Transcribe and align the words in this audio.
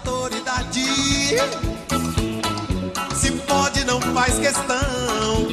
autoridade. 0.00 0.84
Se 3.14 3.32
pode, 3.46 3.84
não 3.84 4.00
faz 4.00 4.38
questão. 4.38 5.49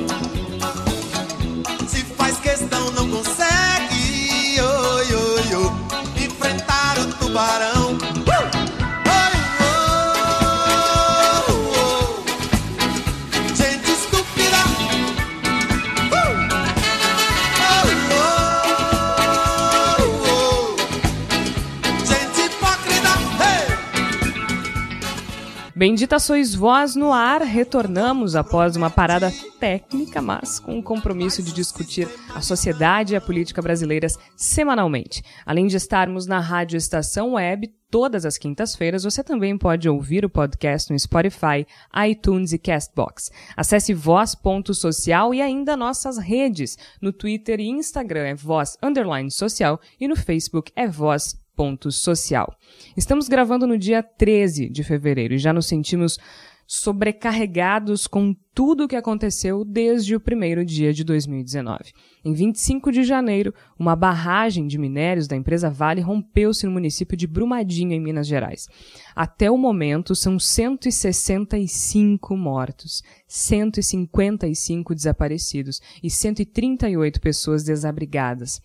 Bendita 25.78 26.18
sois 26.18 26.56
vós 26.56 26.96
no 26.96 27.14
ar, 27.14 27.44
retornamos 27.44 28.36
após 28.36 28.76
uma 28.76 28.90
parada 28.90 29.32
técnica, 29.60 30.20
mas 30.20 30.60
com 30.60 30.80
o 30.80 30.82
compromisso 30.82 31.44
de 31.44 31.54
discutir 31.54 32.10
a 32.34 32.42
sociedade 32.42 33.14
e 33.14 33.16
a 33.16 33.22
política 33.22 33.62
brasileiras 33.62 34.18
semanalmente. 34.36 35.22
Além 35.46 35.68
de 35.68 35.78
estarmos 35.78 36.26
na 36.26 36.40
Rádio 36.40 36.78
Estação 36.78 37.34
Web 37.34 37.72
todas 37.92 38.26
as 38.26 38.40
quintas-feiras, 38.40 39.04
você 39.04 39.24
também 39.24 39.56
pode 39.56 39.88
ouvir 39.88 40.26
o 40.26 40.30
podcast 40.32 40.92
no 40.92 40.98
Spotify, 40.98 41.64
iTunes 42.10 42.54
e 42.54 42.58
Castbox. 42.58 43.30
Acesse 43.56 43.94
voz.social 43.94 45.32
e 45.32 45.44
ainda 45.44 45.78
nossas 45.78 46.18
redes. 46.18 46.76
No 47.00 47.14
Twitter 47.14 47.60
e 47.60 47.70
Instagram 47.70 48.26
é 48.26 48.34
voz 48.34 48.80
underline 48.82 49.30
social 49.30 49.80
e 50.00 50.08
no 50.08 50.16
Facebook 50.16 50.72
é 50.76 50.88
voz 50.88 51.36
ponto 51.58 51.92
social. 51.92 52.56
Estamos 52.96 53.28
gravando 53.28 53.66
no 53.66 53.80
dia 53.80 54.04
13 54.04 54.70
de 54.70 54.84
fevereiro 54.84 55.34
e 55.34 55.40
já 55.40 55.52
nos 55.52 55.66
sentimos 55.66 56.20
sobrecarregados 56.68 58.06
com 58.08 58.36
tudo 58.54 58.84
o 58.84 58.88
que 58.90 58.96
aconteceu 58.98 59.64
desde 59.64 60.16
o 60.16 60.20
primeiro 60.20 60.66
dia 60.66 60.92
de 60.92 61.02
2019. 61.06 61.94
Em 62.26 62.34
25 62.34 62.92
de 62.92 63.04
janeiro, 63.04 63.54
uma 63.80 63.96
barragem 63.96 64.68
de 64.68 64.78
minérios 64.78 65.28
da 65.28 65.36
empresa 65.38 65.70
Vale 65.70 66.02
rompeu-se 66.02 66.66
no 66.66 66.74
município 66.74 67.16
de 67.16 67.26
Brumadinho, 67.26 67.94
em 67.94 68.02
Minas 68.02 68.28
Gerais. 68.28 68.68
Até 69.16 69.50
o 69.50 69.58
momento, 69.58 70.14
são 70.14 70.38
165 70.38 72.36
mortos, 72.36 73.02
155 73.28 74.94
desaparecidos 74.94 75.80
e 76.04 76.10
138 76.10 77.22
pessoas 77.22 77.64
desabrigadas. 77.64 78.60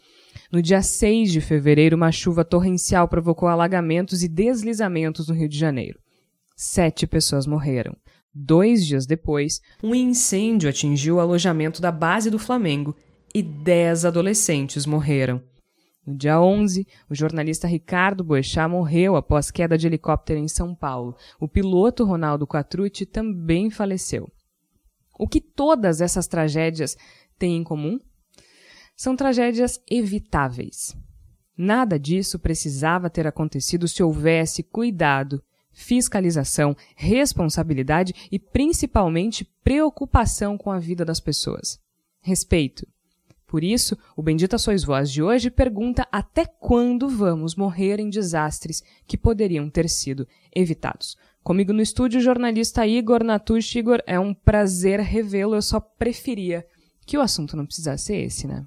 No 0.51 0.61
dia 0.61 0.83
6 0.83 1.31
de 1.31 1.41
fevereiro, 1.41 1.97
uma 1.97 2.11
chuva 2.11 2.45
torrencial 2.45 3.07
provocou 3.07 3.49
alagamentos 3.49 4.25
e 4.25 4.29
deslizamentos 4.29 5.29
no 5.29 5.35
Rio 5.35 5.49
de 5.49 5.59
Janeiro. 5.59 6.01
Sete 6.57 7.07
pessoas 7.07 7.47
morreram. 7.47 7.97
Dois 8.35 8.87
dias 8.87 9.05
depois, 9.05 9.61
um 9.83 9.95
incêndio 9.95 10.69
atingiu 10.71 11.17
o 11.17 11.21
alojamento 11.21 11.83
da 11.83 11.93
base 11.93 12.31
do 12.31 12.39
Flamengo 12.39 12.97
e 13.35 13.43
dez 13.43 14.05
adolescentes 14.05 14.87
morreram. 14.87 15.43
No 16.05 16.17
dia 16.17 16.41
11, 16.41 16.87
o 17.09 17.15
jornalista 17.15 17.69
Ricardo 17.69 18.25
Boechat 18.25 18.69
morreu 18.69 19.15
após 19.17 19.51
queda 19.51 19.79
de 19.79 19.87
helicóptero 19.87 20.41
em 20.41 20.49
São 20.49 20.75
Paulo. 20.75 21.15
O 21.39 21.47
piloto 21.47 22.05
Ronaldo 22.05 22.47
Quatrucci 22.47 23.07
também 23.07 23.71
faleceu. 23.71 24.29
O 25.19 25.29
que 25.29 25.41
todas 25.41 26.01
essas 26.01 26.27
tragédias 26.27 26.97
têm 27.39 27.57
em 27.57 27.63
comum? 27.63 28.01
São 28.97 29.15
tragédias 29.15 29.81
evitáveis. 29.89 30.97
Nada 31.57 31.99
disso 31.99 32.39
precisava 32.39 33.11
ter 33.11 33.27
acontecido 33.27 33.87
se 33.87 34.03
houvesse 34.03 34.63
cuidado, 34.63 35.41
fiscalização, 35.73 36.77
responsabilidade 36.95 38.15
e 38.31 38.39
principalmente 38.39 39.45
preocupação 39.65 40.57
com 40.59 40.71
a 40.71 40.79
vida 40.79 41.05
das 41.05 41.21
pessoas. 41.21 41.81
Respeito. 42.21 42.87
Por 43.47 43.63
isso, 43.63 43.99
o 44.17 44.23
Bendita 44.23 44.57
Sois 44.57 44.83
Vós 44.83 45.11
de 45.11 45.23
hoje 45.23 45.51
pergunta 45.51 46.09
até 46.11 46.47
quando 46.47 47.09
vamos 47.09 47.55
morrer 47.55 48.01
em 48.01 48.09
desastres 48.09 48.83
que 49.07 49.19
poderiam 49.19 49.69
ter 49.69 49.91
sido 49.91 50.27
evitados. 50.55 51.19
Comigo 51.43 51.73
no 51.73 51.83
estúdio, 51.83 52.21
o 52.21 52.23
jornalista 52.23 52.87
Igor 52.87 53.23
Natush. 53.23 53.75
Igor, 53.75 54.01
é 54.07 54.19
um 54.19 54.33
prazer 54.33 55.01
revê-lo. 55.01 55.55
Eu 55.55 55.61
só 55.61 55.81
preferia 55.81 56.65
que 57.05 57.19
o 57.19 57.21
assunto 57.21 57.57
não 57.57 57.67
precisasse 57.67 58.05
ser 58.05 58.17
esse, 58.23 58.47
né? 58.47 58.65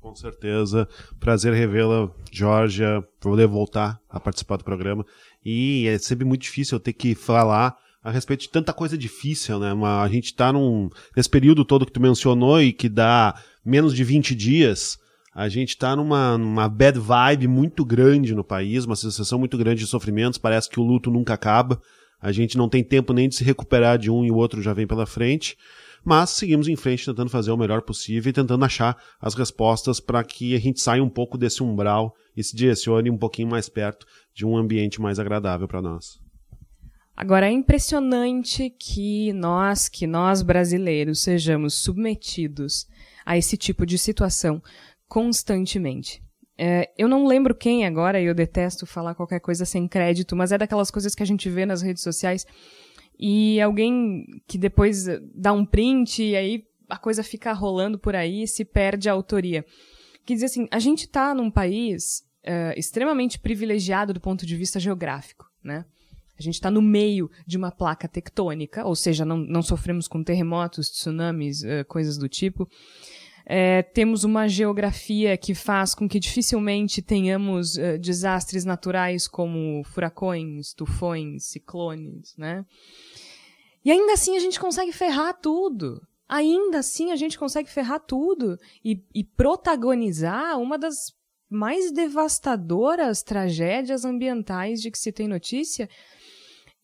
Com 0.00 0.14
certeza. 0.14 0.88
Prazer 1.18 1.52
revê-la, 1.52 2.10
Georgia, 2.30 3.02
poder 3.20 3.46
voltar 3.46 4.00
a 4.08 4.20
participar 4.20 4.58
do 4.58 4.64
programa. 4.64 5.04
E 5.44 5.86
é 5.86 5.98
sempre 5.98 6.24
muito 6.24 6.42
difícil 6.42 6.76
eu 6.76 6.80
ter 6.80 6.92
que 6.92 7.14
falar 7.14 7.76
a 8.02 8.10
respeito 8.10 8.40
de 8.40 8.50
tanta 8.50 8.72
coisa 8.72 8.96
difícil, 8.96 9.58
né? 9.58 9.72
A 10.02 10.08
gente 10.08 10.34
tá 10.34 10.52
num. 10.52 10.88
Nesse 11.16 11.28
período 11.28 11.64
todo 11.64 11.86
que 11.86 11.92
tu 11.92 12.00
mencionou 12.00 12.60
e 12.62 12.72
que 12.72 12.88
dá 12.88 13.34
menos 13.64 13.94
de 13.94 14.04
20 14.04 14.34
dias, 14.34 14.98
a 15.34 15.48
gente 15.48 15.76
tá 15.76 15.96
numa, 15.96 16.38
numa 16.38 16.68
bad 16.68 16.98
vibe 16.98 17.48
muito 17.48 17.84
grande 17.84 18.34
no 18.34 18.44
país, 18.44 18.84
uma 18.84 18.96
sensação 18.96 19.38
muito 19.38 19.56
grande 19.58 19.80
de 19.80 19.86
sofrimentos. 19.86 20.38
Parece 20.38 20.68
que 20.68 20.80
o 20.80 20.82
luto 20.82 21.10
nunca 21.10 21.34
acaba. 21.34 21.80
A 22.20 22.32
gente 22.32 22.56
não 22.56 22.68
tem 22.68 22.82
tempo 22.82 23.12
nem 23.12 23.28
de 23.28 23.34
se 23.34 23.44
recuperar 23.44 23.98
de 23.98 24.10
um 24.10 24.24
e 24.24 24.30
o 24.30 24.36
outro 24.36 24.62
já 24.62 24.72
vem 24.72 24.86
pela 24.86 25.06
frente 25.06 25.56
mas 26.04 26.30
seguimos 26.30 26.68
em 26.68 26.76
frente 26.76 27.06
tentando 27.06 27.30
fazer 27.30 27.50
o 27.50 27.56
melhor 27.56 27.82
possível 27.82 28.30
e 28.30 28.32
tentando 28.32 28.64
achar 28.64 28.96
as 29.20 29.34
respostas 29.34 29.98
para 29.98 30.22
que 30.22 30.54
a 30.54 30.60
gente 30.60 30.80
saia 30.80 31.02
um 31.02 31.08
pouco 31.08 31.38
desse 31.38 31.62
umbral 31.62 32.14
e 32.36 32.44
se 32.44 32.54
direcione 32.54 33.10
um 33.10 33.16
pouquinho 33.16 33.48
mais 33.48 33.68
perto 33.68 34.06
de 34.34 34.44
um 34.44 34.56
ambiente 34.56 35.00
mais 35.00 35.18
agradável 35.18 35.66
para 35.66 35.80
nós. 35.80 36.22
Agora 37.16 37.46
é 37.46 37.52
impressionante 37.52 38.70
que 38.70 39.32
nós, 39.32 39.88
que 39.88 40.06
nós 40.06 40.42
brasileiros 40.42 41.22
sejamos 41.22 41.74
submetidos 41.74 42.86
a 43.24 43.38
esse 43.38 43.56
tipo 43.56 43.86
de 43.86 43.96
situação 43.96 44.60
constantemente. 45.06 46.20
É, 46.58 46.90
eu 46.96 47.08
não 47.08 47.26
lembro 47.26 47.54
quem 47.54 47.84
agora, 47.84 48.20
e 48.20 48.26
eu 48.26 48.34
detesto 48.34 48.86
falar 48.86 49.14
qualquer 49.14 49.40
coisa 49.40 49.64
sem 49.64 49.88
crédito, 49.88 50.36
mas 50.36 50.52
é 50.52 50.58
daquelas 50.58 50.90
coisas 50.90 51.14
que 51.14 51.22
a 51.22 51.26
gente 51.26 51.48
vê 51.48 51.64
nas 51.66 51.82
redes 51.82 52.02
sociais 52.02 52.46
e 53.26 53.58
alguém 53.58 54.26
que 54.46 54.58
depois 54.58 55.06
dá 55.34 55.50
um 55.50 55.64
print 55.64 56.22
e 56.22 56.36
aí 56.36 56.62
a 56.86 56.98
coisa 56.98 57.22
fica 57.22 57.54
rolando 57.54 57.98
por 57.98 58.14
aí 58.14 58.42
e 58.42 58.46
se 58.46 58.66
perde 58.66 59.08
a 59.08 59.12
autoria. 59.12 59.64
Que 60.26 60.34
diz 60.34 60.42
assim, 60.42 60.68
a 60.70 60.78
gente 60.78 61.06
está 61.06 61.34
num 61.34 61.50
país 61.50 62.22
uh, 62.44 62.78
extremamente 62.78 63.38
privilegiado 63.38 64.12
do 64.12 64.20
ponto 64.20 64.44
de 64.44 64.54
vista 64.54 64.78
geográfico, 64.78 65.50
né? 65.62 65.86
A 66.38 66.42
gente 66.42 66.56
está 66.56 66.70
no 66.70 66.82
meio 66.82 67.30
de 67.46 67.56
uma 67.56 67.70
placa 67.70 68.06
tectônica, 68.06 68.84
ou 68.84 68.94
seja, 68.94 69.24
não, 69.24 69.38
não 69.38 69.62
sofremos 69.62 70.06
com 70.06 70.22
terremotos, 70.22 70.90
tsunamis, 70.90 71.62
uh, 71.62 71.82
coisas 71.88 72.18
do 72.18 72.28
tipo. 72.28 72.68
É, 73.46 73.82
temos 73.82 74.22
uma 74.24 74.46
geografia 74.48 75.34
que 75.38 75.54
faz 75.54 75.94
com 75.94 76.06
que 76.06 76.20
dificilmente 76.20 77.00
tenhamos 77.00 77.76
uh, 77.76 77.98
desastres 77.98 78.66
naturais 78.66 79.26
como 79.26 79.82
furacões, 79.84 80.74
tufões, 80.74 81.44
ciclones, 81.44 82.34
né? 82.36 82.66
E 83.84 83.90
ainda 83.90 84.14
assim 84.14 84.36
a 84.36 84.40
gente 84.40 84.58
consegue 84.58 84.92
ferrar 84.92 85.38
tudo. 85.40 86.00
Ainda 86.28 86.78
assim 86.78 87.12
a 87.12 87.16
gente 87.16 87.38
consegue 87.38 87.68
ferrar 87.68 88.00
tudo 88.00 88.58
e, 88.84 89.02
e 89.14 89.22
protagonizar 89.22 90.58
uma 90.58 90.78
das 90.78 91.12
mais 91.50 91.92
devastadoras 91.92 93.22
tragédias 93.22 94.04
ambientais 94.04 94.80
de 94.80 94.90
que 94.90 94.98
se 94.98 95.12
tem 95.12 95.28
notícia. 95.28 95.88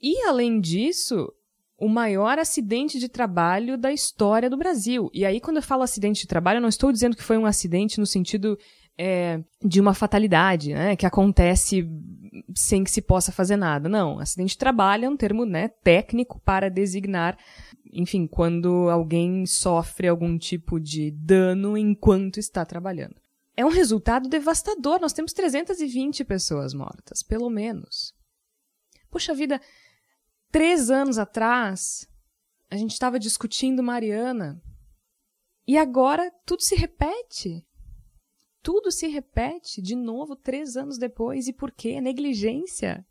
E, 0.01 0.23
além 0.25 0.61
disso, 0.61 1.33
o 1.79 1.89
maior 1.89 2.39
acidente 2.39 2.99
de 2.99 3.09
trabalho 3.09 3.79
da 3.79 3.93
história 3.93 4.51
do 4.51 4.57
Brasil. 4.57 5.11
E 5.13 5.25
aí, 5.25 5.41
quando 5.41 5.57
eu 5.57 5.63
falo 5.63 5.83
acidente 5.83 6.21
de 6.21 6.27
trabalho, 6.27 6.59
eu 6.59 6.63
não 6.63 6.69
estou 6.69 6.93
dizendo 6.93 7.17
que 7.17 7.23
foi 7.23 7.39
um 7.39 7.47
acidente 7.47 7.99
no 7.99 8.07
sentido 8.07 8.59
é, 9.03 9.43
de 9.65 9.81
uma 9.81 9.95
fatalidade, 9.95 10.75
né, 10.75 10.95
que 10.97 11.07
acontece 11.07 11.89
sem 12.55 12.85
que 12.85 12.91
se 12.91 13.01
possa 13.01 13.33
fazer 13.33 13.57
nada. 13.57 13.89
Não, 13.89 14.19
acidente 14.19 14.51
de 14.51 14.59
trabalho 14.59 15.07
é 15.07 15.09
um 15.09 15.17
termo 15.17 15.47
né, 15.47 15.69
técnico 15.69 16.39
para 16.41 16.69
designar, 16.69 17.39
enfim, 17.93 18.27
quando 18.27 18.91
alguém 18.91 19.47
sofre 19.47 20.09
algum 20.09 20.37
tipo 20.37 20.79
de 20.79 21.11
dano 21.13 21.79
enquanto 21.79 22.39
está 22.39 22.65
trabalhando. 22.65 23.17
É 23.57 23.65
um 23.65 23.71
resultado 23.71 24.29
devastador. 24.29 25.01
Nós 25.01 25.13
temos 25.13 25.33
320 25.33 26.25
pessoas 26.25 26.75
mortas, 26.75 27.23
pelo 27.23 27.49
menos. 27.49 28.15
Puxa 29.11 29.35
vida, 29.35 29.61
Três 30.51 30.91
anos 30.91 31.17
atrás, 31.17 32.09
a 32.69 32.77
gente 32.77 32.91
estava 32.91 33.21
discutindo 33.21 33.85
Mariana. 33.85 34.61
E 35.65 35.79
agora 35.79 36.29
tudo 36.45 36.63
se 36.63 36.75
repete. 36.75 37.65
Tudo 38.63 38.91
se 38.91 39.07
repete 39.09 39.81
de 39.81 39.97
novo 39.97 40.37
três 40.37 40.77
anos 40.77 40.99
depois. 40.99 41.49
E 41.49 41.53
por 41.53 41.71
quê? 41.71 42.01
Negligência. 42.01 43.05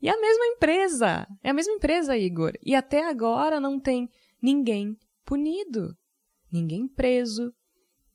E 0.00 0.08
é 0.08 0.12
a 0.12 0.20
mesma 0.20 0.46
empresa. 0.46 1.26
É 1.42 1.50
a 1.50 1.54
mesma 1.54 1.72
empresa, 1.74 2.16
Igor. 2.16 2.52
E 2.62 2.74
até 2.74 3.08
agora 3.08 3.60
não 3.60 3.78
tem 3.78 4.08
ninguém 4.40 4.96
punido. 5.24 5.96
Ninguém 6.52 6.86
preso. 6.86 7.52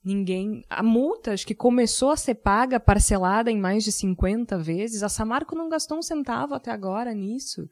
Ninguém. 0.03 0.63
A 0.69 0.81
multa, 0.81 1.33
acho 1.33 1.45
que 1.45 1.55
começou 1.55 2.11
a 2.11 2.17
ser 2.17 2.35
paga, 2.35 2.79
parcelada 2.79 3.51
em 3.51 3.59
mais 3.59 3.83
de 3.83 3.91
50 3.91 4.57
vezes. 4.59 5.03
A 5.03 5.09
Samarco 5.09 5.55
não 5.55 5.69
gastou 5.69 5.97
um 5.97 6.01
centavo 6.01 6.53
até 6.53 6.71
agora 6.71 7.13
nisso. 7.13 7.67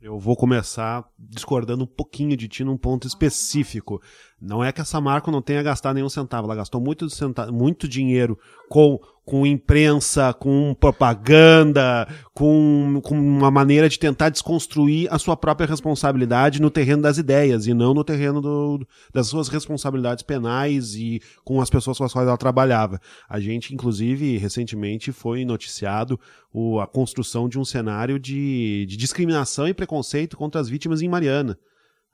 Eu 0.00 0.18
vou 0.18 0.34
começar 0.34 1.06
discordando 1.18 1.84
um 1.84 1.86
pouquinho 1.86 2.34
de 2.34 2.48
ti 2.48 2.64
num 2.64 2.78
ponto 2.78 3.06
específico. 3.06 4.00
Não 4.40 4.64
é 4.64 4.72
que 4.72 4.80
a 4.80 4.84
Samarco 4.84 5.30
não 5.30 5.42
tenha 5.42 5.62
gastado 5.62 5.96
nenhum 5.96 6.08
centavo, 6.08 6.46
ela 6.46 6.56
gastou 6.56 6.80
muito, 6.80 7.06
muito 7.52 7.86
dinheiro 7.86 8.38
com, 8.70 8.98
com 9.22 9.46
imprensa, 9.46 10.32
com 10.32 10.74
propaganda, 10.80 12.08
com, 12.32 13.02
com 13.04 13.14
uma 13.14 13.50
maneira 13.50 13.86
de 13.86 13.98
tentar 13.98 14.30
desconstruir 14.30 15.12
a 15.12 15.18
sua 15.18 15.36
própria 15.36 15.66
responsabilidade 15.66 16.62
no 16.62 16.70
terreno 16.70 17.02
das 17.02 17.18
ideias 17.18 17.66
e 17.66 17.74
não 17.74 17.92
no 17.92 18.02
terreno 18.02 18.40
do, 18.40 18.86
das 19.12 19.26
suas 19.26 19.48
responsabilidades 19.48 20.22
penais 20.22 20.94
e 20.94 21.20
com 21.44 21.60
as 21.60 21.68
pessoas 21.68 21.98
com 21.98 22.04
as 22.04 22.12
quais 22.12 22.26
ela 22.26 22.38
trabalhava. 22.38 22.98
A 23.28 23.38
gente, 23.38 23.74
inclusive, 23.74 24.38
recentemente 24.38 25.12
foi 25.12 25.44
noticiado 25.44 26.18
o, 26.50 26.80
a 26.80 26.86
construção 26.86 27.46
de 27.46 27.58
um 27.58 27.64
cenário 27.64 28.18
de, 28.18 28.86
de 28.88 28.96
discriminação 28.96 29.68
e 29.68 29.74
preconceito 29.74 30.34
contra 30.34 30.62
as 30.62 30.68
vítimas 30.68 31.02
em 31.02 31.08
Mariana. 31.08 31.58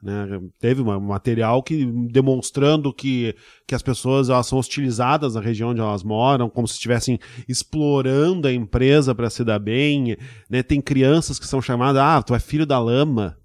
Né? 0.03 0.41
Teve 0.61 0.83
um 0.83 1.01
material 1.01 1.63
que 1.63 1.87
demonstrando 2.11 2.93
que, 2.93 3.35
que 3.67 3.75
as 3.75 3.83
pessoas 3.83 4.29
elas 4.29 4.47
são 4.47 4.59
hostilizadas 4.59 5.35
na 5.35 5.41
região 5.41 5.71
onde 5.71 5.81
elas 5.81 6.03
moram, 6.03 6.51
como 6.51 6.69
se 6.69 6.75
estivessem 6.75 7.19
explorando 7.49 8.47
a 8.47 8.53
empresa 8.53 9.15
para 9.15 9.31
se 9.31 9.43
dar 9.43 9.59
bem. 9.59 10.17
Né? 10.51 10.63
Tem 10.63 10.81
crianças 10.81 11.39
que 11.39 11.47
são 11.47 11.63
chamadas, 11.63 12.03
ah, 12.03 12.23
tu 12.23 12.35
é 12.35 12.39
filho 12.39 12.67
da 12.67 12.79
lama. 12.79 13.37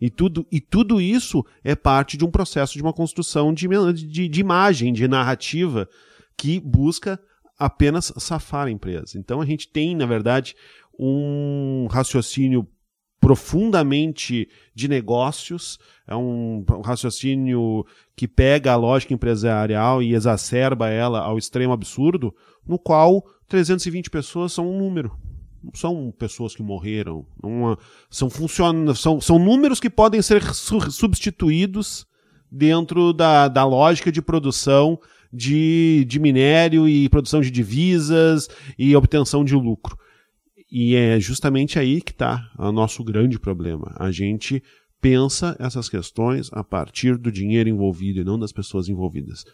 E 0.00 0.10
tudo, 0.10 0.46
e 0.50 0.60
tudo 0.60 1.00
isso 1.00 1.44
é 1.62 1.74
parte 1.74 2.16
de 2.16 2.24
um 2.24 2.30
processo 2.30 2.74
de 2.74 2.82
uma 2.82 2.92
construção 2.92 3.54
de, 3.54 3.68
de, 3.94 4.28
de 4.28 4.40
imagem, 4.40 4.92
de 4.92 5.06
narrativa, 5.06 5.88
que 6.36 6.58
busca 6.60 7.18
apenas 7.58 8.12
safar 8.16 8.66
a 8.66 8.70
empresa. 8.70 9.16
Então 9.16 9.40
a 9.40 9.46
gente 9.46 9.68
tem, 9.68 9.94
na 9.94 10.06
verdade, 10.06 10.56
um 10.98 11.86
raciocínio 11.90 12.66
profundamente 13.24 14.50
de 14.74 14.86
negócios, 14.86 15.78
é 16.06 16.14
um, 16.14 16.62
um, 16.70 16.80
raciocínio 16.82 17.86
que 18.14 18.28
pega 18.28 18.72
a 18.72 18.76
lógica 18.76 19.14
empresarial 19.14 20.02
e 20.02 20.14
exacerba 20.14 20.90
ela 20.90 21.20
ao 21.20 21.38
extremo 21.38 21.72
absurdo, 21.72 22.34
no 22.66 22.78
qual 22.78 23.24
320 23.48 24.10
pessoas 24.10 24.52
são 24.52 24.70
um 24.70 24.78
número. 24.78 25.10
Não 25.62 25.72
são 25.74 26.12
pessoas 26.18 26.54
que 26.54 26.62
morreram. 26.62 27.24
São, 28.10 28.28
funciona, 28.28 28.94
são, 28.94 29.18
são 29.22 29.38
números 29.38 29.80
que 29.80 29.88
podem 29.88 30.20
ser 30.20 30.42
substituídos 30.52 32.06
dentro 32.52 33.14
da, 33.14 33.48
da 33.48 33.64
lógica 33.64 34.12
de 34.12 34.20
produção 34.20 35.00
de, 35.32 36.04
de 36.06 36.20
minério 36.20 36.86
e 36.86 37.08
produção 37.08 37.40
de 37.40 37.50
divisas 37.50 38.50
e 38.78 38.94
obtenção 38.94 39.42
de 39.42 39.54
lucro. 39.54 39.96
E 40.70 40.96
é 40.96 41.20
justamente 41.20 41.78
aí 41.78 42.00
que 42.00 42.12
está 42.12 42.50
o 42.58 42.72
nosso 42.72 43.04
grande 43.04 43.38
problema. 43.38 43.94
A 43.98 44.10
gente 44.10 44.62
pensa 45.00 45.54
essas 45.60 45.88
questões 45.88 46.50
a 46.52 46.64
partir 46.64 47.18
do 47.18 47.30
dinheiro 47.30 47.68
envolvido 47.68 48.20
e 48.20 48.24
não 48.24 48.38
das 48.38 48.52
pessoas 48.52 48.88
envolvidas. 48.88 49.44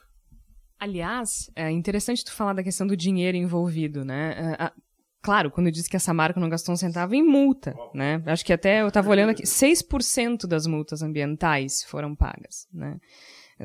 Aliás, 0.79 1.51
é 1.57 1.71
interessante 1.71 2.25
tu 2.25 2.33
falar 2.33 2.55
da 2.55 2.63
questão 2.63 2.87
do 2.87 2.97
dinheiro 2.97 3.37
envolvido, 3.37 4.05
né? 4.05 4.57
É, 4.59 4.73
claro, 5.21 5.51
quando 5.51 5.71
disse 5.71 5.91
que 5.91 5.97
essa 5.97 6.15
marca 6.15 6.41
não 6.41 6.49
gastou 6.49 6.73
um 6.73 6.77
centavo 6.77 7.15
em 7.15 7.23
multa, 7.23 7.75
né? 7.93 8.23
Acho 8.27 8.45
que 8.45 8.53
até 8.53 8.81
eu 8.81 8.89
estava 8.89 9.11
olhando 9.11 9.31
aqui, 9.31 9.43
6% 9.43 10.47
das 10.47 10.67
multas 10.67 11.03
ambientais 11.03 11.85
foram 11.85 12.15
pagas, 12.15 12.67
né? 12.73 12.97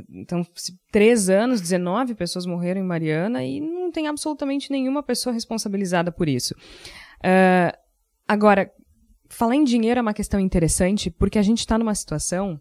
Então, 0.09 0.45
três 0.91 1.29
anos, 1.29 1.61
19 1.61 2.15
pessoas 2.15 2.45
morreram 2.45 2.81
em 2.81 2.85
Mariana 2.85 3.45
e 3.45 3.61
não 3.61 3.89
tem 3.91 4.07
absolutamente 4.07 4.69
nenhuma 4.69 5.01
pessoa 5.01 5.31
responsabilizada 5.31 6.11
por 6.11 6.27
isso. 6.27 6.53
Uh, 7.19 7.75
agora, 8.27 8.71
falar 9.29 9.55
em 9.55 9.63
dinheiro 9.63 9.99
é 9.99 10.01
uma 10.01 10.13
questão 10.13 10.39
interessante 10.39 11.09
porque 11.09 11.39
a 11.39 11.43
gente 11.43 11.59
está 11.59 11.77
numa 11.77 11.95
situação 11.95 12.59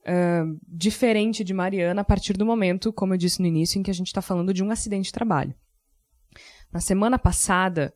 uh, 0.00 0.60
diferente 0.66 1.44
de 1.44 1.54
Mariana 1.54 2.00
a 2.00 2.04
partir 2.04 2.34
do 2.34 2.46
momento, 2.46 2.92
como 2.92 3.14
eu 3.14 3.18
disse 3.18 3.40
no 3.40 3.46
início, 3.46 3.78
em 3.78 3.82
que 3.82 3.90
a 3.90 3.94
gente 3.94 4.08
está 4.08 4.22
falando 4.22 4.52
de 4.52 4.62
um 4.62 4.70
acidente 4.70 5.06
de 5.06 5.12
trabalho. 5.12 5.54
Na 6.72 6.80
semana 6.80 7.18
passada, 7.18 7.94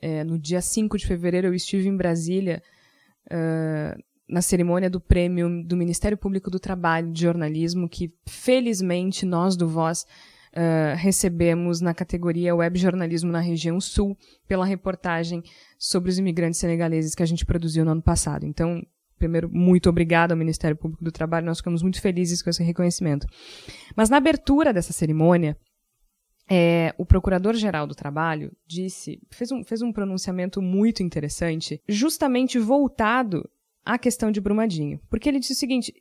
é, 0.00 0.24
no 0.24 0.38
dia 0.38 0.60
5 0.60 0.96
de 0.98 1.06
fevereiro, 1.06 1.48
eu 1.48 1.54
estive 1.54 1.88
em 1.88 1.96
Brasília 1.96 2.62
uh, 3.26 4.02
na 4.28 4.40
cerimônia 4.42 4.88
do 4.88 5.00
prêmio 5.00 5.64
do 5.64 5.76
Ministério 5.76 6.16
Público 6.16 6.50
do 6.50 6.60
Trabalho 6.60 7.10
de 7.12 7.22
Jornalismo, 7.22 7.88
que 7.88 8.12
felizmente 8.26 9.26
nós 9.26 9.56
do 9.56 9.68
Voz 9.68 10.06
uh, 10.52 10.96
recebemos 10.96 11.80
na 11.80 11.94
categoria 11.94 12.54
Web 12.54 12.78
Jornalismo 12.78 13.30
na 13.30 13.40
Região 13.40 13.80
Sul, 13.80 14.16
pela 14.46 14.64
reportagem 14.64 15.42
sobre 15.78 16.10
os 16.10 16.18
imigrantes 16.18 16.60
senegaleses 16.60 17.14
que 17.14 17.22
a 17.22 17.26
gente 17.26 17.44
produziu 17.44 17.84
no 17.84 17.92
ano 17.92 18.02
passado. 18.02 18.44
Então, 18.44 18.82
primeiro, 19.18 19.50
muito 19.52 19.88
obrigado 19.88 20.32
ao 20.32 20.38
Ministério 20.38 20.76
Público 20.76 21.04
do 21.04 21.12
Trabalho, 21.12 21.46
nós 21.46 21.58
ficamos 21.58 21.82
muito 21.82 22.00
felizes 22.00 22.42
com 22.42 22.50
esse 22.50 22.62
reconhecimento. 22.62 23.26
Mas 23.96 24.08
na 24.08 24.16
abertura 24.16 24.72
dessa 24.72 24.92
cerimônia, 24.92 25.56
é, 26.52 26.92
o 26.98 27.06
Procurador-Geral 27.06 27.86
do 27.86 27.94
Trabalho 27.94 28.50
disse, 28.66 29.20
fez 29.30 29.52
um, 29.52 29.62
fez 29.62 29.82
um 29.82 29.92
pronunciamento 29.92 30.60
muito 30.60 31.00
interessante, 31.00 31.80
justamente 31.88 32.58
voltado 32.58 33.48
à 33.84 33.96
questão 33.96 34.32
de 34.32 34.40
Brumadinho. 34.40 35.00
Porque 35.08 35.28
ele 35.28 35.38
disse 35.38 35.52
o 35.52 35.56
seguinte: 35.56 35.94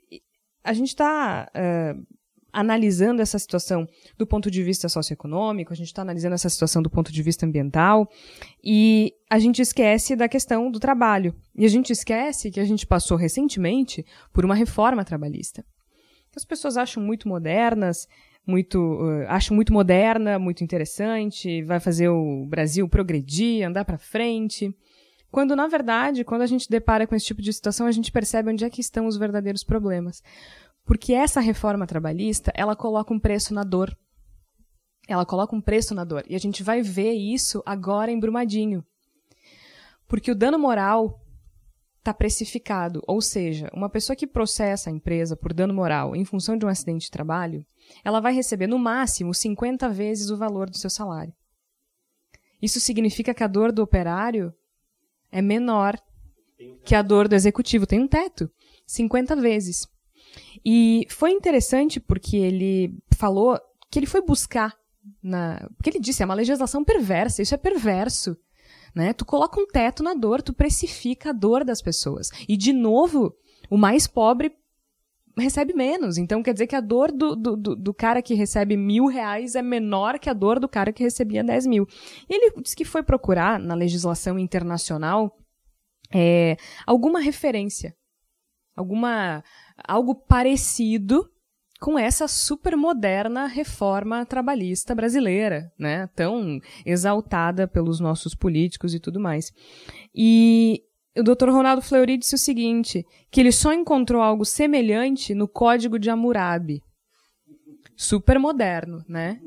a 0.63 0.73
gente 0.73 0.87
está 0.87 1.51
uh, 1.53 2.07
analisando 2.51 3.21
essa 3.21 3.37
situação 3.37 3.87
do 4.17 4.25
ponto 4.25 4.49
de 4.49 4.63
vista 4.63 4.89
socioeconômico, 4.89 5.73
a 5.73 5.75
gente 5.75 5.87
está 5.87 6.01
analisando 6.01 6.35
essa 6.35 6.49
situação 6.49 6.81
do 6.81 6.89
ponto 6.89 7.11
de 7.11 7.21
vista 7.21 7.45
ambiental, 7.45 8.09
e 8.63 9.13
a 9.29 9.39
gente 9.39 9.61
esquece 9.61 10.15
da 10.15 10.27
questão 10.27 10.71
do 10.71 10.79
trabalho. 10.79 11.35
E 11.55 11.65
a 11.65 11.69
gente 11.69 11.91
esquece 11.91 12.51
que 12.51 12.59
a 12.59 12.65
gente 12.65 12.85
passou 12.85 13.17
recentemente 13.17 14.05
por 14.33 14.45
uma 14.45 14.55
reforma 14.55 15.05
trabalhista. 15.05 15.63
As 16.35 16.45
pessoas 16.45 16.77
acham 16.77 17.01
muito 17.01 17.27
modernas, 17.27 18.07
muito 18.45 18.79
uh, 18.79 19.53
muito 19.53 19.73
moderna, 19.73 20.39
muito 20.39 20.63
interessante, 20.63 21.63
vai 21.63 21.79
fazer 21.79 22.09
o 22.09 22.45
Brasil 22.45 22.87
progredir, 22.87 23.65
andar 23.65 23.85
para 23.85 23.97
frente. 23.97 24.73
Quando, 25.31 25.55
na 25.55 25.67
verdade, 25.67 26.23
quando 26.23 26.41
a 26.41 26.47
gente 26.47 26.67
depara 26.69 27.05
com 27.05 27.15
esse 27.15 27.25
tipo 27.25 27.41
de 27.41 27.53
situação, 27.53 27.85
a 27.85 27.91
gente 27.91 28.11
percebe 28.11 28.51
onde 28.51 28.65
é 28.65 28.69
que 28.69 28.81
estão 28.81 29.05
os 29.05 29.17
verdadeiros 29.17 29.63
problemas. 29.63 30.23
Porque 30.89 31.13
essa 31.13 31.39
reforma 31.39 31.85
trabalhista, 31.85 32.51
ela 32.55 32.75
coloca 32.75 33.13
um 33.13 33.19
preço 33.19 33.53
na 33.53 33.63
dor. 33.63 33.95
Ela 35.07 35.23
coloca 35.23 35.55
um 35.55 35.61
preço 35.61 35.93
na 35.93 36.03
dor. 36.03 36.23
E 36.27 36.33
a 36.33 36.39
gente 36.39 36.63
vai 36.63 36.81
ver 36.81 37.11
isso 37.13 37.61
agora 37.63 38.11
em 38.11 38.19
Brumadinho. 38.19 38.83
Porque 40.07 40.31
o 40.31 40.35
dano 40.35 40.57
moral 40.57 41.23
está 41.99 42.11
precificado. 42.11 43.03
Ou 43.05 43.21
seja, 43.21 43.69
uma 43.71 43.87
pessoa 43.87 44.15
que 44.15 44.25
processa 44.25 44.89
a 44.89 44.91
empresa 44.91 45.37
por 45.37 45.53
dano 45.53 45.75
moral 45.75 46.15
em 46.15 46.25
função 46.25 46.57
de 46.57 46.65
um 46.65 46.69
acidente 46.69 47.05
de 47.05 47.11
trabalho, 47.11 47.63
ela 48.03 48.19
vai 48.19 48.33
receber 48.33 48.65
no 48.65 48.79
máximo 48.79 49.31
50 49.31 49.87
vezes 49.89 50.31
o 50.31 50.37
valor 50.37 50.71
do 50.71 50.77
seu 50.77 50.89
salário. 50.89 51.31
Isso 52.59 52.79
significa 52.79 53.31
que 53.31 53.43
a 53.43 53.47
dor 53.47 53.71
do 53.71 53.83
operário 53.83 54.51
é 55.31 55.39
menor 55.39 56.01
que 56.83 56.95
a 56.95 57.03
dor 57.03 57.27
do 57.27 57.35
executivo. 57.35 57.85
Tem 57.85 57.99
um 57.99 58.07
teto. 58.07 58.49
50 58.87 59.35
vezes. 59.35 59.87
E 60.65 61.05
foi 61.09 61.31
interessante 61.31 61.99
porque 61.99 62.37
ele 62.37 62.93
falou 63.15 63.59
que 63.89 63.97
ele 63.99 64.05
foi 64.05 64.21
buscar 64.21 64.75
na, 65.21 65.67
porque 65.75 65.89
ele 65.89 65.99
disse 65.99 66.21
é 66.21 66.25
uma 66.25 66.35
legislação 66.35 66.83
perversa, 66.83 67.41
isso 67.41 67.55
é 67.55 67.57
perverso, 67.57 68.37
né? 68.93 69.13
Tu 69.13 69.25
coloca 69.25 69.59
um 69.59 69.65
teto 69.65 70.03
na 70.03 70.13
dor, 70.13 70.41
tu 70.41 70.53
precifica 70.53 71.29
a 71.29 71.33
dor 71.33 71.63
das 71.63 71.81
pessoas. 71.81 72.29
E 72.47 72.55
de 72.57 72.73
novo, 72.73 73.33
o 73.69 73.77
mais 73.77 74.07
pobre 74.07 74.55
recebe 75.37 75.73
menos. 75.73 76.17
Então 76.17 76.43
quer 76.43 76.53
dizer 76.53 76.67
que 76.67 76.75
a 76.75 76.81
dor 76.81 77.11
do, 77.11 77.35
do, 77.35 77.55
do, 77.55 77.93
cara 77.93 78.21
que 78.21 78.33
recebe 78.33 78.75
mil 78.75 79.05
reais 79.05 79.55
é 79.55 79.61
menor 79.61 80.19
que 80.19 80.29
a 80.29 80.33
dor 80.33 80.59
do 80.59 80.67
cara 80.67 80.91
que 80.91 81.03
recebia 81.03 81.43
dez 81.43 81.65
mil. 81.65 81.87
E 82.29 82.33
ele 82.33 82.61
disse 82.61 82.75
que 82.75 82.85
foi 82.85 83.03
procurar 83.03 83.59
na 83.59 83.73
legislação 83.73 84.37
internacional 84.37 85.37
é, 86.13 86.57
alguma 86.85 87.19
referência, 87.19 87.95
alguma 88.75 89.43
algo 89.87 90.15
parecido 90.15 91.29
com 91.79 91.97
essa 91.97 92.27
super 92.27 92.75
moderna 92.75 93.47
reforma 93.47 94.25
trabalhista 94.25 94.93
brasileira, 94.93 95.71
né? 95.79 96.07
Tão 96.15 96.59
exaltada 96.85 97.67
pelos 97.67 97.99
nossos 97.99 98.35
políticos 98.35 98.93
e 98.93 98.99
tudo 98.99 99.19
mais. 99.19 99.51
E 100.13 100.83
o 101.17 101.23
Dr. 101.23 101.49
Ronaldo 101.49 101.81
Fleury 101.81 102.17
disse 102.17 102.35
o 102.35 102.39
seguinte, 102.39 103.05
que 103.31 103.39
ele 103.39 103.51
só 103.51 103.73
encontrou 103.73 104.21
algo 104.21 104.45
semelhante 104.45 105.33
no 105.33 105.47
Código 105.47 105.97
de 105.97 106.09
Hammurabi. 106.09 106.81
Super 107.95 108.39
moderno, 108.39 109.03
né? 109.07 109.39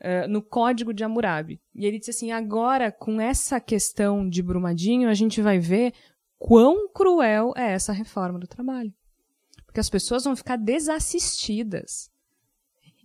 Uh, 0.00 0.28
no 0.28 0.42
Código 0.42 0.92
de 0.92 1.02
Hammurabi. 1.02 1.60
E 1.74 1.86
ele 1.86 1.98
disse 1.98 2.10
assim: 2.10 2.30
agora, 2.30 2.92
com 2.92 3.20
essa 3.20 3.60
questão 3.60 4.28
de 4.28 4.42
Brumadinho, 4.42 5.08
a 5.08 5.14
gente 5.14 5.40
vai 5.40 5.58
ver 5.58 5.92
quão 6.38 6.88
cruel 6.92 7.52
é 7.56 7.72
essa 7.72 7.92
reforma 7.92 8.38
do 8.38 8.46
trabalho. 8.46 8.92
Porque 9.74 9.80
as 9.80 9.90
pessoas 9.90 10.22
vão 10.22 10.36
ficar 10.36 10.54
desassistidas. 10.54 12.08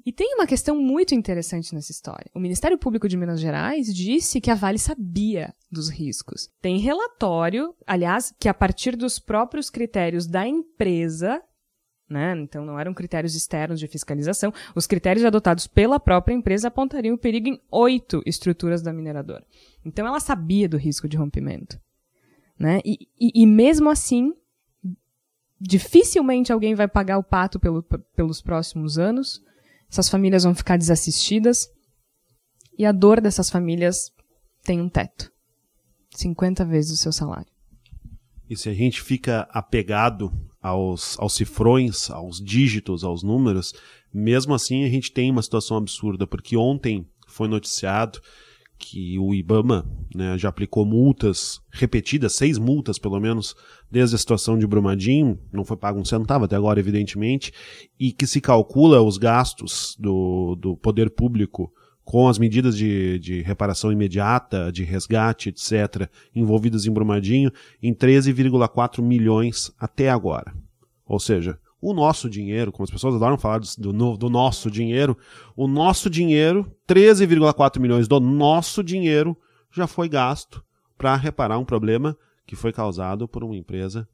E 0.06 0.12
tem 0.12 0.36
uma 0.36 0.46
questão 0.46 0.76
muito 0.80 1.16
interessante 1.16 1.74
nessa 1.74 1.92
história. 1.92 2.30
O 2.32 2.40
Ministério 2.40 2.78
Público 2.78 3.10
de 3.10 3.18
Minas 3.18 3.40
Gerais 3.40 3.92
disse 3.92 4.40
que 4.40 4.52
a 4.52 4.56
Vale 4.56 4.78
sabia 4.78 5.52
dos 5.72 5.90
riscos. 5.90 6.48
Tem 6.62 6.78
relatório, 6.78 7.74
aliás, 7.88 8.32
que 8.40 8.48
a 8.48 8.54
partir 8.54 8.96
dos 8.96 9.18
próprios 9.18 9.72
critérios 9.72 10.28
da 10.28 10.48
empresa, 10.48 11.42
né? 12.08 12.40
Então 12.40 12.64
não 12.64 12.80
eram 12.80 12.94
critérios 12.94 13.34
externos 13.34 13.80
de 13.80 13.88
fiscalização. 13.88 14.54
Os 14.76 14.86
critérios 14.86 15.26
adotados 15.26 15.66
pela 15.66 16.00
própria 16.00 16.36
empresa 16.36 16.68
apontariam 16.68 17.16
o 17.16 17.20
perigo 17.20 17.48
em 17.48 17.60
oito 17.72 18.22
estruturas 18.28 18.84
da 18.84 18.94
mineradora. 18.94 19.44
Então 19.84 20.06
ela 20.06 20.20
sabia 20.20 20.70
do 20.70 20.78
risco 20.78 21.10
de 21.10 21.18
rompimento. 21.18 21.82
Né? 22.60 22.80
E, 22.86 23.08
e, 23.20 23.42
e 23.42 23.48
mesmo 23.48 23.90
assim, 23.90 24.36
dificilmente 25.60 26.52
alguém 26.52 26.76
vai 26.76 26.88
pagar 26.88 27.18
o 27.18 27.24
pato 27.24 27.60
pelo, 27.60 27.84
pelos 28.16 28.42
próximos 28.42 28.98
anos. 28.98 29.42
Essas 29.92 30.10
famílias 30.10 30.44
vão 30.44 30.56
ficar 30.56 30.78
desassistidas. 30.78 31.68
E 32.78 32.86
a 32.86 32.92
dor 32.92 33.20
dessas 33.20 33.50
famílias 33.50 34.10
tem 34.64 34.80
um 34.80 34.90
teto 34.90 35.32
50 36.16 36.64
vezes 36.66 36.92
o 36.92 36.98
seu 36.98 37.12
salário. 37.12 37.52
E 38.50 38.56
se 38.56 38.70
a 38.70 38.74
gente 38.74 39.02
fica 39.02 39.48
apegado 39.52 40.32
aos, 40.62 41.20
aos 41.20 41.34
cifrões, 41.34 42.10
aos 42.10 42.40
dígitos, 42.40 43.04
aos 43.04 43.22
números, 43.22 43.74
mesmo 44.14 44.54
assim 44.54 44.84
a 44.86 44.90
gente 44.90 45.12
tem 45.12 45.30
uma 45.30 45.42
situação 45.42 45.78
absurda, 45.78 46.26
porque 46.26 46.58
ontem 46.58 47.08
foi 47.28 47.48
noticiado 47.48 48.20
que 48.80 49.20
o 49.20 49.36
IBAMA 49.36 49.86
né, 50.16 50.38
já 50.38 50.48
aplicou 50.48 50.86
multas 50.86 51.62
repetidas, 51.70 52.34
seis 52.34 52.58
multas 52.58 52.98
pelo 52.98 53.20
menos, 53.20 53.54
desde 53.92 54.16
a 54.16 54.18
situação 54.18 54.58
de 54.58 54.66
Brumadinho, 54.66 55.38
não 55.52 55.66
foi 55.66 55.76
pago 55.76 56.00
um 56.00 56.06
centavo 56.06 56.46
até 56.46 56.56
agora, 56.56 56.80
evidentemente, 56.80 57.52
e 58.00 58.14
que 58.14 58.26
se 58.26 58.40
calcula 58.40 59.02
os 59.02 59.18
gastos 59.18 59.98
do, 60.00 60.56
do 60.56 60.78
poder 60.78 61.10
público 61.10 61.72
com 62.06 62.28
as 62.28 62.40
medidas 62.40 62.76
de, 62.76 63.20
de 63.20 63.42
reparação 63.42 63.92
imediata, 63.92 64.72
de 64.72 64.84
resgate, 64.84 65.50
etc., 65.50 66.10
envolvidas 66.34 66.88
em 66.88 66.92
Brumadinho, 66.92 67.52
em 67.84 67.94
13,4 67.94 69.04
milhões 69.04 69.72
até 69.78 70.10
agora. 70.10 70.52
Ou 71.06 71.20
seja, 71.20 71.60
o 71.82 71.94
nosso 71.94 72.30
dinheiro, 72.30 72.72
como 72.72 72.84
as 72.84 72.92
pessoas 72.92 73.16
adoram 73.16 73.38
falar 73.38 73.60
do, 73.60 73.94
do, 73.94 74.18
do 74.18 74.30
nosso 74.30 74.70
dinheiro, 74.70 75.18
o 75.56 75.68
nosso 75.68 76.10
dinheiro, 76.10 76.70
13,4 76.88 77.80
milhões 77.80 78.08
do 78.08 78.20
nosso 78.20 78.84
dinheiro, 78.84 79.38
já 79.72 79.88
foi 79.88 80.10
gasto 80.10 80.64
para 80.98 81.16
reparar 81.16 81.58
um 81.58 81.66
problema 81.66 82.18
que 82.46 82.56
foi 82.56 82.74
causado 82.74 83.28
por 83.28 83.44
uma 83.44 83.56
empresa 83.56 84.08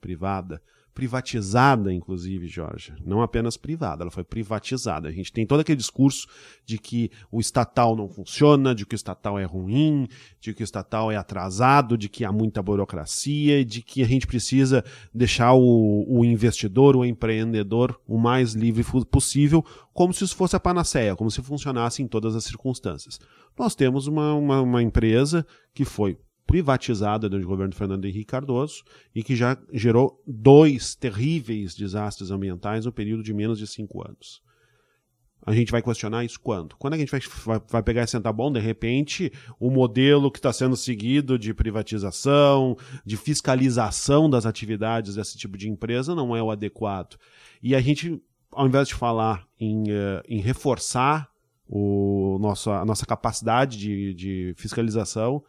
privada 0.00 0.62
privatizada, 0.94 1.92
inclusive, 1.92 2.46
Jorge. 2.46 2.94
Não 3.04 3.22
apenas 3.22 3.56
privada, 3.56 4.02
ela 4.02 4.10
foi 4.10 4.24
privatizada. 4.24 5.08
A 5.08 5.12
gente 5.12 5.32
tem 5.32 5.46
todo 5.46 5.60
aquele 5.60 5.76
discurso 5.76 6.26
de 6.64 6.78
que 6.78 7.10
o 7.30 7.40
estatal 7.40 7.96
não 7.96 8.08
funciona, 8.08 8.74
de 8.74 8.84
que 8.84 8.94
o 8.94 8.96
estatal 8.96 9.38
é 9.38 9.44
ruim, 9.44 10.06
de 10.40 10.52
que 10.52 10.62
o 10.62 10.64
estatal 10.64 11.10
é 11.10 11.16
atrasado, 11.16 11.96
de 11.96 12.08
que 12.08 12.24
há 12.24 12.32
muita 12.32 12.62
burocracia, 12.62 13.64
de 13.64 13.82
que 13.82 14.02
a 14.02 14.06
gente 14.06 14.26
precisa 14.26 14.84
deixar 15.14 15.54
o, 15.54 16.04
o 16.08 16.24
investidor, 16.24 16.94
o 16.94 17.04
empreendedor, 17.04 17.98
o 18.06 18.18
mais 18.18 18.52
livre 18.52 18.84
possível, 19.10 19.64
como 19.92 20.12
se 20.12 20.24
isso 20.24 20.36
fosse 20.36 20.56
a 20.56 20.60
panaceia, 20.60 21.16
como 21.16 21.30
se 21.30 21.42
funcionasse 21.42 22.02
em 22.02 22.06
todas 22.06 22.36
as 22.36 22.44
circunstâncias. 22.44 23.18
Nós 23.58 23.74
temos 23.74 24.06
uma, 24.06 24.34
uma, 24.34 24.60
uma 24.60 24.82
empresa 24.82 25.46
que 25.74 25.84
foi 25.84 26.18
privatizada 26.46 27.28
do 27.28 27.40
governo 27.46 27.74
Fernando 27.74 28.04
Henrique 28.04 28.26
Cardoso 28.26 28.82
e 29.14 29.22
que 29.22 29.34
já 29.34 29.56
gerou 29.72 30.22
dois 30.26 30.94
terríveis 30.94 31.74
desastres 31.74 32.30
ambientais 32.30 32.84
no 32.84 32.92
período 32.92 33.22
de 33.22 33.32
menos 33.32 33.58
de 33.58 33.66
cinco 33.66 34.06
anos. 34.06 34.42
A 35.44 35.52
gente 35.52 35.72
vai 35.72 35.82
questionar 35.82 36.24
isso 36.24 36.38
quando? 36.40 36.76
Quando 36.76 36.94
a 36.94 36.96
gente 36.96 37.10
vai, 37.10 37.20
vai 37.68 37.82
pegar 37.82 38.04
e 38.04 38.06
sentar 38.06 38.32
bom, 38.32 38.52
de 38.52 38.60
repente, 38.60 39.32
o 39.58 39.70
modelo 39.70 40.30
que 40.30 40.38
está 40.38 40.52
sendo 40.52 40.76
seguido 40.76 41.36
de 41.36 41.52
privatização, 41.52 42.76
de 43.04 43.16
fiscalização 43.16 44.30
das 44.30 44.46
atividades 44.46 45.16
desse 45.16 45.36
tipo 45.36 45.58
de 45.58 45.68
empresa 45.68 46.14
não 46.14 46.36
é 46.36 46.42
o 46.42 46.50
adequado. 46.50 47.16
E 47.60 47.74
a 47.74 47.80
gente, 47.80 48.22
ao 48.52 48.68
invés 48.68 48.86
de 48.86 48.94
falar 48.94 49.44
em, 49.58 49.82
uh, 49.90 50.22
em 50.28 50.40
reforçar 50.40 51.28
o 51.66 52.38
nosso, 52.40 52.70
a 52.70 52.84
nossa 52.84 53.04
capacidade 53.04 53.78
de, 53.78 54.14
de 54.14 54.54
fiscalização, 54.56 55.42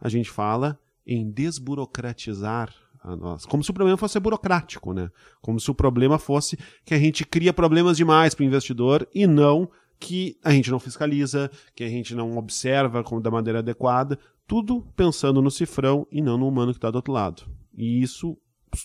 a 0.00 0.08
gente 0.08 0.30
fala 0.30 0.78
em 1.06 1.30
desburocratizar 1.30 2.72
a 3.02 3.14
nossa. 3.14 3.46
Como 3.46 3.62
se 3.62 3.70
o 3.70 3.74
problema 3.74 3.98
fosse 3.98 4.18
burocrático, 4.18 4.94
né? 4.94 5.10
Como 5.40 5.60
se 5.60 5.70
o 5.70 5.74
problema 5.74 6.18
fosse 6.18 6.58
que 6.84 6.94
a 6.94 6.98
gente 6.98 7.24
cria 7.24 7.52
problemas 7.52 7.96
demais 7.96 8.34
para 8.34 8.42
o 8.42 8.46
investidor 8.46 9.06
e 9.14 9.26
não 9.26 9.68
que 10.00 10.38
a 10.42 10.50
gente 10.50 10.70
não 10.70 10.78
fiscaliza, 10.78 11.50
que 11.74 11.84
a 11.84 11.88
gente 11.88 12.14
não 12.14 12.36
observa 12.36 13.02
como 13.04 13.20
da 13.20 13.30
maneira 13.30 13.60
adequada, 13.60 14.18
tudo 14.46 14.82
pensando 14.96 15.40
no 15.40 15.50
cifrão 15.50 16.06
e 16.10 16.20
não 16.20 16.38
no 16.38 16.48
humano 16.48 16.72
que 16.72 16.78
está 16.78 16.90
do 16.90 16.96
outro 16.96 17.12
lado. 17.12 17.44
E 17.76 18.02
isso 18.02 18.36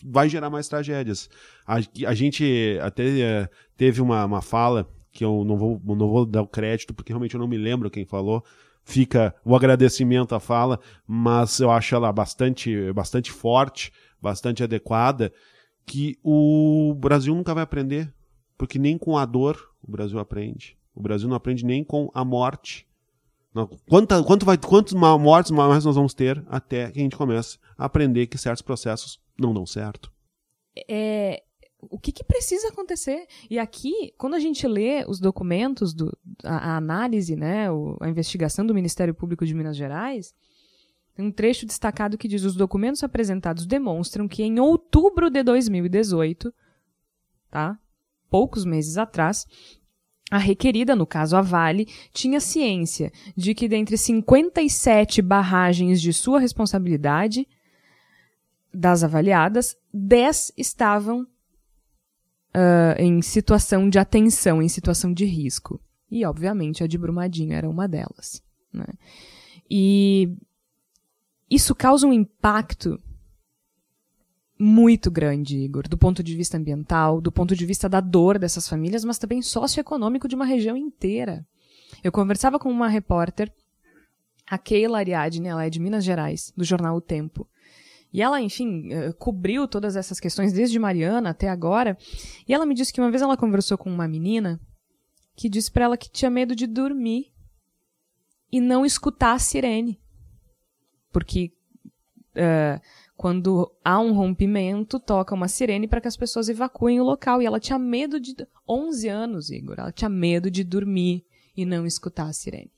vai 0.04 0.30
gerar 0.30 0.50
mais 0.50 0.68
tragédias. 0.68 1.30
A, 1.66 1.78
a 2.08 2.14
gente 2.14 2.78
até 2.82 3.20
é, 3.20 3.50
teve 3.76 4.02
uma, 4.02 4.24
uma 4.26 4.42
fala 4.42 4.90
que 5.12 5.24
eu 5.26 5.44
não 5.44 5.58
vou, 5.58 5.82
não 5.84 6.08
vou 6.08 6.26
dar 6.26 6.42
o 6.42 6.48
crédito, 6.48 6.94
porque 6.94 7.12
realmente 7.12 7.34
eu 7.34 7.40
não 7.40 7.48
me 7.48 7.58
lembro 7.58 7.90
quem 7.90 8.06
falou, 8.06 8.44
fica 8.90 9.36
o 9.46 9.56
agradecimento 9.56 10.34
à 10.34 10.40
fala, 10.40 10.80
mas 11.08 11.60
eu 11.60 11.70
acho 11.70 11.94
ela 11.94 12.12
bastante, 12.12 12.92
bastante 12.92 13.32
forte, 13.32 13.94
bastante 14.20 14.64
adequada, 14.64 15.32
que 15.86 16.18
o 16.24 16.96
Brasil 16.98 17.34
nunca 17.36 17.54
vai 17.54 17.64
aprender, 17.64 18.12
porque 18.58 18.80
nem 18.80 18.98
com 18.98 19.18
a 19.18 19.26
dor 19.26 19.70
o 19.82 19.92
Brasil 19.92 20.20
aprende. 20.20 20.78
O 20.94 21.02
Brasil 21.02 21.30
não 21.30 21.36
aprende 21.36 21.64
nem 21.64 21.84
com 21.84 22.10
a 22.14 22.26
morte. 22.26 22.88
Quanto, 23.88 24.24
quanto 24.24 24.46
vai, 24.46 24.58
quantas 24.58 24.94
mortes 24.94 25.52
mais 25.52 25.86
nós 25.86 25.96
vamos 25.96 26.14
ter 26.14 26.44
até 26.48 26.92
que 26.92 27.00
a 27.00 27.02
gente 27.02 27.16
comece 27.16 27.58
a 27.78 27.86
aprender 27.86 28.28
que 28.28 28.38
certos 28.38 28.62
processos 28.62 29.20
não 29.40 29.54
dão 29.54 29.66
certo? 29.66 30.12
É, 30.90 31.44
o 31.82 31.98
que, 31.98 32.12
que, 32.12 32.24
precisa 32.24 32.68
acontecer? 32.68 33.26
E 33.50 33.58
aqui, 33.58 34.14
quando 34.18 34.36
a 34.36 34.40
gente 34.40 34.68
lê 34.68 35.06
os 35.08 35.20
documentos, 35.20 35.94
do, 35.94 36.16
a, 36.44 36.74
a 36.74 36.78
análise, 36.78 37.36
né, 37.36 37.72
o, 37.72 37.98
a 38.02 38.10
investigação 38.10 38.66
do 38.66 38.74
Ministério 38.74 39.14
Público 39.14 39.46
de 39.46 39.54
Minas 39.54 39.78
Gerais, 39.78 40.34
tem 41.16 41.26
um 41.26 41.32
trecho 41.32 41.66
destacado 41.66 42.18
que 42.18 42.28
diz: 42.28 42.44
os 42.44 42.56
documentos 42.56 43.04
apresentados 43.04 43.66
demonstram 43.66 44.28
que 44.28 44.44
em 44.44 44.60
outubro 44.60 45.30
de 45.30 45.42
2018, 45.44 46.54
tá? 47.50 47.78
Poucos 48.30 48.66
meses 48.66 48.98
atrás, 48.98 49.48
a 50.30 50.38
requerida, 50.38 50.96
no 50.96 51.08
caso 51.08 51.36
a 51.36 51.42
Vale, 51.42 51.88
tinha 52.14 52.40
ciência 52.40 53.12
de 53.36 53.56
que 53.56 53.68
dentre 53.68 53.98
57 53.98 55.22
barragens 55.22 56.02
de 56.02 56.14
sua 56.14 56.40
responsabilidade, 56.40 57.48
das 58.74 59.04
avaliadas, 59.04 59.76
10 59.94 60.54
estavam 60.56 61.26
uh, 62.60 63.02
em 63.02 63.22
situação 63.22 63.90
de 63.90 63.98
atenção, 63.98 64.62
em 64.62 64.68
situação 64.68 65.14
de 65.14 65.26
risco. 65.26 65.80
E, 66.12 66.26
obviamente, 66.26 66.84
a 66.84 66.88
de 66.88 66.98
Brumadinho 66.98 67.54
era 67.54 67.70
uma 67.70 67.88
delas. 67.88 68.44
Né? 68.74 68.88
E 69.70 70.36
isso 71.50 71.74
causa 71.74 72.08
um 72.08 72.14
impacto 72.14 73.00
muito 74.58 75.10
grande, 75.10 75.58
Igor, 75.58 75.88
do 75.88 75.98
ponto 75.98 76.22
de 76.22 76.36
vista 76.36 76.58
ambiental, 76.58 77.22
do 77.22 77.32
ponto 77.32 77.56
de 77.56 77.66
vista 77.66 77.88
da 77.88 78.02
dor 78.02 78.38
dessas 78.38 78.68
famílias, 78.68 79.06
mas 79.06 79.18
também 79.18 79.42
socioeconômico 79.42 80.28
de 80.28 80.36
uma 80.36 80.46
região 80.46 80.76
inteira. 80.76 81.46
Eu 82.04 82.12
conversava 82.12 82.60
com 82.60 82.70
uma 82.70 82.90
repórter, 82.90 83.52
a 84.46 84.58
Keila 84.58 84.98
Ariadne, 84.98 85.48
ela 85.48 85.66
é 85.66 85.70
de 85.70 85.80
Minas 85.80 86.04
Gerais, 86.04 86.52
do 86.58 86.64
jornal 86.64 86.98
O 86.98 87.02
Tempo. 87.02 87.48
E 88.12 88.22
ela, 88.22 88.42
enfim, 88.42 88.92
eh, 88.92 89.14
cobriu 89.14 89.68
todas 89.68 89.96
essas 89.96 90.20
questões 90.20 90.52
desde 90.52 90.80
Mariana 90.80 91.30
até 91.30 91.48
agora. 91.48 91.98
E 92.48 92.54
ela 92.54 92.66
me 92.66 92.74
disse 92.74 92.92
que 92.92 93.00
uma 93.00 93.12
vez 93.12 93.22
ela 93.22 93.38
conversou 93.38 93.78
com 93.78 93.90
uma 93.90 94.08
menina 94.08 94.60
que 95.36 95.48
disse 95.48 95.72
para 95.72 95.86
ela 95.86 95.98
que 95.98 96.10
tinha 96.10 96.30
medo 96.30 96.56
de 96.56 96.66
dormir 96.66 97.32
e 98.52 98.60
não 98.60 98.86
escutar 98.86 99.34
a 99.34 99.40
sirene. 99.40 100.00
Porque 101.12 101.54
uh, 102.32 102.82
quando 103.16 103.72
há 103.84 104.00
um 104.00 104.14
rompimento, 104.14 105.00
toca 105.00 105.36
uma 105.36 105.48
sirene 105.48 105.88
para 105.88 106.02
que 106.02 106.08
as 106.08 106.18
pessoas 106.18 106.50
evacuem 106.50 107.00
o 107.00 107.04
local. 107.04 107.42
E 107.42 107.46
ela 107.46 107.60
tinha 107.60 107.78
medo 107.78 108.20
de. 108.20 108.36
11 108.68 109.08
anos, 109.08 109.50
Igor. 109.50 109.76
Ela 109.78 109.92
tinha 109.92 110.10
medo 110.10 110.50
de 110.50 110.64
dormir 110.64 111.26
e 111.56 111.66
não 111.66 111.86
escutar 111.86 112.28
a 112.28 112.34
sirene. 112.34 112.72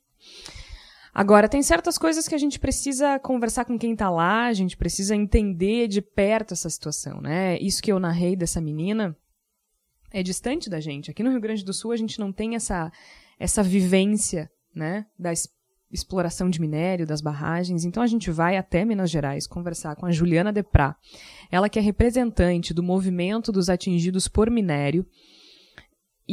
Agora, 1.13 1.50
tem 1.50 1.62
certas 1.62 1.98
coisas 1.98 2.27
que 2.27 2.36
a 2.36 2.38
gente 2.38 2.58
precisa 2.58 3.20
conversar 3.20 3.65
com 3.65 3.77
quem 3.77 3.94
está 3.94 4.10
lá, 4.10 4.46
a 4.46 4.53
gente 4.53 4.77
precisa 4.77 5.15
entender 5.15 5.88
de 5.88 6.01
perto 6.01 6.53
essa 6.53 6.70
situação, 6.70 7.20
né? 7.20 7.58
Isso 7.60 7.84
que 7.84 7.91
eu 7.91 8.00
narrei 8.00 8.36
dessa 8.36 8.62
menina 8.62 9.15
é 10.12 10.24
distante 10.24 10.70
da 10.70 10.80
gente. 10.80 11.12
Aqui 11.12 11.22
no 11.22 11.30
Rio 11.30 11.41
Grande 11.41 11.65
do 11.65 11.74
Sul 11.74 11.91
a 11.91 11.98
gente 11.98 12.20
não 12.20 12.32
tem 12.32 12.56
essa, 12.56 12.91
essa 13.38 13.62
vivência, 13.62 14.50
né, 14.74 15.06
da 15.20 15.34
exploração 15.91 16.50
de 16.50 16.62
minério, 16.62 17.06
das 17.06 17.22
barragens. 17.22 17.84
Então 17.84 18.01
a 18.01 18.08
gente 18.08 18.32
vai 18.32 18.56
até 18.56 18.86
Minas 18.86 19.10
Gerais 19.10 19.46
conversar 19.46 19.96
com 19.98 20.06
a 20.06 20.12
Juliana 20.12 20.53
Deprá. 20.53 20.96
Ela 21.51 21.70
que 21.70 21.77
é 21.77 21.82
representante 21.82 22.74
do 22.74 22.82
movimento 22.82 23.51
dos 23.51 23.70
atingidos 23.70 24.27
por 24.27 24.50
minério 24.50 25.06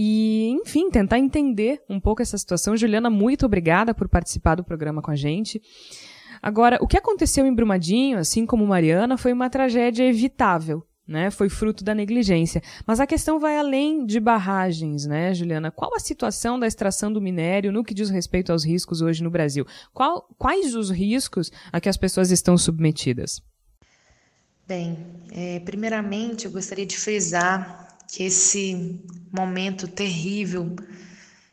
e, 0.01 0.51
enfim, 0.51 0.91
tentar 0.91 1.19
entender 1.19 1.83
um 1.91 1.99
pouco 1.99 2.23
essa 2.23 2.39
situação. 2.39 2.77
Juliana, 2.77 3.11
muito 3.11 3.45
obrigada 3.45 3.93
por 3.93 4.09
participar 4.09 4.55
do 4.55 4.63
programa 4.63 5.03
com 5.03 5.11
a 5.11 5.17
gente. 5.17 5.61
Agora, 6.41 6.79
o 6.81 6.87
que 6.87 6.97
aconteceu 6.97 7.45
em 7.45 7.53
Brumadinho, 7.53 8.17
assim 8.17 8.47
como 8.47 8.65
Mariana, 8.65 9.19
foi 9.19 9.33
uma 9.33 9.51
tragédia 9.51 10.05
evitável. 10.05 10.85
Né, 11.05 11.31
foi 11.31 11.49
fruto 11.49 11.83
da 11.83 11.95
negligência. 11.95 12.63
Mas 12.87 13.01
a 13.01 13.07
questão 13.07 13.41
vai 13.41 13.57
além 13.57 14.05
de 14.05 14.21
barragens, 14.21 15.07
né, 15.07 15.33
Juliana? 15.33 15.71
Qual 15.71 15.97
a 15.97 15.99
situação 15.99 16.61
da 16.61 16.67
extração 16.67 17.11
do 17.11 17.19
minério 17.19 17.73
no 17.73 17.83
que 17.83 17.95
diz 17.95 18.11
respeito 18.11 18.53
aos 18.53 18.63
riscos 18.63 19.01
hoje 19.01 19.25
no 19.25 19.31
Brasil? 19.31 19.67
Qual, 19.95 20.29
quais 20.37 20.75
os 20.75 20.91
riscos 20.91 21.51
a 21.73 21.81
que 21.81 21.89
as 21.89 21.97
pessoas 21.97 22.31
estão 22.31 22.59
submetidas? 22.59 23.41
Bem, 24.67 24.99
é, 25.33 25.61
primeiramente 25.61 26.45
eu 26.45 26.53
gostaria 26.53 26.85
de 26.85 26.99
frisar 26.99 27.88
que 28.09 28.25
esse 28.25 29.01
momento 29.31 29.87
terrível 29.87 30.75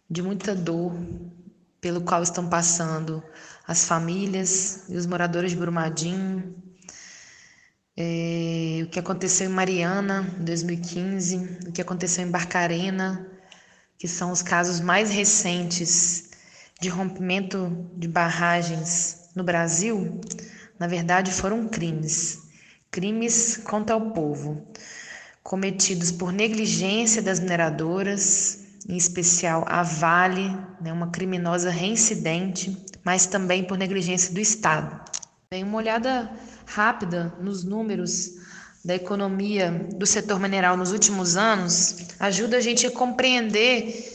de 0.10 0.22
muita 0.22 0.56
dor 0.56 0.96
pelo 1.82 2.02
qual 2.02 2.24
estão 2.24 2.48
passando 2.48 3.22
as 3.68 3.86
famílias 3.86 4.86
e 4.90 4.96
os 4.96 5.06
moradores 5.06 5.52
de 5.52 5.58
Brumadinho, 5.58 6.56
é, 7.98 8.82
o 8.84 8.88
que 8.88 9.00
aconteceu 9.00 9.50
em 9.50 9.54
Mariana 9.54 10.34
em 10.40 10.44
2015, 10.44 11.60
o 11.68 11.72
que 11.72 11.82
aconteceu 11.82 12.26
em 12.26 12.32
Barcarena, 12.32 13.30
que 13.98 14.08
são 14.08 14.32
os 14.32 14.42
casos 14.42 14.80
mais 14.80 15.10
recentes 15.10 16.30
de 16.82 16.90
rompimento 16.90 17.90
de 17.96 18.08
barragens 18.08 19.30
no 19.36 19.44
Brasil, 19.44 20.20
na 20.80 20.88
verdade 20.88 21.32
foram 21.32 21.68
crimes. 21.68 22.44
Crimes 22.92 23.58
contra 23.58 23.96
o 23.96 24.12
povo, 24.12 24.68
cometidos 25.46 26.12
por 26.12 26.34
negligência 26.34 27.22
das 27.22 27.40
mineradoras, 27.40 28.66
em 28.90 28.98
especial 28.98 29.64
a 29.68 29.84
Vale, 29.84 30.50
né, 30.82 30.92
uma 30.92 31.12
criminosa 31.12 31.70
reincidente, 31.70 32.76
mas 33.04 33.28
também 33.28 33.64
por 33.64 33.78
negligência 33.78 34.34
do 34.34 34.40
Estado. 34.40 35.00
Tem 35.48 35.64
uma 35.64 35.78
olhada 35.78 36.32
rápida 36.66 37.32
nos 37.40 37.64
números 37.64 38.32
da 38.84 38.96
economia 38.96 39.88
do 39.96 40.06
setor 40.08 40.40
mineral 40.40 40.76
nos 40.76 40.92
últimos 40.92 41.38
anos 41.38 42.08
ajuda 42.20 42.58
a 42.58 42.62
gente 42.62 42.88
a 42.88 42.92
compreender 42.92 44.15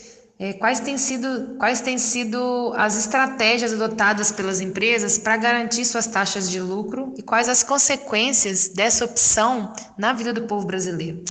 quais, 0.59 0.79
têm 0.79 0.97
sido, 0.97 1.55
quais 1.59 1.81
têm 1.81 1.99
sido 1.99 2.73
as 2.75 2.97
estratégias 2.97 3.73
adotadas 3.73 4.31
pelas 4.31 4.59
empresas 4.59 5.19
para 5.19 5.37
garantir 5.37 5.85
suas 5.85 6.07
taxas 6.07 6.49
de 6.49 6.59
lucro 6.59 7.13
e 7.15 7.21
quais 7.21 7.47
as 7.47 7.61
consequências 7.61 8.69
dessa 8.69 9.05
opção 9.05 9.71
na 9.95 10.13
vida 10.13 10.33
do 10.33 10.47
povo 10.47 10.65
brasileiro. 10.65 11.23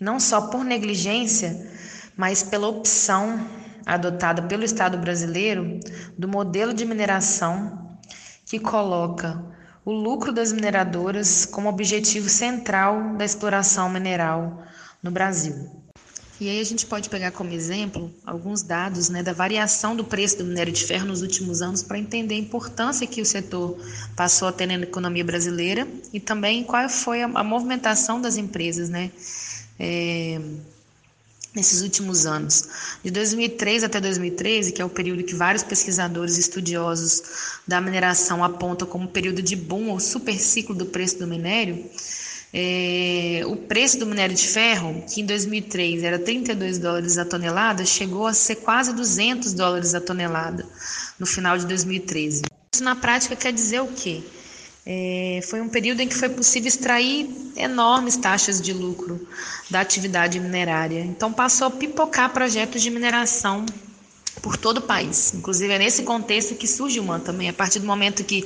Não 0.00 0.18
só 0.18 0.48
por 0.48 0.64
negligência, 0.64 1.70
mas 2.16 2.42
pela 2.42 2.66
opção 2.66 3.38
adotada 3.86 4.42
pelo 4.42 4.64
Estado 4.64 4.98
brasileiro 4.98 5.78
do 6.18 6.26
modelo 6.26 6.74
de 6.74 6.84
mineração 6.84 7.96
que 8.46 8.58
coloca 8.58 9.40
o 9.84 9.92
lucro 9.92 10.32
das 10.32 10.52
mineradoras 10.52 11.46
como 11.46 11.68
objetivo 11.68 12.28
central 12.28 13.14
da 13.16 13.24
exploração 13.24 13.88
mineral 13.88 14.64
no 15.00 15.12
Brasil. 15.12 15.83
E 16.44 16.50
aí 16.50 16.60
a 16.60 16.64
gente 16.64 16.84
pode 16.84 17.08
pegar 17.08 17.30
como 17.30 17.50
exemplo 17.54 18.14
alguns 18.22 18.60
dados 18.60 19.08
né, 19.08 19.22
da 19.22 19.32
variação 19.32 19.96
do 19.96 20.04
preço 20.04 20.36
do 20.36 20.44
minério 20.44 20.70
de 20.70 20.84
ferro 20.84 21.06
nos 21.06 21.22
últimos 21.22 21.62
anos 21.62 21.82
para 21.82 21.98
entender 21.98 22.34
a 22.34 22.38
importância 22.38 23.06
que 23.06 23.22
o 23.22 23.24
setor 23.24 23.78
passou 24.14 24.48
a 24.48 24.52
ter 24.52 24.66
na 24.66 24.74
economia 24.74 25.24
brasileira 25.24 25.88
e 26.12 26.20
também 26.20 26.62
qual 26.62 26.86
foi 26.90 27.22
a, 27.22 27.30
a 27.32 27.42
movimentação 27.42 28.20
das 28.20 28.36
empresas 28.36 28.90
né, 28.90 29.10
é, 29.80 30.38
nesses 31.54 31.80
últimos 31.80 32.26
anos. 32.26 32.68
De 33.02 33.10
2003 33.10 33.82
até 33.82 33.98
2013, 33.98 34.72
que 34.72 34.82
é 34.82 34.84
o 34.84 34.90
período 34.90 35.24
que 35.24 35.34
vários 35.34 35.62
pesquisadores 35.62 36.36
estudiosos 36.36 37.22
da 37.66 37.80
mineração 37.80 38.44
apontam 38.44 38.86
como 38.86 39.08
período 39.08 39.40
de 39.40 39.56
boom 39.56 39.88
ou 39.88 39.98
super 39.98 40.38
ciclo 40.38 40.74
do 40.74 40.84
preço 40.84 41.18
do 41.18 41.26
minério, 41.26 41.88
é, 42.56 43.42
o 43.46 43.56
preço 43.56 43.98
do 43.98 44.06
minério 44.06 44.36
de 44.36 44.46
ferro, 44.46 45.04
que 45.12 45.20
em 45.20 45.26
2003 45.26 46.04
era 46.04 46.20
32 46.20 46.78
dólares 46.78 47.18
a 47.18 47.24
tonelada, 47.24 47.84
chegou 47.84 48.28
a 48.28 48.32
ser 48.32 48.56
quase 48.56 48.94
200 48.94 49.52
dólares 49.52 49.92
a 49.92 50.00
tonelada 50.00 50.64
no 51.18 51.26
final 51.26 51.58
de 51.58 51.66
2013. 51.66 52.42
Isso 52.72 52.84
na 52.84 52.94
prática 52.94 53.34
quer 53.34 53.52
dizer 53.52 53.80
o 53.80 53.88
quê? 53.88 54.22
É, 54.86 55.40
foi 55.48 55.60
um 55.60 55.68
período 55.68 56.00
em 56.00 56.06
que 56.06 56.14
foi 56.14 56.28
possível 56.28 56.68
extrair 56.68 57.28
enormes 57.56 58.16
taxas 58.16 58.60
de 58.60 58.72
lucro 58.72 59.26
da 59.68 59.80
atividade 59.80 60.38
minerária. 60.38 61.00
Então 61.00 61.32
passou 61.32 61.66
a 61.66 61.70
pipocar 61.72 62.32
projetos 62.32 62.82
de 62.82 62.90
mineração 62.90 63.66
por 64.44 64.58
todo 64.58 64.76
o 64.76 64.82
país. 64.82 65.32
Inclusive 65.32 65.72
é 65.72 65.78
nesse 65.78 66.02
contexto 66.02 66.54
que 66.54 66.66
surge 66.66 67.00
o 67.00 67.02
MAN 67.02 67.18
também. 67.18 67.48
A 67.48 67.52
partir 67.54 67.78
do 67.78 67.86
momento 67.86 68.22
que 68.22 68.44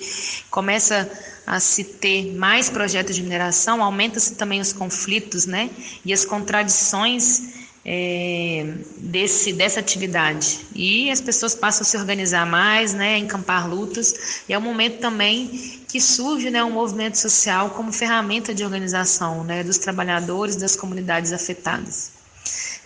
começa 0.48 1.10
a 1.44 1.58
se 1.58 1.82
ter 1.82 2.36
mais 2.36 2.70
projetos 2.70 3.16
de 3.16 3.22
mineração, 3.24 3.82
aumenta-se 3.82 4.36
também 4.36 4.60
os 4.60 4.72
conflitos, 4.72 5.44
né? 5.44 5.68
E 6.04 6.12
as 6.12 6.24
contradições 6.24 7.66
é, 7.84 8.74
desse, 8.98 9.52
dessa 9.52 9.80
atividade. 9.80 10.60
E 10.72 11.10
as 11.10 11.20
pessoas 11.20 11.56
passam 11.56 11.82
a 11.82 11.84
se 11.84 11.96
organizar 11.96 12.46
mais, 12.46 12.94
né? 12.94 13.16
A 13.16 13.18
encampar 13.18 13.68
lutas. 13.68 14.44
E 14.48 14.52
é 14.52 14.58
um 14.58 14.62
momento 14.62 15.00
também 15.00 15.82
que 15.88 16.00
surge 16.00 16.48
né, 16.48 16.62
um 16.62 16.70
movimento 16.70 17.18
social 17.18 17.70
como 17.70 17.90
ferramenta 17.90 18.54
de 18.54 18.62
organização 18.62 19.42
né, 19.42 19.64
dos 19.64 19.78
trabalhadores 19.78 20.54
das 20.54 20.76
comunidades 20.76 21.32
afetadas. 21.32 22.17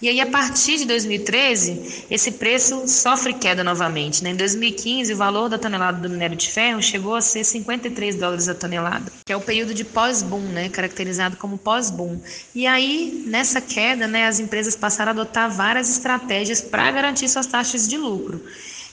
E 0.03 0.09
aí, 0.09 0.21
a 0.21 0.27
partir 0.27 0.79
de 0.79 0.85
2013, 0.85 2.07
esse 2.11 2.33
preço 2.33 2.88
sofre 2.88 3.33
queda 3.35 3.62
novamente. 3.62 4.25
Né? 4.25 4.31
Em 4.31 4.37
2015, 4.37 5.15
o 5.15 5.17
valor 5.17 5.49
da 5.49 5.57
tonelada 5.57 6.01
do 6.01 6.11
minério 6.11 6.35
de 6.35 6.51
ferro 6.51 6.83
chegou 6.83 7.15
a 7.15 7.21
ser 7.21 7.45
53 7.45 8.17
dólares 8.17 8.49
a 8.49 8.55
tonelada, 8.55 9.12
que 9.25 9.33
é 9.33 9.37
o 9.37 9.41
período 9.41 9.73
de 9.73 9.85
pós-boom, 9.85 10.41
né? 10.41 10.69
caracterizado 10.71 11.37
como 11.37 11.57
pós-boom. 11.57 12.21
E 12.53 12.67
aí, 12.67 13.23
nessa 13.29 13.61
queda, 13.61 14.09
né, 14.09 14.27
as 14.27 14.41
empresas 14.41 14.75
passaram 14.75 15.11
a 15.11 15.12
adotar 15.12 15.49
várias 15.49 15.88
estratégias 15.88 16.61
para 16.61 16.91
garantir 16.91 17.29
suas 17.29 17.47
taxas 17.47 17.87
de 17.87 17.97
lucro. 17.97 18.45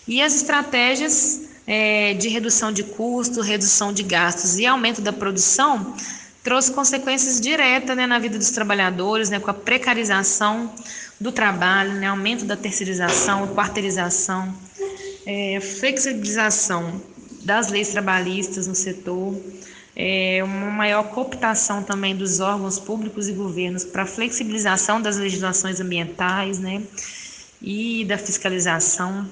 E 0.08 0.22
as 0.22 0.36
estratégias 0.36 1.42
é, 1.66 2.14
de 2.14 2.30
redução 2.30 2.72
de 2.72 2.84
custo, 2.84 3.42
redução 3.42 3.92
de 3.92 4.04
gastos 4.04 4.60
e 4.60 4.66
aumento 4.68 5.02
da 5.02 5.12
produção 5.12 5.96
trouxe 6.44 6.72
consequências 6.72 7.40
diretas 7.40 7.96
né, 7.96 8.08
na 8.08 8.20
vida 8.20 8.38
dos 8.38 8.52
trabalhadores, 8.52 9.30
né, 9.30 9.40
com 9.40 9.52
a 9.52 9.54
precarização 9.54 10.74
do 11.20 11.32
trabalho, 11.32 11.94
né, 11.94 12.08
aumento 12.08 12.46
da 12.46 12.56
terceirização, 12.56 13.48
quarteirização, 13.54 14.54
é, 15.26 15.60
flexibilização 15.60 17.02
das 17.44 17.70
leis 17.70 17.90
trabalhistas 17.90 18.68
no 18.68 18.76
setor, 18.76 19.36
é, 19.96 20.42
uma 20.44 20.72
maior 20.72 21.04
cooptação 21.10 21.84
também 21.84 22.16
dos 22.16 22.40
órgãos 22.40 22.80
públicos 22.80 23.28
e 23.28 23.34
governos 23.34 23.84
para 23.84 24.06
flexibilização 24.06 25.02
das 25.02 25.18
legislações 25.18 25.82
ambientais 25.82 26.58
né, 26.58 26.82
e 27.62 28.06
da 28.06 28.18
fiscalização, 28.18 29.28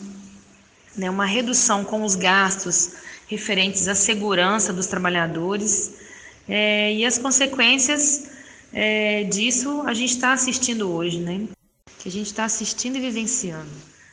né, 0.96 1.10
uma 1.10 1.26
redução 1.26 1.86
com 1.86 2.04
os 2.04 2.16
gastos 2.16 2.92
referentes 3.28 3.88
à 3.88 3.96
segurança 3.96 4.74
dos 4.74 4.88
trabalhadores 4.88 5.94
é, 6.48 6.94
e 6.94 7.06
as 7.06 7.18
consequências 7.18 8.30
é, 8.72 9.24
disso 9.24 9.82
a 9.86 9.94
gente 9.94 10.12
está 10.12 10.34
assistindo 10.34 10.90
hoje, 10.90 11.20
né? 11.20 11.48
Que 12.00 12.10
a 12.10 12.12
gente 12.12 12.28
está 12.28 12.46
assistindo 12.46 12.98
e 12.98 13.02
vivenciando. 13.02 13.70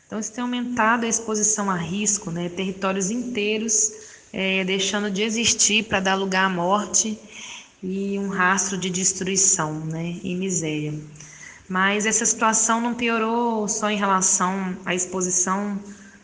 Então, 0.06 0.18
isso 0.18 0.32
tem 0.32 0.42
aumentado 0.42 1.04
a 1.06 1.08
exposição 1.08 1.70
a 1.70 1.76
risco, 1.76 2.30
né? 2.30 2.48
Territórios 2.48 3.10
inteiros 3.10 3.92
é, 4.32 4.64
deixando 4.64 5.10
de 5.10 5.22
existir 5.22 5.84
para 5.84 6.00
dar 6.00 6.14
lugar 6.14 6.46
à 6.46 6.48
morte 6.48 7.18
e 7.82 8.18
um 8.18 8.28
rastro 8.28 8.76
de 8.76 8.90
destruição, 8.90 9.72
né? 9.86 10.16
E 10.22 10.34
miséria. 10.34 10.94
Mas 11.68 12.04
essa 12.04 12.26
situação 12.26 12.80
não 12.80 12.94
piorou 12.94 13.66
só 13.68 13.90
em 13.90 13.96
relação 13.96 14.76
à 14.84 14.94
exposição 14.94 15.78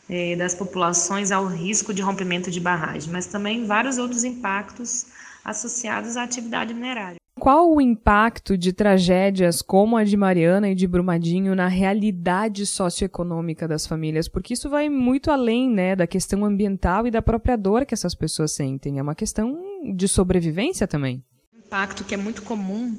é, 0.09 0.37
das 0.37 0.55
populações 0.55 1.31
ao 1.31 1.47
risco 1.47 1.95
de 1.95 2.03
rompimento 2.03 2.51
de 2.51 2.61
barragem, 2.61 3.11
mas 3.13 3.27
também 3.27 3.65
vários 3.65 3.97
outros 3.97 4.25
impactos 4.25 5.07
associados 5.45 6.17
à 6.17 6.23
atividade 6.23 6.75
minerária. 6.75 7.21
Qual 7.41 7.75
o 7.75 7.81
impacto 7.81 8.59
de 8.59 8.71
tragédias 8.71 9.63
como 9.63 9.97
a 9.97 10.05
de 10.05 10.15
Mariana 10.15 10.69
e 10.69 10.75
de 10.75 10.87
Brumadinho 10.87 11.55
na 11.55 11.69
realidade 11.69 12.67
socioeconômica 12.67 13.67
das 13.67 13.87
famílias? 13.87 14.29
Porque 14.29 14.53
isso 14.53 14.69
vai 14.69 14.91
muito 14.91 15.31
além 15.31 15.71
né, 15.71 15.97
da 15.97 16.07
questão 16.07 16.45
ambiental 16.45 17.07
e 17.07 17.11
da 17.11 17.23
própria 17.23 17.57
dor 17.57 17.87
que 17.87 17.95
essas 17.95 18.15
pessoas 18.15 18.53
sentem. 18.53 18.99
É 18.99 19.03
uma 19.03 19.15
questão 19.15 19.59
de 19.95 20.07
sobrevivência 20.07 20.87
também. 20.87 21.25
O 21.55 21.61
impacto 21.61 22.05
que 22.05 22.13
é 22.13 22.17
muito 22.19 22.43
comum 22.43 22.95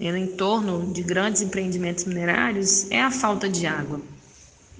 né, 0.00 0.10
no 0.10 0.18
entorno 0.18 0.92
de 0.92 1.04
grandes 1.04 1.42
empreendimentos 1.42 2.06
minerários 2.06 2.90
é 2.90 3.00
a 3.00 3.12
falta 3.12 3.48
de 3.48 3.68
água. 3.68 4.00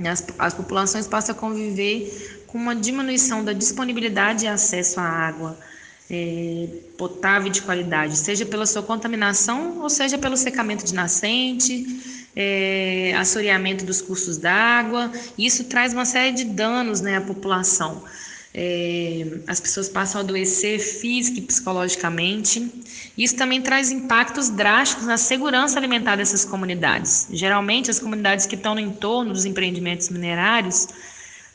As, 0.05 0.27
as 0.37 0.53
populações 0.53 1.07
passam 1.07 1.33
a 1.33 1.39
conviver 1.39 2.43
com 2.49 2.59
uma 2.59 2.75
diminuição 2.75 3.45
da 3.45 3.53
disponibilidade 3.53 4.47
e 4.47 4.49
acesso 4.49 4.99
à 4.99 5.05
água 5.05 5.57
é, 6.11 6.69
potável 6.97 7.51
de 7.51 7.63
qualidade, 7.63 8.17
seja 8.17 8.47
pela 8.47 8.67
sua 8.67 8.83
contaminação 8.83 9.81
ou 9.81 9.91
seja 9.91 10.17
pelo 10.17 10.37
secamento 10.37 10.85
de 10.85 10.95
nascente, 10.95 11.85
é, 12.35 13.15
assoreamento 13.17 13.85
dos 13.85 14.01
cursos 14.01 14.37
d'água. 14.37 15.11
Isso 15.37 15.65
traz 15.65 15.93
uma 15.93 16.05
série 16.05 16.33
de 16.33 16.45
danos 16.45 17.01
né, 17.01 17.17
à 17.17 17.21
população. 17.21 18.05
É, 18.59 19.27
as 19.47 19.61
pessoas 19.61 19.87
passam 19.87 20.21
a 20.21 20.25
adoecer 20.25 20.79
física 20.79 21.39
e 21.39 21.43
psicologicamente. 21.43 22.73
Isso 23.19 23.37
também 23.37 23.61
traz 23.61 23.91
impactos 23.91 24.49
drásticos 24.49 25.07
na 25.07 25.19
segurança 25.19 25.79
alimentar 25.79 26.17
dessas 26.17 26.45
comunidades. 26.45 27.27
Geralmente, 27.31 27.91
as 27.91 27.99
comunidades 27.99 28.47
que 28.47 28.55
estão 28.55 28.75
no 28.75 28.81
entorno 28.81 29.33
dos 29.33 29.45
empreendimentos 29.45 30.09
minerários 30.09 30.89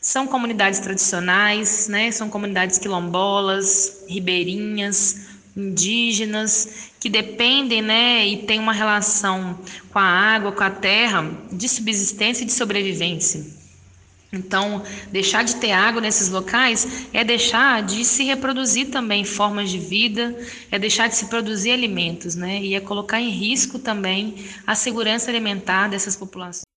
são 0.02 0.26
comunidades 0.26 0.80
tradicionais, 0.80 1.86
né? 1.86 2.10
são 2.10 2.28
comunidades 2.28 2.76
quilombolas, 2.76 4.04
ribeirinhas, 4.08 5.28
indígenas, 5.56 6.90
que 6.98 7.08
dependem 7.08 7.80
né, 7.80 8.26
e 8.26 8.38
têm 8.38 8.58
uma 8.58 8.72
relação 8.72 9.58
com 9.92 9.98
a 9.98 10.02
água, 10.02 10.50
com 10.50 10.64
a 10.64 10.70
terra, 10.70 11.30
de 11.52 11.68
subsistência 11.68 12.42
e 12.42 12.46
de 12.46 12.52
sobrevivência. 12.52 13.44
Então, 14.32 14.82
deixar 15.10 15.44
de 15.44 15.56
ter 15.56 15.72
água 15.72 16.00
nesses 16.00 16.30
locais 16.30 17.06
é 17.12 17.22
deixar 17.22 17.82
de 17.82 18.02
se 18.02 18.24
reproduzir 18.24 18.88
também 18.88 19.24
formas 19.24 19.70
de 19.70 19.78
vida, 19.78 20.34
é 20.70 20.78
deixar 20.78 21.06
de 21.08 21.16
se 21.16 21.26
produzir 21.26 21.70
alimentos, 21.70 22.34
né? 22.34 22.58
E 22.62 22.74
é 22.74 22.80
colocar 22.80 23.20
em 23.20 23.28
risco 23.28 23.78
também 23.78 24.36
a 24.66 24.74
segurança 24.74 25.30
alimentar 25.30 25.88
dessas 25.88 26.16
populações. 26.16 26.71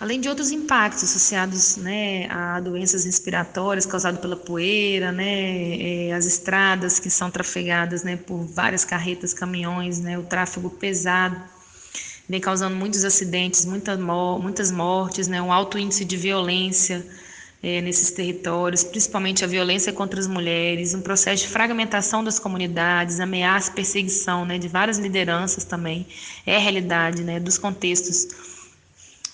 Além 0.00 0.18
de 0.18 0.30
outros 0.30 0.50
impactos 0.50 1.04
associados 1.04 1.76
né, 1.76 2.26
a 2.30 2.58
doenças 2.58 3.04
respiratórias 3.04 3.84
causadas 3.84 4.18
pela 4.18 4.34
poeira, 4.34 5.12
né, 5.12 6.08
é, 6.08 6.12
as 6.14 6.24
estradas 6.24 6.98
que 6.98 7.10
são 7.10 7.30
trafegadas 7.30 8.02
né, 8.02 8.16
por 8.16 8.42
várias 8.44 8.82
carretas, 8.82 9.34
caminhões, 9.34 10.00
né, 10.00 10.18
o 10.18 10.22
tráfego 10.22 10.70
pesado 10.70 11.38
vem 12.26 12.40
causando 12.40 12.76
muitos 12.76 13.04
acidentes, 13.04 13.66
muita, 13.66 13.94
muitas 13.96 14.70
mortes, 14.70 15.28
né, 15.28 15.42
um 15.42 15.52
alto 15.52 15.78
índice 15.78 16.06
de 16.06 16.16
violência 16.16 17.06
é, 17.62 17.82
nesses 17.82 18.10
territórios, 18.10 18.82
principalmente 18.82 19.44
a 19.44 19.46
violência 19.46 19.92
contra 19.92 20.18
as 20.18 20.26
mulheres, 20.26 20.94
um 20.94 21.02
processo 21.02 21.42
de 21.42 21.48
fragmentação 21.50 22.24
das 22.24 22.38
comunidades, 22.38 23.20
ameaça 23.20 23.70
perseguição 23.72 24.46
né, 24.46 24.56
de 24.56 24.66
várias 24.66 24.96
lideranças 24.96 25.64
também, 25.64 26.06
é 26.46 26.56
a 26.56 26.60
realidade 26.60 27.22
né, 27.22 27.38
dos 27.38 27.58
contextos 27.58 28.49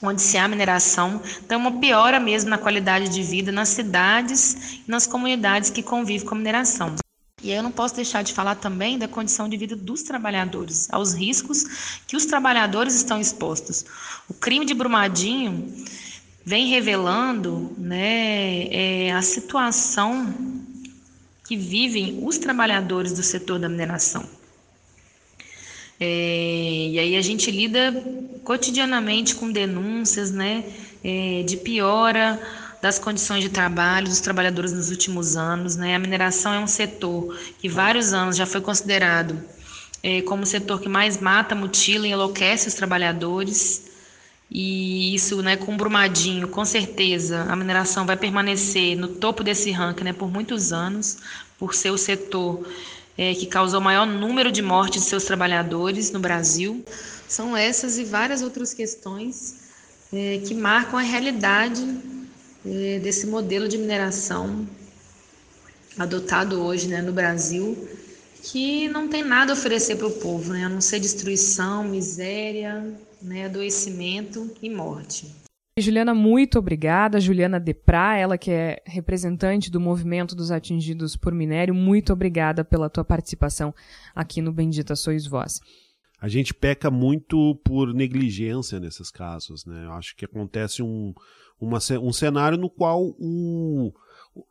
onde 0.03 0.21
se 0.21 0.37
há 0.37 0.47
mineração, 0.47 1.21
então 1.45 1.59
uma 1.59 1.81
piora 1.81 2.21
mesmo 2.21 2.51
na 2.51 2.59
qualidade 2.59 3.09
de 3.09 3.23
vida 3.23 3.51
nas 3.51 3.71
cidades 3.71 4.81
e 4.87 4.91
nas 4.91 5.07
comunidades 5.07 5.71
que 5.71 5.83
convivem 5.83 6.27
com 6.27 6.35
a 6.35 6.39
mineração. 6.39 6.95
E 7.43 7.51
eu 7.51 7.63
não 7.63 7.71
posso 7.71 7.95
deixar 7.95 8.23
de 8.23 8.33
falar 8.33 8.57
também 8.57 8.99
da 8.99 9.07
condição 9.07 9.49
de 9.49 9.57
vida 9.57 9.77
dos 9.77 10.03
trabalhadores, 10.03 10.89
aos 10.91 11.13
riscos 11.13 12.01
que 12.07 12.17
os 12.17 12.25
trabalhadores 12.25 12.95
estão 12.95 13.21
expostos. 13.21 13.85
O 14.29 14.35
crime 14.35 14.65
de 14.65 14.75
Brumadinho 14.75 15.73
vem 16.45 16.69
revelando 16.69 17.73
né, 17.77 18.69
é, 18.69 19.13
a 19.13 19.21
situação 19.21 20.33
que 21.47 21.57
vivem 21.57 22.21
os 22.23 22.39
trabalhadores 22.39 23.13
do 23.13 23.23
setor 23.23 23.59
da 23.59 23.69
mineração. 23.69 24.27
É, 25.99 26.89
e 26.93 26.99
aí 26.99 27.17
a 27.17 27.23
gente 27.23 27.51
lida 27.51 27.93
cotidianamente 28.45 29.35
com 29.35 29.51
denúncias 29.51 30.31
né, 30.31 30.65
é, 31.03 31.43
de 31.43 31.57
piora 31.57 32.41
das 32.83 32.99
condições 32.99 33.43
de 33.43 33.49
trabalho 33.49 34.07
dos 34.07 34.21
trabalhadores 34.21 34.73
nos 34.73 34.91
últimos 34.91 35.37
anos. 35.37 35.77
Né? 35.77 35.95
A 35.95 35.99
mineração 35.99 36.53
é 36.53 36.59
um 36.59 36.67
setor 36.67 37.37
que 37.59 37.69
vários 37.69 38.13
anos 38.13 38.37
já 38.37 38.47
foi 38.47 38.61
considerado 38.61 39.43
é, 40.03 40.23
como 40.23 40.43
o 40.43 40.47
setor 40.47 40.81
que 40.81 40.89
mais 40.89 41.21
mata, 41.21 41.55
mutila 41.55 42.07
e 42.07 42.11
enlouquece 42.11 42.69
os 42.69 42.75
trabalhadores. 42.75 43.85
E 44.49 45.13
isso, 45.15 45.43
né, 45.43 45.57
com 45.57 45.77
Brumadinho, 45.77 46.47
com 46.47 46.65
certeza 46.65 47.43
a 47.49 47.57
mineração 47.57 48.07
vai 48.07 48.17
permanecer 48.17 48.97
no 48.97 49.09
topo 49.09 49.43
desse 49.43 49.73
ranking 49.73 50.05
né, 50.05 50.13
por 50.13 50.31
muitos 50.31 50.73
anos, 50.73 51.19
por 51.59 51.75
ser 51.75 51.91
o 51.91 51.99
setor 51.99 52.65
é, 53.19 53.35
que 53.35 53.47
causou 53.47 53.81
o 53.81 53.83
maior 53.83 54.07
número 54.07 54.53
de 54.53 54.63
mortes 54.63 55.03
de 55.03 55.09
seus 55.09 55.25
trabalhadores 55.25 56.11
no 56.11 56.21
Brasil. 56.21 56.85
São 57.29 57.57
essas 57.57 57.99
e 57.99 58.05
várias 58.05 58.43
outras 58.43 58.75
questões 58.75 59.67
é, 60.13 60.41
que 60.47 60.55
marcam 60.55 60.99
a 60.99 61.03
realidade 61.03 61.83
é, 62.65 62.99
desse 62.99 63.27
modelo 63.27 63.69
de 63.69 63.79
mineração 63.79 64.67
adotado 65.99 66.63
hoje 66.63 66.89
né, 66.89 67.01
no 67.01 67.13
Brasil, 67.13 67.89
que 68.43 68.89
não 68.89 69.09
tem 69.09 69.25
nada 69.25 69.53
a 69.53 69.55
oferecer 69.55 69.97
para 69.97 70.07
o 70.07 70.11
povo, 70.11 70.53
né, 70.53 70.65
a 70.65 70.69
não 70.69 70.81
ser 70.81 71.01
destruição, 71.01 71.83
miséria, 71.85 72.95
né, 73.23 73.47
adoecimento 73.47 74.51
e 74.63 74.69
morte. 74.69 75.46
Juliana, 75.79 76.15
muito 76.15 76.59
obrigada. 76.59 77.21
Juliana 77.21 77.61
Deprá, 77.61 78.17
ela 78.17 78.39
que 78.39 78.51
é 78.51 78.83
representante 78.87 79.71
do 79.71 79.79
movimento 79.79 80.35
dos 80.35 80.51
atingidos 80.51 81.17
por 81.17 81.35
minério, 81.35 81.75
muito 81.75 82.15
obrigada 82.15 82.65
pela 82.65 82.89
tua 82.89 83.05
participação 83.05 83.75
aqui 84.15 84.41
no 84.41 84.55
Bendita 84.55 84.97
Sois 84.97 85.27
Vós. 85.27 85.61
A 86.19 86.29
gente 86.29 86.55
peca 86.55 86.91
muito 86.91 87.61
por 87.63 87.93
negligência 87.93 88.81
nesses 88.81 89.11
casos, 89.11 89.67
né? 89.67 89.85
Eu 89.85 89.93
acho 89.93 90.17
que 90.17 90.25
acontece 90.25 90.83
um, 90.83 91.13
uma, 91.61 91.79
um 92.01 92.11
cenário 92.11 92.57
no 92.57 92.71
qual 92.71 93.15
o. 93.19 93.93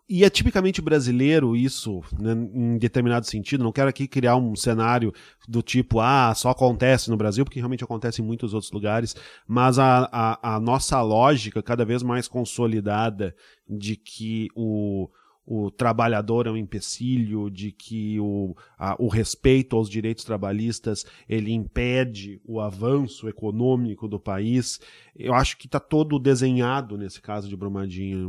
E 0.07 0.23
é 0.23 0.29
tipicamente 0.29 0.81
brasileiro 0.81 1.55
isso, 1.55 2.01
né, 2.17 2.33
em 2.33 2.77
determinado 2.77 3.25
sentido. 3.25 3.63
Não 3.63 3.71
quero 3.71 3.89
aqui 3.89 4.07
criar 4.07 4.35
um 4.35 4.55
cenário 4.55 5.13
do 5.47 5.61
tipo, 5.61 5.99
ah, 5.99 6.33
só 6.35 6.49
acontece 6.49 7.09
no 7.09 7.17
Brasil, 7.17 7.43
porque 7.43 7.59
realmente 7.59 7.83
acontece 7.83 8.21
em 8.21 8.25
muitos 8.25 8.53
outros 8.53 8.71
lugares, 8.71 9.15
mas 9.47 9.77
a, 9.77 10.09
a, 10.11 10.55
a 10.55 10.59
nossa 10.59 11.01
lógica 11.01 11.61
cada 11.61 11.85
vez 11.85 12.01
mais 12.01 12.27
consolidada 12.27 13.35
de 13.67 13.95
que 13.95 14.47
o, 14.55 15.09
o 15.45 15.69
trabalhador 15.69 16.47
é 16.47 16.51
um 16.51 16.57
empecilho, 16.57 17.49
de 17.49 17.71
que 17.71 18.19
o, 18.19 18.55
a, 18.77 18.95
o 18.97 19.07
respeito 19.07 19.75
aos 19.75 19.89
direitos 19.89 20.23
trabalhistas 20.23 21.05
ele 21.29 21.51
impede 21.51 22.41
o 22.43 22.59
avanço 22.59 23.29
econômico 23.29 24.07
do 24.07 24.19
país. 24.19 24.79
Eu 25.15 25.33
acho 25.35 25.57
que 25.57 25.67
está 25.67 25.79
todo 25.79 26.17
desenhado 26.17 26.97
nesse 26.97 27.21
caso 27.21 27.47
de 27.47 27.55
Brumadinho. 27.55 28.27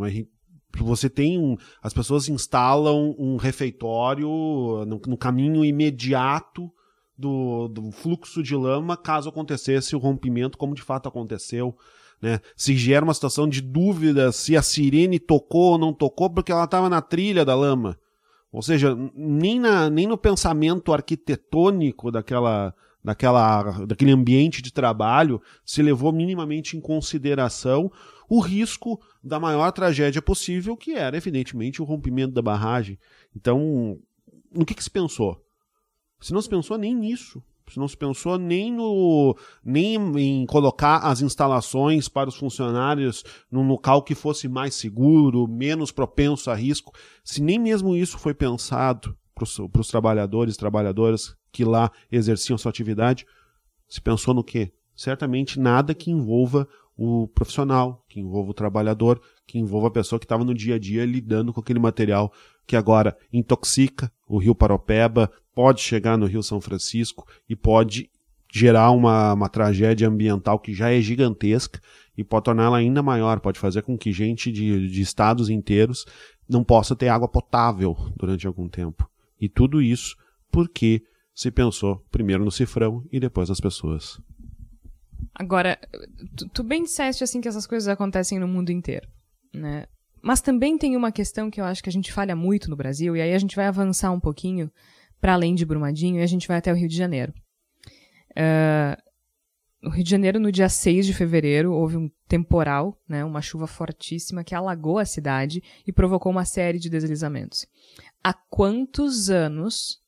Você 0.85 1.09
tem 1.09 1.39
um, 1.39 1.57
as 1.83 1.93
pessoas 1.93 2.29
instalam 2.29 3.15
um 3.19 3.37
refeitório 3.37 4.29
no, 4.87 5.01
no 5.07 5.17
caminho 5.17 5.65
imediato 5.65 6.71
do, 7.17 7.69
do 7.69 7.91
fluxo 7.91 8.43
de 8.43 8.55
lama 8.55 8.97
caso 8.97 9.29
acontecesse 9.29 9.97
o 9.97 9.99
rompimento, 9.99 10.59
como 10.59 10.75
de 10.75 10.83
fato 10.83 11.09
aconteceu. 11.09 11.77
Né? 12.21 12.41
Se 12.57 12.77
gera 12.77 13.05
uma 13.05 13.15
situação 13.15 13.49
de 13.49 13.61
dúvida 13.61 14.33
se 14.33 14.57
a 14.57 14.63
sirene 14.63 15.19
tocou 15.19 15.73
ou 15.73 15.79
não 15.79 15.93
tocou, 15.93 16.31
porque 16.31 16.53
ela 16.53 16.65
estava 16.65 16.89
na 16.89 17.01
trilha 17.01 17.45
da 17.45 17.55
lama. 17.55 17.99
Ou 18.53 18.63
seja, 18.63 18.97
nem, 19.15 19.61
na, 19.61 19.91
nem 19.91 20.07
no 20.07 20.17
pensamento 20.17 20.93
arquitetônico 20.93 22.11
daquela, 22.11 22.75
daquela, 23.05 23.85
daquele 23.87 24.13
ambiente 24.13 24.63
de 24.63 24.73
trabalho 24.73 25.43
se 25.65 25.83
levou 25.83 26.13
minimamente 26.13 26.77
em 26.77 26.81
consideração 26.81 27.91
o 28.29 28.41
risco 28.41 29.01
da 29.23 29.39
maior 29.39 29.71
tragédia 29.73 30.23
possível, 30.23 30.77
que 30.77 30.93
era, 30.93 31.17
evidentemente, 31.17 31.81
o 31.81 31.85
rompimento 31.85 32.35
da 32.35 32.43
barragem. 32.43 32.99
Então, 33.35 33.99
no 34.53 34.65
que, 34.65 34.75
que 34.75 34.85
se 34.85 34.91
pensou? 34.91 35.43
Se 36.21 36.33
não 36.33 36.43
se 36.43 36.49
pensou 36.49 36.79
nem 36.79 36.95
nisso 36.95 37.43
não 37.77 37.89
se 37.89 37.97
pensou 37.97 38.39
nem 38.39 38.73
no 38.73 39.37
nem 39.65 39.97
em 40.19 40.47
colocar 40.47 40.99
as 40.99 41.21
instalações 41.21 42.09
para 42.09 42.29
os 42.29 42.37
funcionários 42.37 43.25
num 43.51 43.67
local 43.67 44.03
que 44.03 44.15
fosse 44.15 44.47
mais 44.47 44.75
seguro, 44.75 45.49
menos 45.49 45.91
propenso 45.91 46.51
a 46.51 46.55
risco. 46.55 46.93
Se 47.25 47.43
nem 47.43 47.59
mesmo 47.59 47.97
isso 47.97 48.19
foi 48.19 48.35
pensado 48.35 49.17
para 49.35 49.81
os 49.81 49.89
trabalhadores 49.89 50.55
e 50.55 50.59
trabalhadoras 50.59 51.35
que 51.51 51.65
lá 51.65 51.91
exerciam 52.11 52.57
sua 52.57 52.71
atividade, 52.71 53.27
se 53.89 54.01
pensou 54.01 54.33
no 54.33 54.45
quê? 54.45 54.73
Certamente 54.95 55.59
nada 55.59 55.95
que 55.95 56.11
envolva 56.11 56.67
o 56.97 57.29
profissional, 57.29 58.05
que 58.09 58.19
envolva 58.19 58.51
o 58.51 58.55
trabalhador, 58.55 59.21
que 59.47 59.59
envolva 59.59 59.89
a 59.89 59.91
pessoa 59.91 60.19
que 60.19 60.25
estava 60.25 60.45
no 60.45 60.55
dia 60.55 60.77
a 60.77 60.79
dia 60.79 61.05
lidando 61.05 61.53
com 61.53 61.61
aquele 61.61 61.79
material 61.79 62.33
que 62.67 62.75
agora 62.75 63.17
intoxica 63.33 64.11
o 64.27 64.39
rio 64.39 64.55
Paropeba, 64.55 65.31
pode 65.55 65.81
chegar 65.81 66.17
no 66.17 66.27
Rio 66.27 66.43
São 66.43 66.61
Francisco 66.61 67.27
e 67.49 67.55
pode 67.55 68.11
gerar 68.53 68.91
uma, 68.91 69.35
uma 69.35 69.49
tragédia 69.49 70.09
ambiental 70.09 70.59
que 70.59 70.73
já 70.73 70.91
é 70.91 71.01
gigantesca 71.01 71.81
e 72.17 72.25
pode 72.25 72.45
torná-la 72.45 72.79
ainda 72.79 73.03
maior, 73.03 73.41
pode 73.41 73.59
fazer 73.59 73.83
com 73.83 73.97
que 73.97 74.13
gente 74.13 74.51
de, 74.51 74.89
de 74.89 75.01
estados 75.03 75.51
inteiros 75.51 76.07
não 76.49 76.65
possa 76.65 76.97
ter 76.97 77.09
água 77.09 77.29
potável 77.29 77.97
durante 78.17 78.47
algum 78.47 78.69
tempo. 78.69 79.09
E 79.41 79.49
tudo 79.49 79.83
isso 79.83 80.17
porque 80.51 81.03
se 81.35 81.51
pensou 81.51 82.03
primeiro 82.11 82.45
no 82.45 82.51
cifrão 82.51 83.05
e 83.13 83.21
depois 83.21 83.49
nas 83.49 83.61
pessoas. 83.61 84.19
Agora, 85.35 85.79
tu, 86.37 86.49
tu, 86.49 86.63
bem 86.63 86.83
disseste 86.85 87.23
assim 87.23 87.41
que 87.41 87.49
essas 87.49 87.67
coisas 87.67 87.89
acontecem 87.89 88.39
no 88.39 88.49
mundo 88.49 88.71
inteiro, 88.71 89.09
né? 89.55 89.87
Mas 90.23 90.41
também 90.41 90.77
tem 90.77 90.97
uma 90.97 91.13
questão 91.13 91.51
que 91.51 91.61
eu 91.61 91.65
acho 91.65 91.83
que 91.83 91.89
a 91.89 91.93
gente 91.93 92.13
falha 92.13 92.35
muito 92.35 92.69
no 92.69 92.77
Brasil, 92.77 93.17
e 93.17 93.21
aí 93.21 93.33
a 93.33 93.39
gente 93.39 93.55
vai 93.55 93.67
avançar 93.67 94.11
um 94.11 94.21
pouquinho, 94.21 94.71
para 95.21 95.35
além 95.35 95.55
de 95.55 95.65
Brumadinho 95.65 96.21
e 96.21 96.23
a 96.23 96.27
gente 96.27 96.49
vai 96.49 96.59
até 96.59 96.73
o 96.73 96.77
Rio 96.77 96.89
de 96.89 96.97
Janeiro. 96.97 97.33
Uh, 98.33 99.01
no 99.83 99.91
Rio 99.91 100.05
de 100.05 100.11
Janeiro, 100.11 100.41
no 100.41 100.51
dia 100.51 100.69
6 100.69 101.07
de 101.07 101.15
fevereiro, 101.15 101.73
houve 101.73 101.97
um 101.97 102.11
temporal, 102.27 103.01
né, 103.09 103.25
uma 103.25 103.41
chuva 103.41 103.67
fortíssima 103.67 104.43
que 104.43 104.55
alagou 104.55 104.99
a 104.99 105.05
cidade 105.05 105.63
e 105.87 105.93
provocou 105.93 106.33
uma 106.33 106.45
série 106.45 106.79
de 106.79 106.91
deslizamentos. 106.91 107.67
Há 108.23 108.35
quantos 108.35 109.31
anos, 109.31 110.01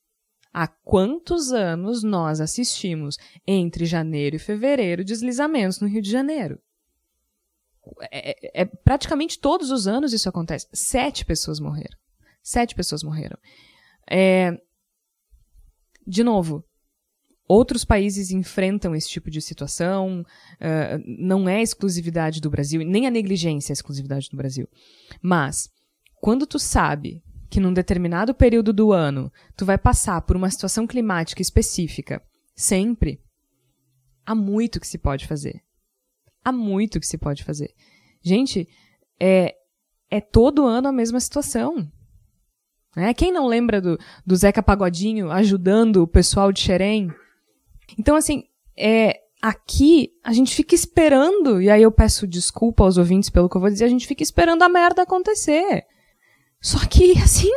há 0.52 0.66
quantos 0.66 1.52
anos 1.52 2.02
nós 2.02 2.40
assistimos 2.40 3.16
entre 3.46 3.84
janeiro 3.84 4.36
e 4.36 4.38
fevereiro 4.38 5.04
deslizamentos 5.04 5.80
no 5.80 5.88
Rio 5.88 6.02
de 6.02 6.10
Janeiro? 6.10 6.58
É, 8.10 8.30
é, 8.30 8.62
é, 8.62 8.64
praticamente 8.64 9.38
todos 9.38 9.70
os 9.70 9.86
anos 9.86 10.12
isso 10.12 10.28
acontece. 10.28 10.66
Sete 10.72 11.24
pessoas 11.24 11.58
morreram. 11.60 11.96
Sete 12.42 12.74
pessoas 12.74 13.02
morreram. 13.02 13.36
É, 14.10 14.52
de 16.06 16.24
novo, 16.24 16.64
outros 17.48 17.84
países 17.84 18.30
enfrentam 18.30 18.94
esse 18.94 19.08
tipo 19.08 19.30
de 19.30 19.40
situação, 19.40 20.20
uh, 20.20 21.02
não 21.06 21.48
é 21.48 21.62
exclusividade 21.62 22.40
do 22.40 22.50
Brasil, 22.50 22.82
nem 22.84 23.06
a 23.06 23.10
negligência 23.10 23.72
é 23.72 23.74
exclusividade 23.74 24.28
do 24.30 24.36
Brasil. 24.36 24.68
Mas, 25.22 25.68
quando 26.20 26.46
tu 26.46 26.58
sabe 26.58 27.22
que 27.50 27.60
num 27.60 27.72
determinado 27.72 28.34
período 28.34 28.72
do 28.72 28.92
ano 28.92 29.32
tu 29.56 29.64
vai 29.64 29.78
passar 29.78 30.20
por 30.22 30.36
uma 30.36 30.50
situação 30.50 30.86
climática 30.86 31.42
específica, 31.42 32.22
sempre, 32.54 33.20
há 34.24 34.34
muito 34.34 34.80
que 34.80 34.86
se 34.86 34.98
pode 34.98 35.26
fazer. 35.26 35.62
Há 36.44 36.52
muito 36.52 37.00
que 37.00 37.06
se 37.06 37.18
pode 37.18 37.44
fazer. 37.44 37.72
Gente, 38.22 38.68
é, 39.20 39.54
é 40.10 40.20
todo 40.20 40.66
ano 40.66 40.88
a 40.88 40.92
mesma 40.92 41.20
situação. 41.20 41.90
Né? 42.96 43.12
Quem 43.14 43.32
não 43.32 43.46
lembra 43.46 43.80
do, 43.80 43.98
do 44.26 44.36
Zeca 44.36 44.62
Pagodinho 44.62 45.30
ajudando 45.30 46.02
o 46.02 46.08
pessoal 46.08 46.52
de 46.52 46.60
Xerém? 46.60 47.10
Então, 47.98 48.16
assim, 48.16 48.44
é, 48.76 49.20
aqui 49.40 50.10
a 50.22 50.32
gente 50.32 50.54
fica 50.54 50.74
esperando, 50.74 51.60
e 51.60 51.70
aí 51.70 51.82
eu 51.82 51.92
peço 51.92 52.26
desculpa 52.26 52.84
aos 52.84 52.98
ouvintes 52.98 53.30
pelo 53.30 53.48
que 53.48 53.56
eu 53.56 53.60
vou 53.60 53.70
dizer, 53.70 53.84
a 53.84 53.88
gente 53.88 54.06
fica 54.06 54.22
esperando 54.22 54.62
a 54.62 54.68
merda 54.68 55.02
acontecer. 55.02 55.84
Só 56.60 56.78
que, 56.86 57.12
assim, 57.18 57.50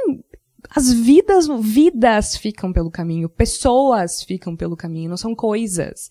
as 0.70 0.92
vidas, 0.92 1.48
vidas 1.62 2.38
ficam 2.38 2.72
pelo 2.72 2.92
caminho, 2.92 3.30
pessoas 3.30 4.24
ficam 4.24 4.56
pelo 4.56 4.78
caminho, 4.78 5.10
não 5.10 5.18
são 5.18 5.36
coisas. 5.36 6.10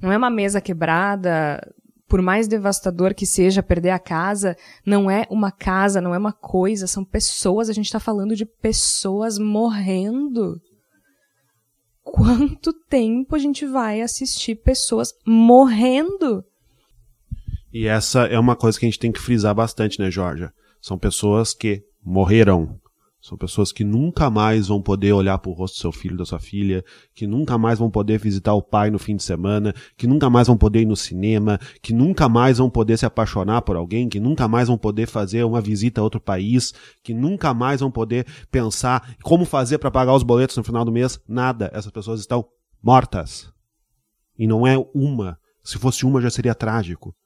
Não 0.00 0.12
é 0.12 0.16
uma 0.16 0.30
mesa 0.30 0.60
quebrada, 0.60 1.60
por 2.08 2.20
mais 2.20 2.48
devastador 2.48 3.14
que 3.14 3.24
seja 3.24 3.62
perder 3.62 3.90
a 3.90 3.98
casa, 3.98 4.56
não 4.84 5.10
é 5.10 5.26
uma 5.30 5.50
casa, 5.50 6.00
não 6.00 6.14
é 6.14 6.18
uma 6.18 6.32
coisa, 6.32 6.86
são 6.86 7.04
pessoas, 7.04 7.68
a 7.68 7.72
gente 7.72 7.86
está 7.86 8.00
falando 8.00 8.36
de 8.36 8.44
pessoas 8.44 9.38
morrendo 9.38 10.60
quanto 12.04 12.72
tempo 12.88 13.34
a 13.34 13.38
gente 13.38 13.66
vai 13.66 14.02
assistir 14.02 14.56
pessoas 14.56 15.12
morrendo? 15.26 16.44
E 17.72 17.88
essa 17.88 18.26
é 18.26 18.38
uma 18.38 18.54
coisa 18.54 18.78
que 18.78 18.84
a 18.84 18.88
gente 18.88 19.00
tem 19.00 19.10
que 19.10 19.20
frisar 19.20 19.52
bastante, 19.54 19.98
né, 19.98 20.10
Georgia? 20.10 20.52
São 20.80 20.96
pessoas 20.96 21.54
que 21.54 21.82
morreram. 22.04 22.78
São 23.20 23.38
pessoas 23.38 23.72
que 23.72 23.82
nunca 23.82 24.28
mais 24.28 24.68
vão 24.68 24.82
poder 24.82 25.14
olhar 25.14 25.38
para 25.38 25.50
o 25.50 25.54
rosto 25.54 25.76
do 25.76 25.80
seu 25.80 25.90
filho, 25.90 26.14
da 26.14 26.26
sua 26.26 26.38
filha, 26.38 26.84
que 27.14 27.26
nunca 27.26 27.56
mais 27.56 27.78
vão 27.78 27.90
poder 27.90 28.18
visitar 28.18 28.52
o 28.52 28.60
pai 28.60 28.90
no 28.90 28.98
fim 28.98 29.16
de 29.16 29.22
semana, 29.22 29.72
que 29.96 30.06
nunca 30.06 30.28
mais 30.28 30.46
vão 30.46 30.58
poder 30.58 30.82
ir 30.82 30.84
no 30.84 30.94
cinema, 30.94 31.58
que 31.80 31.94
nunca 31.94 32.28
mais 32.28 32.58
vão 32.58 32.68
poder 32.68 32.98
se 32.98 33.06
apaixonar 33.06 33.62
por 33.62 33.76
alguém, 33.76 34.10
que 34.10 34.20
nunca 34.20 34.46
mais 34.46 34.68
vão 34.68 34.76
poder 34.76 35.06
fazer 35.06 35.42
uma 35.42 35.62
visita 35.62 36.02
a 36.02 36.04
outro 36.04 36.20
país, 36.20 36.74
que 37.02 37.14
nunca 37.14 37.54
mais 37.54 37.80
vão 37.80 37.90
poder 37.90 38.26
pensar 38.50 39.16
como 39.22 39.46
fazer 39.46 39.78
para 39.78 39.90
pagar 39.90 40.14
os 40.14 40.22
boletos 40.22 40.58
no 40.58 40.64
final 40.64 40.84
do 40.84 40.92
mês. 40.92 41.18
Nada. 41.26 41.70
Essas 41.72 41.90
pessoas 41.90 42.20
estão 42.20 42.44
mortas. 42.82 43.50
E 44.38 44.46
não 44.46 44.66
é 44.66 44.76
uma. 44.94 45.38
Se 45.62 45.78
fosse 45.78 46.04
uma 46.04 46.20
já 46.20 46.28
seria 46.28 46.54
trágico. 46.54 47.16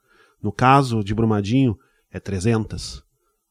No 0.41 0.53
caso 0.53 1.03
de 1.03 1.13
Brumadinho, 1.13 1.77
é 2.09 2.21
300. 2.21 3.08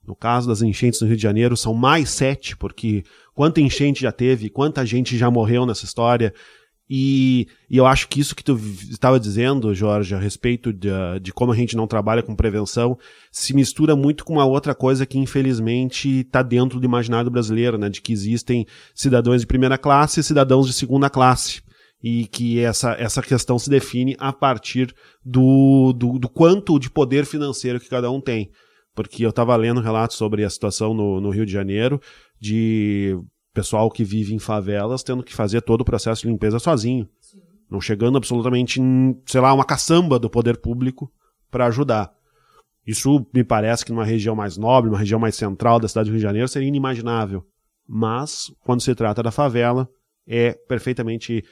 No 0.07 0.15
caso 0.15 0.47
das 0.47 0.61
enchentes 0.61 1.01
no 1.01 1.07
Rio 1.07 1.17
de 1.17 1.23
Janeiro, 1.23 1.57
são 1.57 1.73
mais 1.73 2.09
sete, 2.09 2.55
porque 2.55 3.03
quanta 3.35 3.59
enchente 3.59 4.01
já 4.01 4.11
teve, 4.11 4.49
quanta 4.49 4.85
gente 4.85 5.17
já 5.17 5.29
morreu 5.29 5.65
nessa 5.65 5.83
história. 5.83 6.33
E, 6.89 7.47
e 7.69 7.75
eu 7.75 7.85
acho 7.85 8.07
que 8.07 8.19
isso 8.19 8.33
que 8.33 8.43
tu 8.43 8.57
estava 8.89 9.19
dizendo, 9.19 9.75
Jorge, 9.75 10.15
a 10.15 10.19
respeito 10.19 10.71
de, 10.71 10.89
de 11.21 11.33
como 11.33 11.51
a 11.51 11.55
gente 11.55 11.75
não 11.75 11.85
trabalha 11.85 12.23
com 12.23 12.33
prevenção, 12.33 12.97
se 13.29 13.53
mistura 13.53 13.93
muito 13.93 14.23
com 14.23 14.33
uma 14.33 14.45
outra 14.45 14.73
coisa 14.73 15.05
que 15.05 15.17
infelizmente 15.17 16.21
está 16.21 16.41
dentro 16.41 16.79
do 16.79 16.85
imaginário 16.85 17.29
brasileiro, 17.29 17.77
né? 17.77 17.89
De 17.89 18.01
que 18.01 18.13
existem 18.13 18.65
cidadãos 18.95 19.41
de 19.41 19.47
primeira 19.47 19.77
classe 19.77 20.21
e 20.21 20.23
cidadãos 20.23 20.65
de 20.65 20.71
segunda 20.71 21.09
classe 21.09 21.61
e 22.01 22.25
que 22.27 22.59
essa, 22.59 22.93
essa 22.93 23.21
questão 23.21 23.57
se 23.57 23.69
define 23.69 24.15
a 24.19 24.31
partir 24.31 24.93
do, 25.25 25.91
do, 25.93 26.19
do, 26.19 26.29
quanto 26.29 26.79
de 26.79 26.89
poder 26.89 27.25
financeiro 27.25 27.79
que 27.79 27.89
cada 27.89 28.09
um 28.11 28.21
tem 28.21 28.51
porque 28.97 29.23
eu 29.23 29.29
estava 29.29 29.55
lendo 29.55 29.79
relatos 29.79 30.17
sobre 30.17 30.43
a 30.43 30.49
situação 30.49 30.91
no, 30.91 31.21
no 31.21 31.29
Rio 31.29 31.45
de 31.45 31.51
Janeiro, 31.51 32.01
de 32.39 33.15
pessoal 33.53 33.91
que 33.91 34.03
vive 34.03 34.33
em 34.33 34.39
favelas 34.39 35.03
tendo 35.03 35.21
que 35.21 35.36
fazer 35.36 35.62
todo 35.62 35.81
o 35.81 35.86
processo 35.86 36.23
de 36.23 36.27
limpeza 36.27 36.57
sozinho. 36.57 37.07
Sim. 37.21 37.38
Não 37.69 37.79
chegando 37.79 38.17
absolutamente, 38.17 38.81
em, 38.81 39.15
sei 39.27 39.39
lá, 39.39 39.53
uma 39.53 39.63
caçamba 39.63 40.17
do 40.17 40.31
poder 40.31 40.57
público 40.57 41.12
para 41.51 41.67
ajudar. 41.67 42.12
Isso 42.88 43.23
me 43.31 43.43
parece 43.43 43.86
que 43.86 43.91
numa 43.91 44.03
região 44.03 44.36
mais 44.36 44.57
nobre, 44.57 44.89
numa 44.89 44.99
região 44.99 45.19
mais 45.19 45.36
central 45.36 45.79
da 45.79 45.88
cidade 45.88 46.10
do 46.10 46.13
Rio 46.13 46.19
de 46.19 46.23
Janeiro, 46.23 46.47
seria 46.47 46.67
inimaginável. 46.67 47.45
Mas, 47.88 48.51
quando 48.62 48.81
se 48.81 48.95
trata 48.95 49.21
da 49.21 49.29
favela, 49.29 49.88
é 50.27 50.51
perfeitamente 50.51 51.43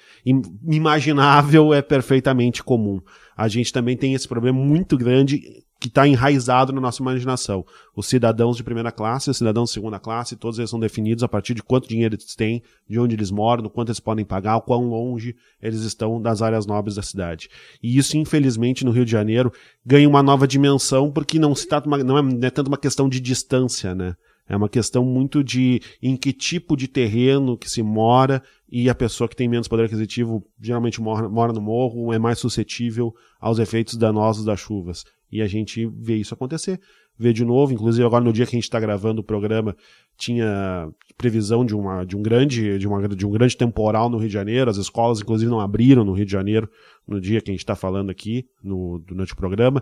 imaginável, 0.67 1.73
é 1.73 1.81
perfeitamente 1.81 2.61
comum. 2.63 3.01
A 3.35 3.47
gente 3.47 3.71
também 3.71 3.95
tem 3.95 4.13
esse 4.13 4.27
problema 4.27 4.59
muito 4.59 4.97
grande 4.97 5.63
que 5.79 5.88
está 5.88 6.07
enraizado 6.07 6.73
na 6.73 6.81
nossa 6.81 7.01
imaginação. 7.01 7.65
Os 7.95 8.07
cidadãos 8.07 8.57
de 8.57 8.63
primeira 8.63 8.91
classe, 8.91 9.29
os 9.29 9.38
cidadãos 9.38 9.69
de 9.69 9.73
segunda 9.73 9.99
classe, 9.99 10.35
todos 10.35 10.57
eles 10.57 10.69
são 10.69 10.79
definidos 10.79 11.23
a 11.23 11.27
partir 11.27 11.53
de 11.53 11.61
quanto 11.61 11.88
dinheiro 11.88 12.15
eles 12.15 12.35
têm, 12.35 12.63
de 12.89 12.99
onde 12.99 13.15
eles 13.15 13.29
moram, 13.29 13.69
quanto 13.69 13.89
eles 13.89 13.99
podem 13.99 14.25
pagar, 14.25 14.59
quão 14.61 14.89
longe 14.89 15.35
eles 15.61 15.81
estão 15.81 16.21
das 16.21 16.41
áreas 16.41 16.65
nobres 16.65 16.95
da 16.95 17.01
cidade. 17.01 17.49
E 17.83 17.97
isso, 17.97 18.17
infelizmente, 18.17 18.85
no 18.85 18.91
Rio 18.91 19.05
de 19.05 19.11
Janeiro 19.11 19.51
ganha 19.85 20.07
uma 20.07 20.23
nova 20.23 20.47
dimensão 20.47 21.11
porque 21.11 21.38
não 21.38 21.53
se 21.53 21.67
trata 21.67 21.88
uma, 21.88 21.97
não, 21.97 22.17
é, 22.17 22.21
não 22.21 22.47
é 22.47 22.49
tanto 22.49 22.67
uma 22.67 22.77
questão 22.77 23.07
de 23.07 23.19
distância, 23.19 23.93
né? 23.93 24.15
É 24.47 24.55
uma 24.55 24.69
questão 24.69 25.03
muito 25.03 25.43
de 25.43 25.81
em 26.01 26.15
que 26.15 26.31
tipo 26.31 26.77
de 26.77 26.88
terreno 26.88 27.58
que 27.58 27.69
se 27.69 27.81
mora 27.81 28.43
e 28.69 28.89
a 28.89 28.95
pessoa 28.95 29.27
que 29.27 29.36
tem 29.36 29.47
menos 29.47 29.67
poder 29.67 29.86
aquisitivo 29.86 30.45
geralmente 30.62 31.01
mora, 31.01 31.27
mora 31.27 31.51
no 31.51 31.62
morro, 31.62 32.13
é 32.13 32.19
mais 32.19 32.39
suscetível 32.39 33.13
aos 33.39 33.58
efeitos 33.58 33.95
danosos 33.95 34.45
das 34.45 34.60
chuvas. 34.60 35.03
E 35.31 35.41
a 35.41 35.47
gente 35.47 35.86
vê 35.88 36.15
isso 36.15 36.34
acontecer. 36.34 36.79
Vê 37.17 37.31
de 37.31 37.45
novo, 37.45 37.73
inclusive 37.73 38.05
agora 38.05 38.23
no 38.23 38.34
dia 38.34 38.45
que 38.45 38.55
a 38.55 38.58
gente 38.58 38.65
está 38.65 38.79
gravando 38.79 39.21
o 39.21 39.23
programa, 39.23 39.75
tinha 40.17 40.89
previsão 41.17 41.65
de, 41.65 41.73
uma, 41.73 42.03
de, 42.03 42.15
um 42.15 42.21
grande, 42.21 42.77
de, 42.77 42.88
uma, 42.88 43.08
de 43.08 43.25
um 43.25 43.31
grande 43.31 43.55
temporal 43.55 44.10
no 44.10 44.17
Rio 44.17 44.27
de 44.27 44.34
Janeiro. 44.34 44.69
As 44.69 44.77
escolas, 44.77 45.21
inclusive, 45.21 45.49
não 45.49 45.62
abriram 45.62 46.03
no 46.03 46.12
Rio 46.12 46.25
de 46.25 46.31
Janeiro 46.31 46.69
no 47.08 47.21
dia 47.21 47.39
que 47.39 47.49
a 47.49 47.53
gente 47.53 47.62
está 47.62 47.75
falando 47.75 48.10
aqui, 48.10 48.45
no, 48.62 48.99
durante 48.99 49.31
o 49.31 49.38
programa. 49.38 49.81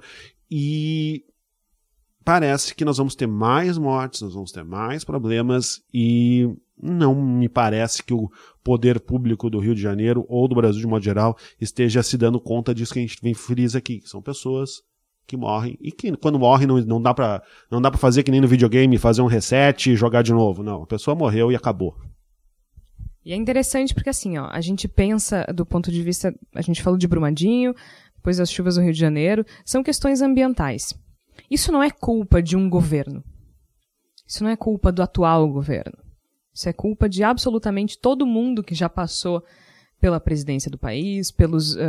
E 0.49 1.23
parece 2.23 2.73
que 2.73 2.86
nós 2.86 2.97
vamos 2.97 3.15
ter 3.15 3.27
mais 3.27 3.77
mortes, 3.77 4.21
nós 4.21 4.33
vamos 4.33 4.51
ter 4.51 4.63
mais 4.63 5.03
problemas 5.03 5.81
e 5.93 6.47
não 6.81 7.15
me 7.15 7.47
parece 7.47 8.03
que 8.03 8.13
o 8.13 8.29
poder 8.63 8.99
público 8.99 9.49
do 9.49 9.59
Rio 9.59 9.75
de 9.75 9.81
Janeiro 9.81 10.25
ou 10.27 10.47
do 10.47 10.55
Brasil 10.55 10.81
de 10.81 10.88
modo 10.88 11.03
geral 11.03 11.38
esteja 11.59 12.01
se 12.01 12.17
dando 12.17 12.39
conta 12.39 12.73
disso 12.73 12.93
que 12.93 12.99
a 12.99 13.01
gente 13.01 13.19
vem 13.21 13.33
frisa 13.33 13.77
aqui, 13.77 14.01
são 14.05 14.21
pessoas 14.21 14.81
que 15.25 15.38
morrem 15.38 15.77
e 15.79 15.91
que 15.91 16.15
quando 16.17 16.39
morrem 16.39 16.67
não, 16.67 16.79
não 16.81 17.01
dá 17.01 17.13
para 17.13 17.41
não 17.71 17.81
dá 17.81 17.89
para 17.89 17.99
fazer 17.99 18.23
que 18.23 18.31
nem 18.31 18.41
no 18.41 18.47
videogame, 18.47 18.97
fazer 18.97 19.21
um 19.21 19.27
reset 19.27 19.91
e 19.91 19.95
jogar 19.95 20.21
de 20.21 20.33
novo, 20.33 20.63
não, 20.63 20.83
a 20.83 20.88
pessoa 20.88 21.15
morreu 21.15 21.51
e 21.51 21.55
acabou. 21.55 21.95
E 23.25 23.31
é 23.31 23.36
interessante 23.36 23.93
porque 23.93 24.09
assim, 24.09 24.38
ó, 24.38 24.49
a 24.51 24.59
gente 24.59 24.86
pensa 24.88 25.45
do 25.55 25.65
ponto 25.65 25.89
de 25.89 26.01
vista, 26.01 26.33
a 26.53 26.62
gente 26.62 26.83
falou 26.83 26.99
de 26.99 27.07
Brumadinho, 27.07 27.73
depois 28.15 28.38
das 28.38 28.51
chuvas 28.51 28.75
no 28.75 28.83
Rio 28.83 28.93
de 28.93 28.99
Janeiro, 28.99 29.45
são 29.63 29.81
questões 29.81 30.21
ambientais. 30.21 30.93
Isso 31.49 31.71
não 31.71 31.84
é 31.84 31.89
culpa 31.89 32.41
de 32.41 32.56
um 32.56 32.69
governo. 32.69 33.23
Isso 34.27 34.43
não 34.43 34.49
é 34.49 34.56
culpa 34.56 34.91
do 34.91 35.01
atual 35.01 35.47
governo. 35.51 35.97
Isso 36.53 36.69
é 36.69 36.73
culpa 36.73 37.10
de 37.10 37.23
absolutamente 37.23 37.97
todo 37.97 38.25
mundo 38.25 38.63
que 38.63 38.75
já 38.75 38.88
passou 38.88 39.43
pela 39.99 40.19
presidência 40.19 40.69
do 40.69 40.77
país, 40.77 41.32
pelos 41.32 41.75
uh, 41.75 41.79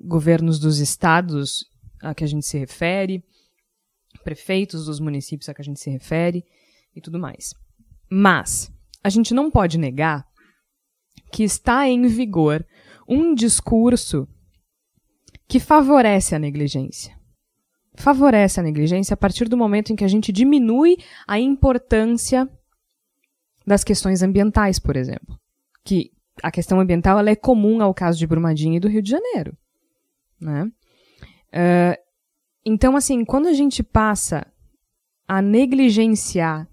governos 0.00 0.58
dos 0.58 0.78
estados 0.78 1.64
a 2.02 2.14
que 2.14 2.24
a 2.24 2.26
gente 2.26 2.46
se 2.46 2.58
refere, 2.58 3.22
prefeitos 4.24 4.86
dos 4.86 5.00
municípios 5.00 5.48
a 5.48 5.54
que 5.54 5.62
a 5.62 5.64
gente 5.64 5.80
se 5.80 5.90
refere 5.90 6.44
e 6.94 7.00
tudo 7.00 7.18
mais. 7.18 7.54
Mas 8.10 8.70
a 9.02 9.08
gente 9.08 9.32
não 9.34 9.50
pode 9.50 9.78
negar 9.78 10.26
que 11.32 11.42
está 11.42 11.88
em 11.88 12.06
vigor 12.06 12.64
um 13.08 13.34
discurso 13.34 14.26
que 15.48 15.60
favorece 15.60 16.34
a 16.34 16.38
negligência 16.38 17.15
favorece 17.96 18.60
a 18.60 18.62
negligência 18.62 19.14
a 19.14 19.16
partir 19.16 19.48
do 19.48 19.56
momento 19.56 19.92
em 19.92 19.96
que 19.96 20.04
a 20.04 20.08
gente 20.08 20.32
diminui 20.32 20.96
a 21.26 21.38
importância 21.38 22.48
das 23.66 23.82
questões 23.82 24.22
ambientais, 24.22 24.78
por 24.78 24.96
exemplo. 24.96 25.38
Que 25.84 26.12
a 26.42 26.50
questão 26.50 26.80
ambiental 26.80 27.18
ela 27.18 27.30
é 27.30 27.36
comum 27.36 27.82
ao 27.82 27.94
caso 27.94 28.18
de 28.18 28.26
Brumadinho 28.26 28.76
e 28.76 28.80
do 28.80 28.88
Rio 28.88 29.02
de 29.02 29.10
Janeiro. 29.10 29.56
né? 30.40 30.64
Uh, 31.52 32.06
então, 32.64 32.96
assim, 32.96 33.24
quando 33.24 33.46
a 33.46 33.52
gente 33.52 33.82
passa 33.82 34.46
a 35.26 35.40
negligenciar 35.40 36.68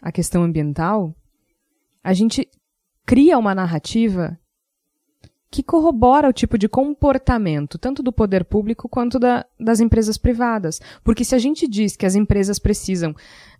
a 0.00 0.12
questão 0.12 0.42
ambiental, 0.42 1.14
a 2.02 2.12
gente 2.12 2.48
cria 3.06 3.38
uma 3.38 3.54
narrativa 3.54 4.38
que 5.54 5.62
corrobora 5.62 6.28
o 6.28 6.32
tipo 6.32 6.58
de 6.58 6.68
comportamento, 6.68 7.78
tanto 7.78 8.02
do 8.02 8.12
poder 8.12 8.44
público 8.44 8.88
quanto 8.88 9.20
da, 9.20 9.46
das 9.58 9.78
empresas 9.78 10.18
privadas. 10.18 10.80
Porque 11.04 11.24
se 11.24 11.32
a 11.32 11.38
gente 11.38 11.68
diz 11.68 11.94
que 11.94 12.04
as 12.04 12.16
empresas 12.16 12.58
precisam. 12.58 13.12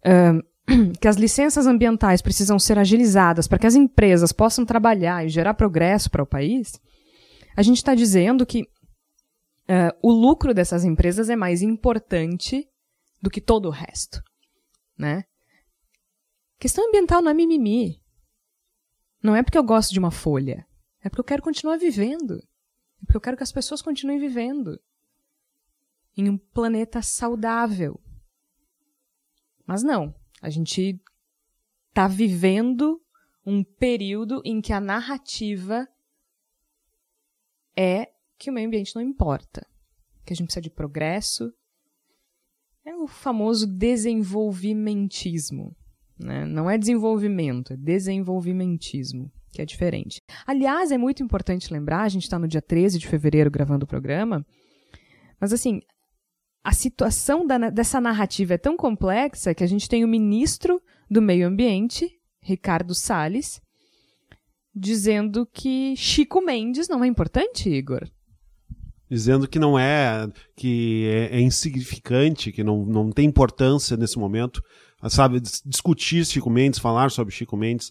Uh, 0.04 0.42
que 0.98 1.07
as 1.07 1.16
licenças 1.16 1.68
ambientais 1.68 2.20
precisam 2.20 2.59
ser 2.59 2.78
agilizadas 2.78 3.46
para 3.46 3.59
que 3.59 3.66
as 3.66 3.76
empresas 3.76 4.33
possam 4.33 4.64
trabalhar 4.64 5.24
e 5.24 5.28
gerar 5.28 5.54
progresso 5.54 6.11
para 6.11 6.22
o 6.22 6.26
país, 6.26 6.80
a 7.54 7.62
gente 7.62 7.76
está 7.76 7.94
dizendo 7.94 8.44
que 8.44 8.62
uh, 8.62 9.94
o 10.02 10.11
lucro 10.11 10.52
dessas 10.52 10.83
empresas 10.83 11.30
é 11.30 11.37
mais 11.37 11.62
importante 11.62 12.66
do 13.22 13.30
que 13.30 13.40
todo 13.40 13.66
o 13.66 13.70
resto. 13.70 14.20
Né? 14.98 15.22
Questão 16.59 16.88
ambiental 16.88 17.22
não 17.22 17.30
é 17.30 17.35
mimimi. 17.35 18.00
Não 19.22 19.37
é 19.37 19.44
porque 19.44 19.59
eu 19.59 19.64
gosto 19.64 19.92
de 19.92 19.98
uma 19.98 20.11
folha. 20.11 20.66
É 21.04 21.10
porque 21.10 21.20
eu 21.20 21.24
quero 21.24 21.42
continuar 21.42 21.76
vivendo. 21.76 22.38
É 23.02 23.04
porque 23.04 23.18
eu 23.18 23.20
quero 23.20 23.36
que 23.36 23.42
as 23.42 23.52
pessoas 23.52 23.82
continuem 23.82 24.18
vivendo. 24.18 24.80
Em 26.16 26.30
um 26.30 26.38
planeta 26.38 27.02
saudável. 27.02 28.00
Mas 29.66 29.82
não. 29.82 30.14
A 30.40 30.48
gente 30.48 30.98
está 31.90 32.08
vivendo 32.08 33.02
um 33.44 33.62
período 33.62 34.40
em 34.46 34.62
que 34.62 34.72
a 34.72 34.80
narrativa 34.80 35.86
é 37.76 38.10
que 38.38 38.48
o 38.50 38.52
meio 38.52 38.66
ambiente 38.66 38.96
não 38.96 39.02
importa. 39.02 39.66
Que 40.24 40.32
a 40.32 40.36
gente 40.36 40.46
precisa 40.46 40.62
de 40.62 40.70
progresso. 40.70 41.52
É 42.82 42.96
o 42.96 43.06
famoso 43.06 43.66
desenvolvimentismo. 43.66 45.76
Né? 46.18 46.46
Não 46.46 46.70
é 46.70 46.78
desenvolvimento, 46.78 47.74
é 47.74 47.76
desenvolvimentismo, 47.76 49.30
que 49.54 49.62
é 49.62 49.64
diferente. 49.64 50.20
Aliás, 50.46 50.90
é 50.90 50.98
muito 50.98 51.22
importante 51.22 51.72
lembrar, 51.72 52.02
a 52.02 52.08
gente 52.08 52.24
está 52.24 52.38
no 52.38 52.48
dia 52.48 52.60
13 52.60 52.98
de 52.98 53.06
fevereiro 53.06 53.50
gravando 53.50 53.84
o 53.84 53.88
programa, 53.88 54.44
mas 55.40 55.52
assim, 55.52 55.80
a 56.62 56.72
situação 56.72 57.46
da, 57.46 57.70
dessa 57.70 58.00
narrativa 58.00 58.54
é 58.54 58.58
tão 58.58 58.76
complexa 58.76 59.54
que 59.54 59.64
a 59.64 59.66
gente 59.66 59.88
tem 59.88 60.04
o 60.04 60.08
ministro 60.08 60.82
do 61.10 61.22
Meio 61.22 61.46
Ambiente, 61.46 62.10
Ricardo 62.40 62.94
Salles, 62.94 63.60
dizendo 64.74 65.46
que 65.46 65.94
Chico 65.96 66.40
Mendes 66.40 66.88
não 66.88 67.04
é 67.04 67.06
importante, 67.06 67.68
Igor. 67.68 68.08
Dizendo 69.08 69.46
que 69.46 69.58
não 69.58 69.78
é, 69.78 70.26
que 70.56 71.06
é, 71.06 71.36
é 71.36 71.40
insignificante, 71.40 72.50
que 72.50 72.64
não, 72.64 72.84
não 72.84 73.10
tem 73.10 73.26
importância 73.26 73.96
nesse 73.96 74.18
momento 74.18 74.60
sabe, 75.10 75.40
discutir 75.64 76.24
Chico 76.24 76.50
Mendes, 76.50 76.78
falar 76.78 77.10
sobre 77.10 77.34
Chico 77.34 77.56
Mendes. 77.56 77.90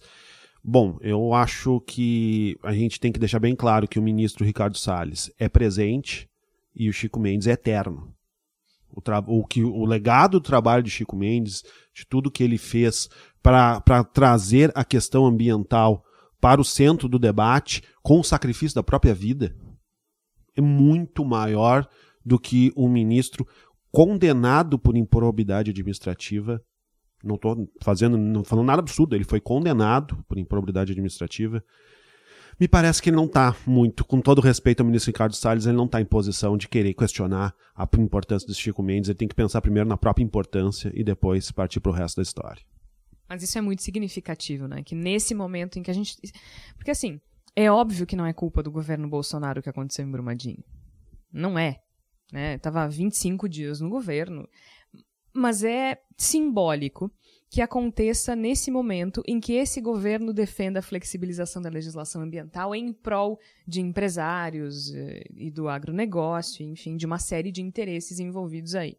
Bom, 0.65 0.97
eu 1.01 1.33
acho 1.33 1.81
que 1.81 2.57
a 2.63 2.73
gente 2.73 2.97
tem 2.97 3.11
que 3.11 3.19
deixar 3.19 3.39
bem 3.39 3.53
claro 3.53 3.85
que 3.87 3.99
o 3.99 4.01
ministro 4.01 4.45
Ricardo 4.45 4.77
Salles 4.77 5.29
é 5.37 5.49
presente 5.49 6.29
e 6.73 6.87
o 6.87 6.93
Chico 6.93 7.19
Mendes 7.19 7.47
é 7.47 7.51
eterno. 7.51 8.15
O, 8.89 9.01
o, 9.39 9.45
que, 9.45 9.61
o 9.61 9.83
legado 9.85 10.39
do 10.39 10.41
trabalho 10.41 10.81
de 10.81 10.89
Chico 10.89 11.17
Mendes, 11.17 11.63
de 11.93 12.05
tudo 12.05 12.31
que 12.31 12.43
ele 12.43 12.57
fez 12.57 13.09
para 13.41 13.81
trazer 14.13 14.71
a 14.73 14.85
questão 14.85 15.25
ambiental 15.25 16.01
para 16.39 16.61
o 16.61 16.65
centro 16.65 17.09
do 17.09 17.19
debate, 17.19 17.83
com 18.01 18.21
o 18.21 18.23
sacrifício 18.23 18.75
da 18.75 18.83
própria 18.83 19.13
vida, 19.13 19.53
é 20.55 20.61
muito 20.61 21.25
maior 21.25 21.85
do 22.25 22.39
que 22.39 22.71
um 22.77 22.87
ministro 22.87 23.45
condenado 23.91 24.79
por 24.79 24.95
improbidade 24.95 25.71
administrativa 25.71 26.61
não 27.23 27.35
estou 27.35 27.69
fazendo, 27.81 28.17
não 28.17 28.43
falando 28.43 28.65
nada 28.65 28.81
absurdo, 28.81 29.15
ele 29.15 29.23
foi 29.23 29.39
condenado 29.39 30.23
por 30.27 30.37
improbidade 30.37 30.91
administrativa. 30.91 31.63
Me 32.59 32.67
parece 32.67 33.01
que 33.01 33.09
ele 33.09 33.15
não 33.15 33.25
está 33.25 33.55
muito, 33.65 34.05
com 34.05 34.21
todo 34.21 34.39
respeito 34.39 34.81
ao 34.81 34.85
ministro 34.85 35.09
Ricardo 35.09 35.35
Salles, 35.35 35.65
ele 35.65 35.77
não 35.77 35.85
está 35.85 35.99
em 35.99 36.05
posição 36.05 36.55
de 36.55 36.67
querer 36.67 36.93
questionar 36.93 37.55
a 37.75 37.87
importância 37.97 38.47
do 38.47 38.53
Chico 38.53 38.83
Mendes. 38.83 39.09
Ele 39.09 39.17
tem 39.17 39.27
que 39.27 39.33
pensar 39.33 39.61
primeiro 39.61 39.89
na 39.89 39.97
própria 39.97 40.23
importância 40.23 40.91
e 40.93 41.03
depois 41.03 41.51
partir 41.51 41.79
para 41.79 41.91
o 41.91 41.95
resto 41.95 42.17
da 42.17 42.21
história. 42.21 42.61
Mas 43.27 43.41
isso 43.41 43.57
é 43.57 43.61
muito 43.61 43.81
significativo, 43.81 44.67
né? 44.67 44.83
Que 44.83 44.93
nesse 44.93 45.33
momento 45.33 45.79
em 45.79 45.83
que 45.83 45.89
a 45.89 45.93
gente. 45.93 46.15
Porque 46.75 46.91
assim, 46.91 47.19
é 47.55 47.71
óbvio 47.71 48.05
que 48.05 48.15
não 48.15 48.25
é 48.25 48.33
culpa 48.33 48.61
do 48.61 48.71
governo 48.71 49.09
Bolsonaro 49.09 49.59
o 49.59 49.63
que 49.63 49.69
aconteceu 49.69 50.05
em 50.05 50.11
Brumadinho. 50.11 50.63
Não 51.31 51.57
é. 51.57 51.79
Né? 52.31 52.57
Tava 52.59 52.87
25 52.87 53.49
dias 53.49 53.79
no 53.79 53.89
governo 53.89 54.47
mas 55.33 55.63
é 55.63 56.01
simbólico 56.17 57.11
que 57.49 57.61
aconteça 57.61 58.35
nesse 58.35 58.71
momento 58.71 59.21
em 59.27 59.39
que 59.39 59.53
esse 59.53 59.79
governo 59.79 60.33
defenda 60.33 60.79
a 60.79 60.81
flexibilização 60.81 61.61
da 61.61 61.69
legislação 61.69 62.21
ambiental 62.23 62.73
em 62.73 62.91
prol 62.91 63.39
de 63.67 63.79
empresários 63.79 64.91
eh, 64.91 65.23
e 65.35 65.51
do 65.51 65.69
agronegócio, 65.69 66.65
enfim, 66.65 66.97
de 66.97 67.05
uma 67.05 67.19
série 67.19 67.51
de 67.51 67.61
interesses 67.61 68.19
envolvidos 68.19 68.73
aí. 68.73 68.97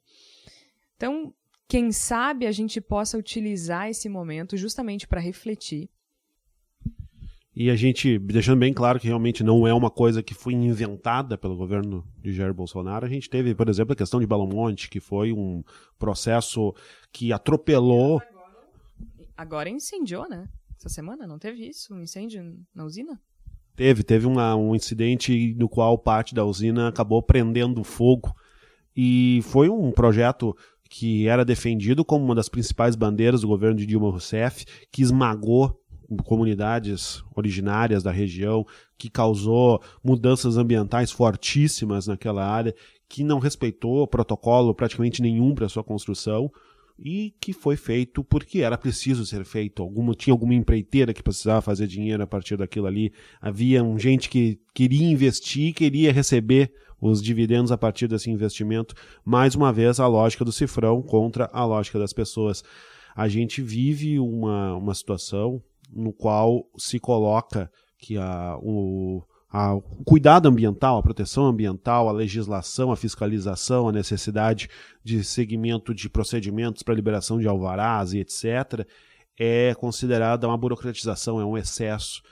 Então, 0.96 1.34
quem 1.66 1.90
sabe 1.90 2.46
a 2.46 2.52
gente 2.52 2.80
possa 2.80 3.18
utilizar 3.18 3.88
esse 3.88 4.08
momento 4.08 4.56
justamente 4.56 5.08
para 5.08 5.20
refletir 5.20 5.90
e 7.56 7.70
a 7.70 7.76
gente, 7.76 8.18
deixando 8.18 8.58
bem 8.58 8.72
claro 8.72 8.98
que 8.98 9.06
realmente 9.06 9.44
não 9.44 9.66
é 9.66 9.72
uma 9.72 9.90
coisa 9.90 10.22
que 10.22 10.34
foi 10.34 10.54
inventada 10.54 11.38
pelo 11.38 11.56
governo 11.56 12.04
de 12.20 12.32
Jair 12.32 12.52
Bolsonaro, 12.52 13.06
a 13.06 13.08
gente 13.08 13.30
teve, 13.30 13.54
por 13.54 13.68
exemplo, 13.68 13.92
a 13.92 13.96
questão 13.96 14.18
de 14.18 14.26
Belo 14.26 14.46
Monte, 14.46 14.90
que 14.90 14.98
foi 14.98 15.32
um 15.32 15.62
processo 15.96 16.74
que 17.12 17.32
atropelou. 17.32 18.20
Agora 19.36 19.70
incendiou, 19.70 20.28
né? 20.28 20.48
Essa 20.76 20.88
semana 20.88 21.28
não 21.28 21.38
teve 21.38 21.68
isso? 21.68 21.94
Um 21.94 22.02
incêndio 22.02 22.42
na 22.74 22.84
usina? 22.84 23.20
Teve, 23.76 24.02
teve 24.02 24.26
uma, 24.26 24.56
um 24.56 24.74
incidente 24.74 25.54
no 25.54 25.68
qual 25.68 25.96
parte 25.96 26.34
da 26.34 26.44
usina 26.44 26.88
acabou 26.88 27.22
prendendo 27.22 27.84
fogo. 27.84 28.34
E 28.96 29.40
foi 29.44 29.68
um 29.68 29.92
projeto 29.92 30.56
que 30.90 31.28
era 31.28 31.44
defendido 31.44 32.04
como 32.04 32.24
uma 32.24 32.34
das 32.34 32.48
principais 32.48 32.96
bandeiras 32.96 33.40
do 33.40 33.48
governo 33.48 33.76
de 33.76 33.86
Dilma 33.86 34.10
Rousseff, 34.10 34.64
que 34.90 35.02
esmagou 35.02 35.80
comunidades 36.16 37.22
originárias 37.34 38.02
da 38.02 38.10
região, 38.10 38.64
que 38.96 39.10
causou 39.10 39.82
mudanças 40.02 40.56
ambientais 40.56 41.10
fortíssimas 41.10 42.06
naquela 42.06 42.46
área, 42.46 42.74
que 43.08 43.24
não 43.24 43.38
respeitou 43.38 44.06
protocolo 44.06 44.74
praticamente 44.74 45.22
nenhum 45.22 45.54
para 45.54 45.68
sua 45.68 45.84
construção 45.84 46.50
e 46.98 47.34
que 47.40 47.52
foi 47.52 47.76
feito 47.76 48.22
porque 48.22 48.60
era 48.60 48.78
preciso 48.78 49.26
ser 49.26 49.44
feito. 49.44 49.82
Alguma, 49.82 50.14
tinha 50.14 50.32
alguma 50.32 50.54
empreiteira 50.54 51.12
que 51.12 51.22
precisava 51.22 51.60
fazer 51.60 51.86
dinheiro 51.86 52.22
a 52.22 52.26
partir 52.26 52.56
daquilo 52.56 52.86
ali. 52.86 53.12
Havia 53.40 53.82
um 53.82 53.98
gente 53.98 54.28
que 54.28 54.60
queria 54.72 55.10
investir, 55.10 55.74
queria 55.74 56.12
receber 56.12 56.72
os 57.00 57.22
dividendos 57.22 57.72
a 57.72 57.78
partir 57.78 58.08
desse 58.08 58.30
investimento. 58.30 58.94
Mais 59.24 59.54
uma 59.54 59.72
vez, 59.72 60.00
a 60.00 60.06
lógica 60.06 60.44
do 60.44 60.52
cifrão 60.52 61.02
contra 61.02 61.50
a 61.52 61.64
lógica 61.64 61.98
das 61.98 62.12
pessoas. 62.12 62.62
A 63.14 63.28
gente 63.28 63.62
vive 63.62 64.18
uma, 64.18 64.74
uma 64.76 64.94
situação 64.94 65.62
no 65.92 66.12
qual 66.12 66.66
se 66.76 66.98
coloca 66.98 67.70
que 67.98 68.18
a, 68.18 68.56
o, 68.60 69.22
a, 69.50 69.78
cuidado 70.04 70.48
ambiental, 70.48 70.98
a 70.98 71.02
proteção 71.02 71.46
ambiental, 71.46 72.08
a 72.08 72.12
legislação, 72.12 72.90
a 72.90 72.96
fiscalização, 72.96 73.88
a 73.88 73.92
necessidade 73.92 74.68
de 75.02 75.22
segmento 75.22 75.94
de 75.94 76.08
procedimentos 76.08 76.82
para 76.82 76.94
liberação 76.94 77.38
de 77.38 77.48
alvarás 77.48 78.12
e 78.12 78.18
etc., 78.18 78.86
é 79.38 79.74
considerada 79.74 80.46
uma 80.46 80.56
burocratização, 80.56 81.40
é 81.40 81.44
um 81.44 81.58
excesso. 81.58 82.22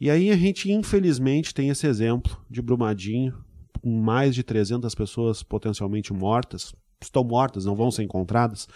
E 0.00 0.10
aí 0.10 0.30
a 0.30 0.36
gente, 0.36 0.70
infelizmente, 0.70 1.54
tem 1.54 1.68
esse 1.68 1.86
exemplo 1.86 2.36
de 2.48 2.60
Brumadinho, 2.60 3.34
com 3.82 3.90
mais 4.00 4.34
de 4.34 4.42
300 4.42 4.94
pessoas 4.94 5.42
potencialmente 5.42 6.12
mortas, 6.12 6.74
estão 7.02 7.24
mortas, 7.24 7.64
não 7.64 7.74
vão 7.74 7.90
ser 7.90 8.02
encontradas, 8.02 8.68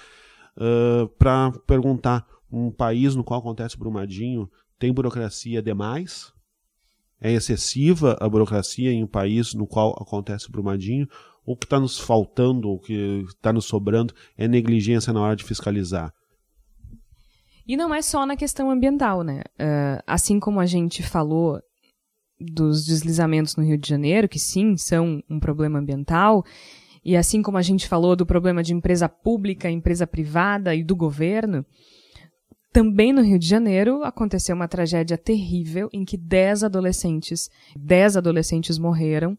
uh, 0.56 1.08
para 1.18 1.52
perguntar 1.66 2.26
um 2.54 2.70
país 2.70 3.14
no 3.14 3.24
qual 3.24 3.40
acontece 3.40 3.76
Brumadinho 3.76 4.48
tem 4.78 4.92
burocracia 4.92 5.60
demais? 5.60 6.32
É 7.20 7.32
excessiva 7.32 8.16
a 8.20 8.28
burocracia 8.28 8.92
em 8.92 9.02
um 9.02 9.06
país 9.06 9.54
no 9.54 9.66
qual 9.66 9.90
acontece 10.00 10.50
Brumadinho? 10.50 11.08
Ou 11.44 11.54
o 11.54 11.56
que 11.56 11.66
está 11.66 11.80
nos 11.80 11.98
faltando, 11.98 12.68
o 12.70 12.78
que 12.78 13.24
está 13.28 13.52
nos 13.52 13.64
sobrando 13.64 14.14
é 14.36 14.46
negligência 14.46 15.12
na 15.12 15.20
hora 15.20 15.36
de 15.36 15.44
fiscalizar? 15.44 16.12
E 17.66 17.76
não 17.76 17.94
é 17.94 18.02
só 18.02 18.26
na 18.26 18.36
questão 18.36 18.70
ambiental, 18.70 19.22
né? 19.22 19.42
Uh, 19.58 20.02
assim 20.06 20.38
como 20.38 20.60
a 20.60 20.66
gente 20.66 21.02
falou 21.02 21.60
dos 22.38 22.84
deslizamentos 22.84 23.56
no 23.56 23.64
Rio 23.64 23.78
de 23.78 23.88
Janeiro, 23.88 24.28
que 24.28 24.38
sim, 24.38 24.76
são 24.76 25.22
um 25.30 25.40
problema 25.40 25.78
ambiental, 25.78 26.44
e 27.04 27.16
assim 27.16 27.42
como 27.42 27.56
a 27.56 27.62
gente 27.62 27.88
falou 27.88 28.16
do 28.16 28.26
problema 28.26 28.62
de 28.62 28.74
empresa 28.74 29.08
pública, 29.08 29.70
empresa 29.70 30.06
privada 30.06 30.74
e 30.74 30.82
do 30.82 30.96
governo, 30.96 31.64
também 32.74 33.12
no 33.12 33.22
Rio 33.22 33.38
de 33.38 33.46
Janeiro 33.46 34.02
aconteceu 34.02 34.52
uma 34.56 34.66
tragédia 34.66 35.16
terrível 35.16 35.88
em 35.92 36.04
que 36.04 36.16
10 36.16 36.64
adolescentes, 36.64 37.48
10 37.78 38.16
adolescentes 38.16 38.78
morreram 38.78 39.38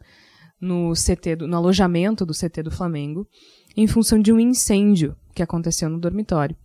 no 0.60 0.94
CT, 0.94 1.36
do, 1.36 1.48
no 1.48 1.58
alojamento 1.58 2.26
do 2.26 2.32
CT 2.32 2.64
do 2.64 2.72
Flamengo, 2.72 3.28
em 3.76 3.88
função 3.88 4.22
de 4.22 4.32
um 4.32 4.40
incêndio 4.40 5.18
que 5.36 5.44
aconteceu 5.44 5.90
no 5.90 6.00
dormitório. 6.00 6.56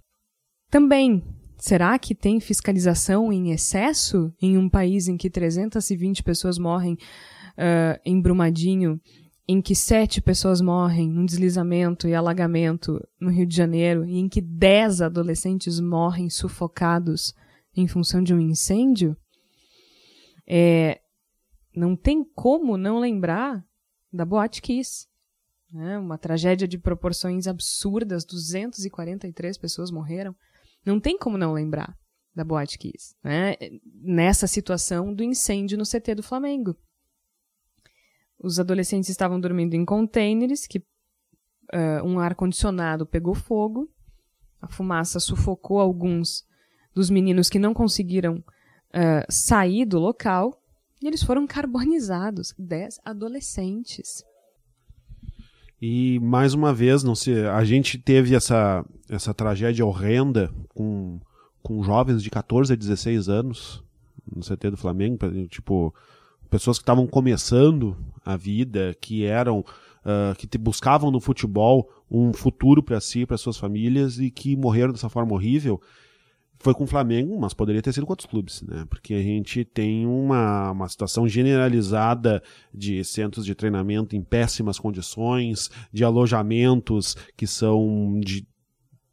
Também, 0.71 1.25
será 1.59 1.99
que 1.99 2.15
tem 2.15 2.39
fiscalização 2.39 3.33
em 3.33 3.51
excesso 3.51 4.33
em 4.41 4.57
um 4.57 4.71
país 4.71 5.09
em 5.09 5.17
que 5.17 5.29
320 5.29 6.23
pessoas 6.23 6.57
morrem 6.57 6.95
uh, 6.95 8.01
em 8.05 8.23
Brumadinho, 8.23 9.01
em 9.53 9.61
que 9.61 9.75
sete 9.75 10.23
pessoas 10.23 10.61
morrem 10.61 11.11
num 11.11 11.27
deslizamento 11.27 12.07
e 12.07 12.15
alagamento 12.15 13.05
no 13.19 13.31
Rio 13.31 13.45
de 13.45 13.57
Janeiro, 13.57 14.05
e 14.05 14.17
em 14.17 14.29
que 14.29 14.41
dez 14.41 15.03
adolescentes 15.03 15.81
morrem 15.81 16.31
sufocados 16.31 17.35
em 17.77 17.89
função 17.89 18.23
de 18.23 18.33
um 18.33 18.39
incêndio? 18.39 19.17
É, 20.47 21.01
não 21.75 21.97
tem 21.97 22.23
como 22.23 22.77
não 22.77 23.01
lembrar 23.01 23.67
da 24.13 24.25
Boate 24.25 24.63
Kiss. 24.63 25.09
Né? 25.73 25.99
Uma 25.99 26.17
tragédia 26.17 26.69
de 26.69 26.79
proporções 26.79 27.49
absurdas, 27.49 28.25
243 28.25 29.59
pessoas 29.59 29.91
morreram. 29.91 30.33
Não 30.87 31.01
tem 31.01 31.19
como 31.19 31.37
não 31.37 31.53
lembrar 31.53 31.99
da 32.33 32.45
Boate 32.45 32.79
Kiss, 32.79 33.17
né? 33.21 33.57
nessa 34.01 34.47
situação 34.47 35.13
do 35.13 35.25
incêndio 35.25 35.77
no 35.77 35.85
CT 35.85 36.15
do 36.15 36.23
Flamengo. 36.23 36.77
Os 38.43 38.59
adolescentes 38.59 39.11
estavam 39.11 39.39
dormindo 39.39 39.75
em 39.75 39.85
containers 39.85 40.67
que 40.67 40.79
uh, 40.79 42.05
um 42.05 42.19
ar-condicionado 42.19 43.07
pegou 43.07 43.35
fogo, 43.35 43.89
a 44.61 44.69
fumaça 44.69 45.21
sufocou 45.21 45.79
alguns 45.79 46.45
dos 46.95 47.11
meninos 47.11 47.49
que 47.49 47.59
não 47.59 47.73
conseguiram 47.75 48.37
uh, 48.37 49.25
sair 49.29 49.85
do 49.85 49.99
local 49.99 50.61
e 51.03 51.07
eles 51.07 51.23
foram 51.23 51.47
carbonizados. 51.47 52.55
Dez 52.59 52.99
adolescentes. 53.05 54.23
E 55.81 56.19
mais 56.21 56.53
uma 56.53 56.75
vez, 56.75 57.03
não 57.03 57.15
se, 57.15 57.33
a 57.47 57.65
gente 57.65 57.97
teve 57.97 58.35
essa, 58.35 58.85
essa 59.09 59.33
tragédia 59.33 59.85
horrenda 59.85 60.53
com, 60.75 61.19
com 61.63 61.83
jovens 61.83 62.23
de 62.23 62.29
14 62.29 62.75
a 62.75 62.77
16 62.77 63.31
anos 63.31 63.83
no 64.31 64.43
CT 64.43 64.73
do 64.73 64.77
Flamengo, 64.77 65.17
tipo, 65.49 65.95
pessoas 66.51 66.79
que 66.79 66.83
estavam 66.83 67.07
começando 67.07 67.97
a 68.25 68.37
vida, 68.37 68.95
que 69.01 69.25
eram 69.25 69.61
uh, 69.61 70.35
que 70.37 70.59
buscavam 70.59 71.11
no 71.11 71.21
futebol 71.21 71.89
um 72.11 72.33
futuro 72.33 72.83
para 72.83 73.01
si, 73.01 73.25
para 73.25 73.39
suas 73.39 73.57
famílias 73.57 74.19
e 74.19 74.31
que 74.31 74.57
morreram 74.57 74.93
dessa 74.93 75.09
forma 75.09 75.33
horrível 75.33 75.81
foi 76.61 76.75
com 76.75 76.85
o 76.85 76.87
Flamengo, 76.87 77.41
mas 77.41 77.55
poderia 77.55 77.81
ter 77.81 77.93
sido 77.93 78.05
com 78.05 78.13
outros 78.13 78.29
clubes, 78.29 78.61
né? 78.63 78.85
Porque 78.91 79.15
a 79.15 79.23
gente 79.23 79.65
tem 79.65 80.07
uma, 80.07 80.73
uma 80.73 80.89
situação 80.89 81.27
generalizada 81.27 82.43
de 82.73 83.03
centros 83.03 83.47
de 83.47 83.55
treinamento 83.55 84.15
em 84.15 84.23
péssimas 84.23 84.79
condições, 84.79 85.71
de 85.91 86.05
alojamentos 86.05 87.17
que 87.35 87.47
são 87.47 88.21
de 88.21 88.47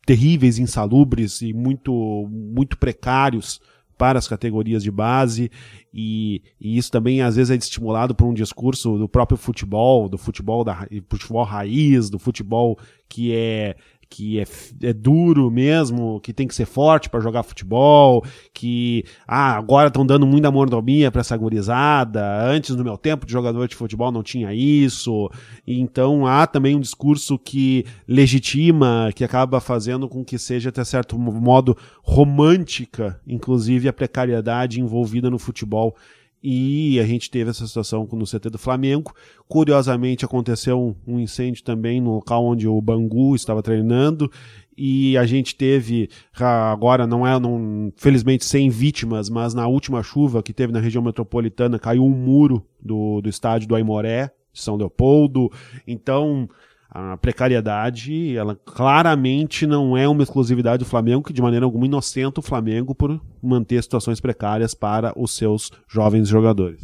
terríveis, 0.06 0.60
insalubres 0.60 1.42
e 1.42 1.54
muito, 1.54 2.28
muito 2.30 2.78
precários 2.78 3.62
para 3.98 4.20
as 4.20 4.28
categorias 4.28 4.84
de 4.84 4.92
base 4.92 5.52
e, 5.94 6.44
e, 6.60 6.78
isso 6.78 6.92
também 6.92 7.22
às 7.22 7.36
vezes 7.36 7.52
é 7.52 7.56
estimulado 7.56 8.14
por 8.14 8.26
um 8.26 8.34
discurso 8.34 8.98
do 8.98 9.10
próprio 9.10 9.38
futebol, 9.38 10.08
do 10.08 10.18
futebol 10.18 10.64
da 10.64 10.88
futebol 11.10 11.44
raiz, 11.44 12.10
do 12.10 12.20
futebol 12.20 12.78
que 13.10 13.34
é 13.34 13.76
que 14.10 14.40
é, 14.40 14.46
é 14.84 14.94
duro 14.94 15.50
mesmo, 15.52 16.20
que 16.22 16.34
tem 16.34 16.48
que 16.48 16.56
ser 16.56 16.66
forte 16.66 17.10
para 17.10 17.20
jogar 17.20 17.44
futebol, 17.44 18.24
que 18.54 19.04
ah, 19.28 19.58
agora 19.58 19.88
estão 19.88 20.06
dando 20.06 20.26
muita 20.26 20.52
mordomia 20.52 21.12
para 21.12 21.22
essa 21.22 21.36
gurizada, 21.36 22.44
antes 22.44 22.76
no 22.76 22.84
meu 22.84 22.98
tempo 22.98 23.26
de 23.26 23.32
jogador 23.32 23.68
de 23.68 23.76
futebol 23.76 24.12
não 24.12 24.24
tinha 24.24 24.54
isso, 24.54 25.30
então 25.66 26.26
há 26.26 26.48
também 26.48 26.76
um 26.76 26.80
discurso 26.80 27.38
que 27.38 27.86
legitima, 28.08 29.10
que 29.16 29.24
acaba 29.24 29.60
fazendo 29.60 30.08
com 30.08 30.24
que 30.24 30.38
seja 30.38 30.70
até 30.70 30.84
certo 30.84 31.18
modo 31.18 31.78
romântica, 32.02 33.20
inclusive 33.28 33.88
a 33.88 33.94
precariedade 33.94 34.80
envolvida 34.80 35.30
no 35.30 35.40
futebol 35.40 35.96
e 36.42 37.00
a 37.00 37.04
gente 37.04 37.30
teve 37.30 37.50
essa 37.50 37.66
situação 37.66 38.08
no 38.12 38.26
CT 38.26 38.50
do 38.50 38.58
Flamengo. 38.58 39.14
Curiosamente, 39.48 40.24
aconteceu 40.24 40.96
um, 41.06 41.20
incêndio 41.20 41.64
também 41.64 42.00
no 42.00 42.16
local 42.16 42.46
onde 42.46 42.68
o 42.68 42.82
Bangu 42.82 43.36
estava 43.36 43.64
treinando 43.64 44.32
e 44.78 45.18
a 45.18 45.26
gente 45.26 45.56
teve 45.56 46.10
agora 46.40 47.08
não 47.08 47.26
é 47.26 47.40
não, 47.40 47.92
felizmente 47.98 48.46
sem 48.46 48.70
vítimas, 48.70 49.30
mas 49.30 49.54
na 49.54 49.68
última 49.68 50.04
chuva 50.04 50.44
que 50.44 50.54
teve 50.54 50.72
na 50.72 50.80
região 50.80 51.02
metropolitana 51.02 51.80
caiu 51.80 52.06
um 52.06 52.12
muro 52.12 52.64
do, 52.80 53.20
do 53.22 53.28
estádio 53.28 53.68
do 53.68 53.76
Aimoré, 53.76 54.32
de 54.54 54.62
São 54.62 54.76
Leopoldo. 54.76 55.52
Então 55.88 56.48
a 56.90 57.18
precariedade, 57.18 58.36
ela 58.36 58.56
claramente 58.56 59.68
não 59.68 59.98
é 59.98 60.08
uma 60.08 60.24
exclusividade 60.24 60.84
do 60.84 60.90
Flamengo, 60.90 61.24
que 61.24 61.34
de 61.34 61.42
maneira 61.42 61.66
alguma 61.66 61.86
inocenta 61.86 62.40
o 62.40 62.44
Flamengo 62.44 62.96
por 62.96 63.22
manter 63.42 63.82
situações 63.84 64.20
precárias 64.20 64.74
para 64.74 65.14
os 65.20 65.36
seus 65.36 65.72
jovens 65.88 66.28
jogadores. 66.28 66.82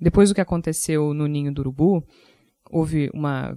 Depois 0.00 0.28
do 0.28 0.34
que 0.34 0.40
aconteceu 0.40 1.12
no 1.12 1.26
Ninho 1.26 1.52
do 1.52 1.60
Urubu, 1.60 2.04
houve 2.70 3.10
uma 3.14 3.56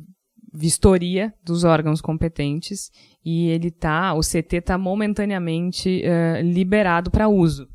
vistoria 0.53 1.33
dos 1.43 1.63
órgãos 1.63 2.01
competentes 2.01 2.89
e 3.23 3.47
ele 3.47 3.71
tá, 3.71 4.13
o 4.13 4.21
CT 4.21 4.57
está 4.57 4.77
momentaneamente 4.77 6.01
uh, 6.03 6.41
liberado 6.41 7.11
para 7.11 7.27
uso. 7.27 7.67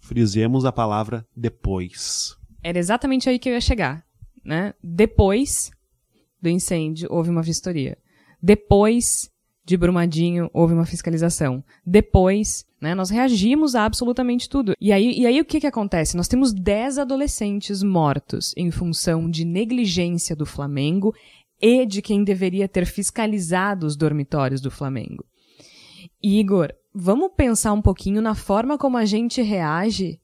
Frisemos 0.00 0.64
a 0.64 0.72
palavra 0.72 1.24
depois. 1.36 2.36
Era 2.62 2.78
exatamente 2.78 3.28
aí 3.28 3.38
que 3.38 3.48
eu 3.48 3.54
ia 3.54 3.60
chegar, 3.60 4.04
né? 4.44 4.72
Depois 4.82 5.70
do 6.40 6.48
incêndio, 6.48 7.08
houve 7.10 7.30
uma 7.30 7.42
vistoria. 7.42 7.98
Depois 8.42 9.30
de 9.64 9.76
Brumadinho, 9.76 10.48
houve 10.54 10.72
uma 10.72 10.86
fiscalização. 10.86 11.62
Depois, 11.84 12.64
né, 12.80 12.94
nós 12.94 13.10
reagimos 13.10 13.74
a 13.74 13.84
absolutamente 13.84 14.48
tudo. 14.48 14.72
E 14.80 14.92
aí, 14.92 15.12
e 15.18 15.26
aí 15.26 15.38
o 15.40 15.44
que, 15.44 15.60
que 15.60 15.66
acontece? 15.66 16.16
Nós 16.16 16.26
temos 16.26 16.54
10 16.54 16.98
adolescentes 16.98 17.82
mortos 17.82 18.54
em 18.56 18.70
função 18.70 19.30
de 19.30 19.44
negligência 19.44 20.34
do 20.34 20.46
Flamengo 20.46 21.14
e 21.60 21.84
de 21.84 22.00
quem 22.00 22.24
deveria 22.24 22.66
ter 22.66 22.86
fiscalizado 22.86 23.86
os 23.86 23.94
dormitórios 23.94 24.62
do 24.62 24.70
Flamengo. 24.70 25.24
Igor, 26.22 26.72
vamos 26.94 27.32
pensar 27.36 27.72
um 27.72 27.82
pouquinho 27.82 28.22
na 28.22 28.34
forma 28.34 28.78
como 28.78 28.96
a 28.96 29.04
gente 29.04 29.42
reage 29.42 30.18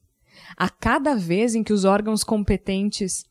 a 0.57 0.69
cada 0.69 1.15
vez 1.15 1.53
em 1.55 1.63
que 1.63 1.73
os 1.73 1.85
órgãos 1.85 2.23
competentes 2.23 3.25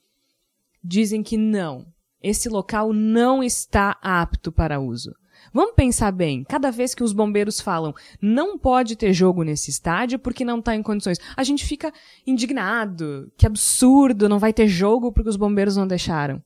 dizem 0.82 1.22
que 1.22 1.37
não, 1.37 1.87
esse 2.25 2.49
local 2.49 2.93
não 2.93 3.43
está 3.43 3.99
apto 4.01 4.51
para 4.51 4.81
uso. 4.81 5.14
Vamos 5.53 5.75
pensar 5.75 6.11
bem, 6.11 6.43
cada 6.43 6.70
vez 6.70 6.95
que 6.95 7.05
os 7.05 7.12
bombeiros 7.12 7.61
falam 7.61 7.95
não 8.20 8.59
pode 8.59 8.97
ter 8.97 9.12
jogo 9.12 9.43
nesse 9.43 9.70
estádio 9.70 10.18
porque 10.18 10.45
não 10.45 10.59
está 10.59 10.75
em 10.75 10.83
condições, 10.83 11.18
a 11.37 11.45
gente 11.45 11.66
fica 11.66 11.93
indignado, 12.27 13.31
que 13.37 13.47
absurdo, 13.47 14.29
não 14.29 14.39
vai 14.39 14.55
ter 14.55 14.66
jogo 14.66 15.12
porque 15.12 15.29
os 15.29 15.37
bombeiros 15.37 15.77
não 15.77 15.87
deixaram. 15.87 16.43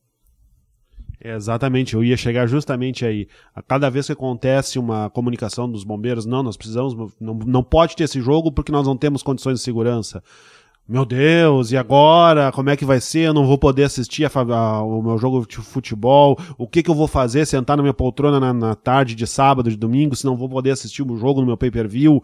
É, 1.21 1.35
exatamente, 1.35 1.95
eu 1.95 2.05
ia 2.05 2.17
chegar 2.17 2.47
justamente 2.47 3.05
aí. 3.05 3.29
A 3.55 3.63
cada 3.63 3.89
vez 3.89 4.07
que 4.07 4.13
acontece 4.13 4.79
uma 4.79 5.11
comunicação 5.11 5.71
dos 5.71 5.85
bombeiros, 5.85 6.27
não, 6.27 6.43
nós 6.43 6.57
precisamos, 6.57 7.13
não, 7.21 7.35
não 7.35 7.63
pode 7.63 7.97
ter 7.97 8.05
esse 8.05 8.21
jogo 8.21 8.53
porque 8.53 8.71
nós 8.71 8.87
não 8.87 8.97
temos 8.97 9.23
condições 9.23 9.59
de 9.59 9.65
segurança 9.65 10.23
meu 10.89 11.05
Deus, 11.05 11.71
e 11.71 11.77
agora? 11.77 12.51
Como 12.51 12.71
é 12.71 12.77
que 12.77 12.85
vai 12.85 12.99
ser? 12.99 13.27
Eu 13.27 13.35
não 13.35 13.47
vou 13.47 13.59
poder 13.59 13.85
assistir 13.85 14.25
a, 14.25 14.31
a, 14.35 14.83
o 14.83 15.03
meu 15.03 15.19
jogo 15.19 15.47
de 15.47 15.59
futebol. 15.59 16.39
O 16.57 16.67
que, 16.67 16.83
que 16.83 16.91
eu 16.91 16.95
vou 16.95 17.07
fazer? 17.07 17.45
Sentar 17.45 17.77
na 17.77 17.83
minha 17.83 17.93
poltrona 17.93 18.41
na, 18.41 18.55
na 18.55 18.75
tarde 18.75 19.15
de 19.15 19.27
sábado, 19.27 19.69
de 19.69 19.77
domingo, 19.77 20.17
se 20.17 20.25
não 20.25 20.35
vou 20.35 20.49
poder 20.49 20.71
assistir 20.71 21.03
o 21.03 21.17
jogo 21.19 21.41
no 21.41 21.47
meu 21.47 21.59
pay-per-view. 21.59 22.23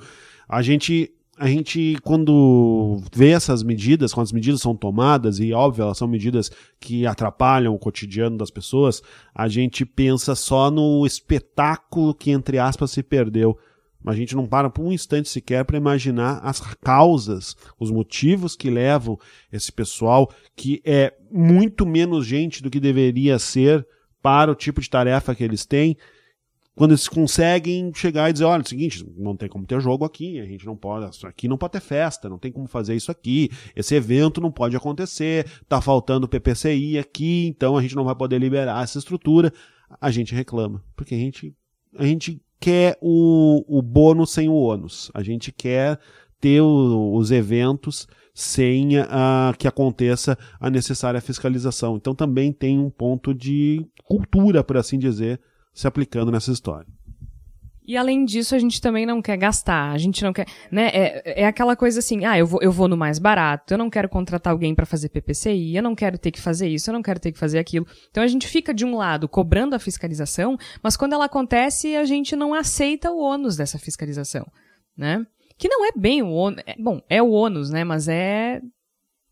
A 0.48 0.62
gente, 0.62 1.12
a 1.38 1.46
gente, 1.46 1.98
quando 2.02 3.02
vê 3.14 3.32
essas 3.32 3.62
medidas, 3.62 4.14
quando 4.14 4.24
as 4.24 4.32
medidas 4.32 4.62
são 4.62 4.74
tomadas, 4.74 5.40
e 5.40 5.52
óbvio, 5.52 5.82
elas 5.82 5.98
são 5.98 6.08
medidas 6.08 6.50
que 6.80 7.06
atrapalham 7.06 7.74
o 7.74 7.78
cotidiano 7.78 8.38
das 8.38 8.50
pessoas, 8.50 9.02
a 9.34 9.46
gente 9.46 9.84
pensa 9.84 10.34
só 10.34 10.70
no 10.70 11.04
espetáculo 11.04 12.14
que, 12.14 12.30
entre 12.30 12.58
aspas, 12.58 12.92
se 12.92 13.02
perdeu 13.02 13.58
a 14.06 14.14
gente 14.14 14.34
não 14.34 14.46
para 14.46 14.68
por 14.68 14.84
um 14.84 14.92
instante 14.92 15.28
sequer 15.28 15.64
para 15.64 15.76
imaginar 15.76 16.40
as 16.42 16.60
causas, 16.82 17.56
os 17.78 17.90
motivos 17.90 18.54
que 18.54 18.70
levam 18.70 19.18
esse 19.52 19.72
pessoal, 19.72 20.30
que 20.54 20.82
é 20.84 21.14
muito 21.30 21.86
menos 21.86 22.26
gente 22.26 22.62
do 22.62 22.70
que 22.70 22.80
deveria 22.80 23.38
ser 23.38 23.86
para 24.22 24.50
o 24.50 24.54
tipo 24.54 24.80
de 24.80 24.88
tarefa 24.88 25.34
que 25.34 25.44
eles 25.44 25.66
têm, 25.66 25.96
quando 26.74 26.90
eles 26.90 27.06
conseguem 27.06 27.92
chegar 27.94 28.28
e 28.28 28.32
dizer, 28.32 28.44
olha, 28.44 28.60
é 28.60 28.64
o 28.64 28.68
seguinte, 28.68 29.06
não 29.16 29.36
tem 29.36 29.48
como 29.48 29.64
ter 29.64 29.80
jogo 29.80 30.04
aqui, 30.04 30.40
a 30.40 30.44
gente 30.44 30.66
não 30.66 30.76
pode, 30.76 31.24
aqui 31.24 31.46
não 31.46 31.56
pode 31.56 31.72
ter 31.72 31.80
festa, 31.80 32.28
não 32.28 32.38
tem 32.38 32.50
como 32.50 32.66
fazer 32.66 32.96
isso 32.96 33.10
aqui, 33.10 33.48
esse 33.76 33.94
evento 33.94 34.40
não 34.40 34.50
pode 34.50 34.76
acontecer, 34.76 35.46
tá 35.68 35.80
faltando 35.80 36.28
PPCI 36.28 36.98
aqui, 36.98 37.46
então 37.46 37.76
a 37.76 37.82
gente 37.82 37.94
não 37.94 38.04
vai 38.04 38.14
poder 38.14 38.38
liberar 38.38 38.82
essa 38.82 38.98
estrutura. 38.98 39.52
A 40.00 40.10
gente 40.10 40.34
reclama, 40.34 40.82
porque 40.96 41.14
a 41.14 41.18
gente, 41.18 41.54
a 41.96 42.04
gente 42.04 42.42
quer 42.64 42.96
o, 42.98 43.62
o 43.68 43.82
bônus 43.82 44.30
sem 44.30 44.48
o 44.48 44.54
ônus. 44.54 45.10
A 45.12 45.22
gente 45.22 45.52
quer 45.52 46.00
ter 46.40 46.62
o, 46.62 47.14
os 47.14 47.30
eventos 47.30 48.08
sem 48.32 48.98
uh, 48.98 49.54
que 49.58 49.68
aconteça 49.68 50.38
a 50.58 50.70
necessária 50.70 51.20
fiscalização. 51.20 51.96
Então 51.96 52.14
também 52.14 52.50
tem 52.54 52.78
um 52.78 52.88
ponto 52.88 53.34
de 53.34 53.86
cultura, 54.02 54.64
por 54.64 54.78
assim 54.78 54.98
dizer, 54.98 55.38
se 55.74 55.86
aplicando 55.86 56.32
nessa 56.32 56.52
história. 56.52 56.88
E 57.86 57.98
além 57.98 58.24
disso, 58.24 58.54
a 58.54 58.58
gente 58.58 58.80
também 58.80 59.04
não 59.04 59.20
quer 59.20 59.36
gastar. 59.36 59.92
A 59.92 59.98
gente 59.98 60.24
não 60.24 60.32
quer. 60.32 60.46
Né? 60.70 60.88
É, 60.88 61.42
é 61.42 61.46
aquela 61.46 61.76
coisa 61.76 61.98
assim: 61.98 62.24
ah, 62.24 62.38
eu 62.38 62.46
vou, 62.46 62.62
eu 62.62 62.72
vou 62.72 62.88
no 62.88 62.96
mais 62.96 63.18
barato, 63.18 63.74
eu 63.74 63.78
não 63.78 63.90
quero 63.90 64.08
contratar 64.08 64.52
alguém 64.52 64.74
para 64.74 64.86
fazer 64.86 65.10
PPCI, 65.10 65.76
eu 65.76 65.82
não 65.82 65.94
quero 65.94 66.16
ter 66.16 66.30
que 66.30 66.40
fazer 66.40 66.68
isso, 66.68 66.88
eu 66.88 66.94
não 66.94 67.02
quero 67.02 67.20
ter 67.20 67.30
que 67.30 67.38
fazer 67.38 67.58
aquilo. 67.58 67.86
Então 68.10 68.22
a 68.22 68.26
gente 68.26 68.48
fica, 68.48 68.72
de 68.72 68.86
um 68.86 68.96
lado, 68.96 69.28
cobrando 69.28 69.76
a 69.76 69.78
fiscalização, 69.78 70.56
mas 70.82 70.96
quando 70.96 71.12
ela 71.12 71.26
acontece, 71.26 71.94
a 71.94 72.04
gente 72.04 72.34
não 72.34 72.54
aceita 72.54 73.10
o 73.10 73.18
ônus 73.18 73.56
dessa 73.56 73.78
fiscalização. 73.78 74.46
Né? 74.96 75.26
Que 75.58 75.68
não 75.68 75.84
é 75.84 75.92
bem 75.94 76.22
o 76.22 76.30
ônus. 76.30 76.62
É, 76.66 76.74
bom, 76.78 77.02
é 77.08 77.22
o 77.22 77.30
ônus, 77.30 77.70
né? 77.70 77.84
Mas 77.84 78.08
é 78.08 78.60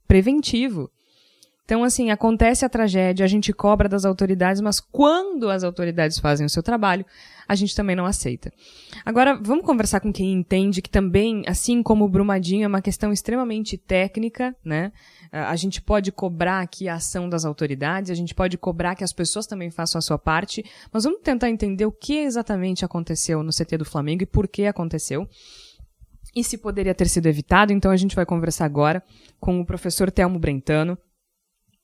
preventivo. 0.07 0.90
Então, 1.72 1.84
assim, 1.84 2.10
acontece 2.10 2.66
a 2.66 2.68
tragédia, 2.68 3.24
a 3.24 3.26
gente 3.26 3.50
cobra 3.50 3.88
das 3.88 4.04
autoridades, 4.04 4.60
mas 4.60 4.78
quando 4.78 5.48
as 5.48 5.64
autoridades 5.64 6.18
fazem 6.18 6.44
o 6.44 6.50
seu 6.50 6.62
trabalho, 6.62 7.02
a 7.48 7.54
gente 7.54 7.74
também 7.74 7.96
não 7.96 8.04
aceita. 8.04 8.52
Agora, 9.06 9.40
vamos 9.42 9.64
conversar 9.64 10.00
com 10.00 10.12
quem 10.12 10.34
entende 10.34 10.82
que 10.82 10.90
também, 10.90 11.42
assim 11.46 11.82
como 11.82 12.04
o 12.04 12.08
Brumadinho, 12.10 12.64
é 12.64 12.68
uma 12.68 12.82
questão 12.82 13.10
extremamente 13.10 13.78
técnica, 13.78 14.54
né? 14.62 14.92
A 15.32 15.56
gente 15.56 15.80
pode 15.80 16.12
cobrar 16.12 16.60
aqui 16.60 16.90
a 16.90 16.96
ação 16.96 17.26
das 17.26 17.46
autoridades, 17.46 18.10
a 18.10 18.14
gente 18.14 18.34
pode 18.34 18.58
cobrar 18.58 18.94
que 18.94 19.02
as 19.02 19.14
pessoas 19.14 19.46
também 19.46 19.70
façam 19.70 19.98
a 19.98 20.02
sua 20.02 20.18
parte, 20.18 20.62
mas 20.92 21.04
vamos 21.04 21.22
tentar 21.22 21.48
entender 21.48 21.86
o 21.86 21.90
que 21.90 22.18
exatamente 22.18 22.84
aconteceu 22.84 23.42
no 23.42 23.50
CT 23.50 23.78
do 23.78 23.86
Flamengo 23.86 24.24
e 24.24 24.26
por 24.26 24.46
que 24.46 24.66
aconteceu 24.66 25.26
e 26.36 26.44
se 26.44 26.58
poderia 26.58 26.94
ter 26.94 27.08
sido 27.08 27.28
evitado. 27.28 27.72
Então 27.72 27.90
a 27.90 27.96
gente 27.96 28.14
vai 28.14 28.26
conversar 28.26 28.66
agora 28.66 29.02
com 29.40 29.58
o 29.58 29.64
professor 29.64 30.10
Telmo 30.10 30.38
Brentano, 30.38 30.98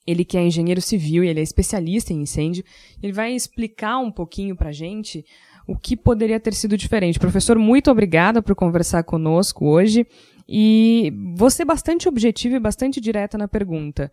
ele 0.09 0.25
que 0.25 0.39
é 0.39 0.43
engenheiro 0.43 0.81
civil 0.81 1.23
e 1.23 1.29
ele 1.29 1.41
é 1.41 1.43
especialista 1.43 2.13
em 2.13 2.23
incêndio, 2.23 2.65
ele 3.03 3.13
vai 3.13 3.33
explicar 3.33 3.99
um 3.99 4.11
pouquinho 4.11 4.57
para 4.57 4.73
gente 4.73 5.25
o 5.67 5.77
que 5.77 5.95
poderia 5.95 6.41
ter 6.41 6.55
sido 6.55 6.79
diferente. 6.79 7.19
Professor, 7.19 7.59
muito 7.59 7.91
obrigada 7.91 8.41
por 8.41 8.55
conversar 8.55 9.03
conosco 9.05 9.67
hoje 9.67 10.07
e 10.49 11.13
você 11.37 11.63
bastante 11.63 12.09
objetivo 12.09 12.57
e 12.57 12.61
bastante 12.61 13.03
direta 13.03 13.37
na 13.37 13.47
pergunta. 13.47 14.11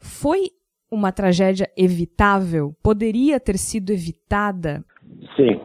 Foi 0.00 0.50
uma 0.90 1.12
tragédia 1.12 1.70
evitável? 1.76 2.74
Poderia 2.82 3.38
ter 3.38 3.58
sido 3.58 3.90
evitada? 3.90 4.82
Sim, 5.36 5.60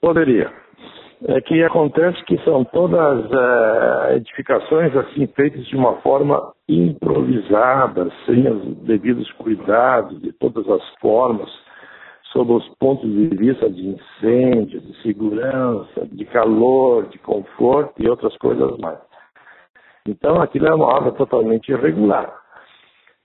poderia 0.00 0.61
é 1.28 1.40
que 1.40 1.62
acontece 1.62 2.22
que 2.24 2.36
são 2.44 2.64
todas 2.64 3.30
é, 3.30 4.16
edificações 4.16 4.94
assim 4.96 5.26
feitas 5.28 5.64
de 5.66 5.76
uma 5.76 5.94
forma 6.00 6.52
improvisada, 6.68 8.10
sem 8.26 8.48
os 8.48 8.76
devidos 8.78 9.30
cuidados 9.32 10.20
de 10.20 10.32
todas 10.32 10.68
as 10.68 10.82
formas, 11.00 11.48
sob 12.32 12.52
os 12.52 12.68
pontos 12.78 13.08
de 13.10 13.28
vista 13.36 13.68
de 13.70 13.88
incêndio, 13.88 14.80
de 14.80 15.02
segurança, 15.02 16.06
de 16.10 16.24
calor, 16.24 17.06
de 17.08 17.18
conforto 17.18 18.02
e 18.02 18.08
outras 18.08 18.36
coisas 18.38 18.76
mais. 18.78 18.98
Então 20.08 20.40
aquilo 20.40 20.66
é 20.66 20.74
uma 20.74 20.86
obra 20.86 21.12
totalmente 21.12 21.70
irregular. 21.70 22.32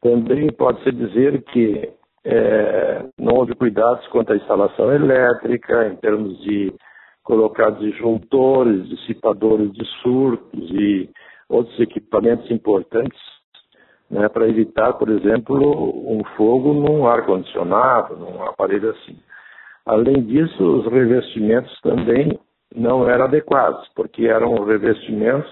Também 0.02 0.52
pode-se 0.52 0.92
dizer 0.92 1.42
que 1.46 1.90
é, 2.24 3.06
não 3.18 3.36
houve 3.36 3.56
cuidados 3.56 4.06
quanto 4.08 4.34
à 4.34 4.36
instalação 4.36 4.92
elétrica, 4.94 5.88
em 5.88 5.96
termos 5.96 6.38
de 6.42 6.72
colocar 7.28 7.72
disjuntores, 7.72 8.88
dissipadores 8.88 9.74
de 9.74 9.86
surtos 10.02 10.72
e 10.72 11.10
outros 11.50 11.78
equipamentos 11.78 12.50
importantes 12.50 13.20
né, 14.10 14.30
para 14.30 14.48
evitar, 14.48 14.94
por 14.94 15.10
exemplo, 15.10 15.58
um 16.10 16.24
fogo 16.38 16.74
num 16.74 17.06
ar-condicionado, 17.06 18.16
num 18.16 18.42
aparelho 18.44 18.92
assim. 18.92 19.20
Além 19.86 20.24
disso, 20.24 20.64
os 20.64 20.90
revestimentos 20.90 21.78
também 21.82 22.40
não 22.74 23.10
eram 23.10 23.26
adequados, 23.26 23.86
porque 23.94 24.26
eram 24.26 24.64
revestimentos 24.64 25.52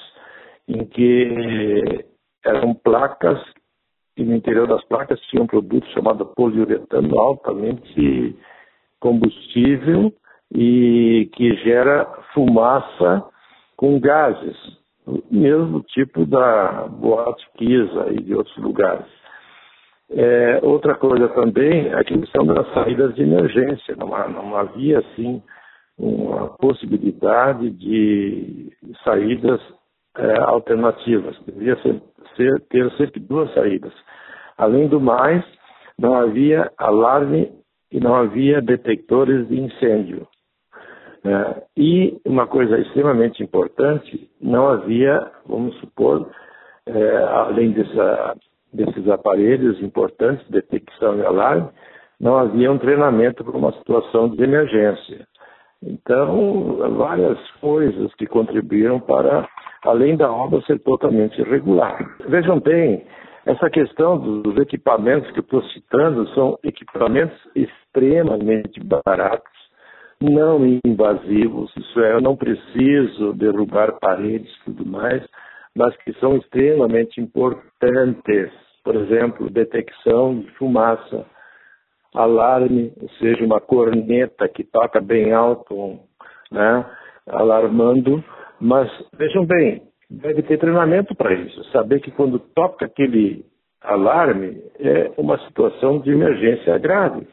em 0.69 0.85
que 0.85 2.05
eram 2.45 2.73
placas 2.73 3.37
e 4.15 4.23
no 4.23 4.33
interior 4.33 4.65
das 4.65 4.83
placas 4.85 5.19
tinha 5.29 5.43
um 5.43 5.47
produto 5.47 5.85
chamado 5.87 6.25
poliuretano 6.25 7.19
altamente 7.19 8.33
combustível 9.01 10.13
e 10.55 11.29
que 11.33 11.53
gera 11.57 12.05
fumaça 12.33 13.25
com 13.75 13.99
gases, 13.99 14.55
mesmo 15.29 15.81
tipo 15.81 16.25
da 16.25 16.87
Boate 16.87 17.45
Kisa 17.57 18.07
e 18.11 18.21
de 18.21 18.33
outros 18.33 18.55
lugares. 18.57 19.05
É, 20.09 20.59
outra 20.63 20.95
coisa 20.95 21.27
também, 21.29 21.93
a 21.93 22.03
questão 22.03 22.45
das 22.45 22.71
saídas 22.73 23.13
de 23.15 23.23
emergência. 23.23 23.95
Não, 23.97 24.07
não 24.29 24.55
havia, 24.55 24.99
assim, 24.99 25.43
uma 25.97 26.49
possibilidade 26.57 27.69
de 27.71 28.71
saídas 29.03 29.59
é, 30.17 30.39
alternativas. 30.41 31.37
Devia 31.45 31.75
ser, 31.81 32.01
ser, 32.37 32.61
ter 32.69 32.91
sempre 32.93 33.19
duas 33.19 33.53
saídas. 33.53 33.91
Além 34.57 34.87
do 34.87 35.01
mais, 35.01 35.43
não 35.99 36.13
havia 36.13 36.71
alarme 36.77 37.51
e 37.91 37.99
não 37.99 38.15
havia 38.15 38.61
detectores 38.61 39.47
de 39.49 39.59
incêndio. 39.59 40.27
É, 41.25 41.63
e 41.75 42.21
uma 42.23 42.45
coisa 42.45 42.77
extremamente 42.77 43.41
importante, 43.41 44.29
não 44.39 44.67
havia, 44.67 45.31
vamos 45.47 45.75
supor, 45.79 46.29
é, 46.85 47.17
além 47.17 47.71
dessa, 47.71 48.35
desses 48.71 49.09
aparelhos 49.09 49.81
importantes, 49.81 50.47
detecção 50.49 51.17
e 51.17 51.25
alarme, 51.25 51.67
não 52.19 52.37
havia 52.37 52.71
um 52.71 52.77
treinamento 52.77 53.43
para 53.43 53.57
uma 53.57 53.71
situação 53.73 54.29
de 54.29 54.43
emergência. 54.43 55.27
Então, 55.83 56.77
várias 56.95 57.39
coisas 57.59 58.13
que 58.15 58.27
contribuíram 58.27 58.99
para, 58.99 59.47
além 59.83 60.15
da 60.15 60.31
obra 60.31 60.61
ser 60.61 60.79
totalmente 60.79 61.39
irregular. 61.41 61.97
Vejam 62.27 62.59
bem, 62.59 63.05
essa 63.45 63.69
questão 63.69 64.17
dos 64.17 64.57
equipamentos 64.57 65.29
que 65.31 65.39
eu 65.39 65.43
estou 65.43 65.63
citando 65.69 66.27
são 66.29 66.57
equipamentos 66.63 67.37
extremamente 67.55 68.79
baratos, 68.83 69.64
não 70.21 70.65
invasivos, 70.85 71.71
isso 71.75 71.99
é, 71.99 72.13
eu 72.13 72.21
não 72.21 72.35
preciso 72.35 73.33
derrubar 73.33 73.99
paredes 73.99 74.51
e 74.61 74.65
tudo 74.65 74.85
mais, 74.85 75.23
mas 75.75 75.95
que 75.97 76.13
são 76.19 76.37
extremamente 76.37 77.19
importantes. 77.19 78.51
Por 78.83 78.95
exemplo, 78.95 79.49
detecção 79.49 80.39
de 80.39 80.51
fumaça, 80.51 81.25
alarme, 82.13 82.93
ou 83.01 83.09
seja, 83.19 83.43
uma 83.43 83.59
corneta 83.59 84.47
que 84.47 84.63
toca 84.63 85.01
bem 85.01 85.33
alto, 85.33 85.99
né, 86.51 86.85
alarmando. 87.27 88.23
Mas 88.59 88.89
vejam 89.17 89.45
bem, 89.45 89.81
deve 90.09 90.43
ter 90.43 90.57
treinamento 90.57 91.13
para 91.15 91.33
isso. 91.33 91.63
Saber 91.71 91.99
que 91.99 92.11
quando 92.11 92.39
toca 92.39 92.85
aquele 92.85 93.45
alarme 93.81 94.61
é 94.79 95.11
uma 95.17 95.37
situação 95.39 95.99
de 95.99 96.11
emergência 96.11 96.77
grave 96.77 97.27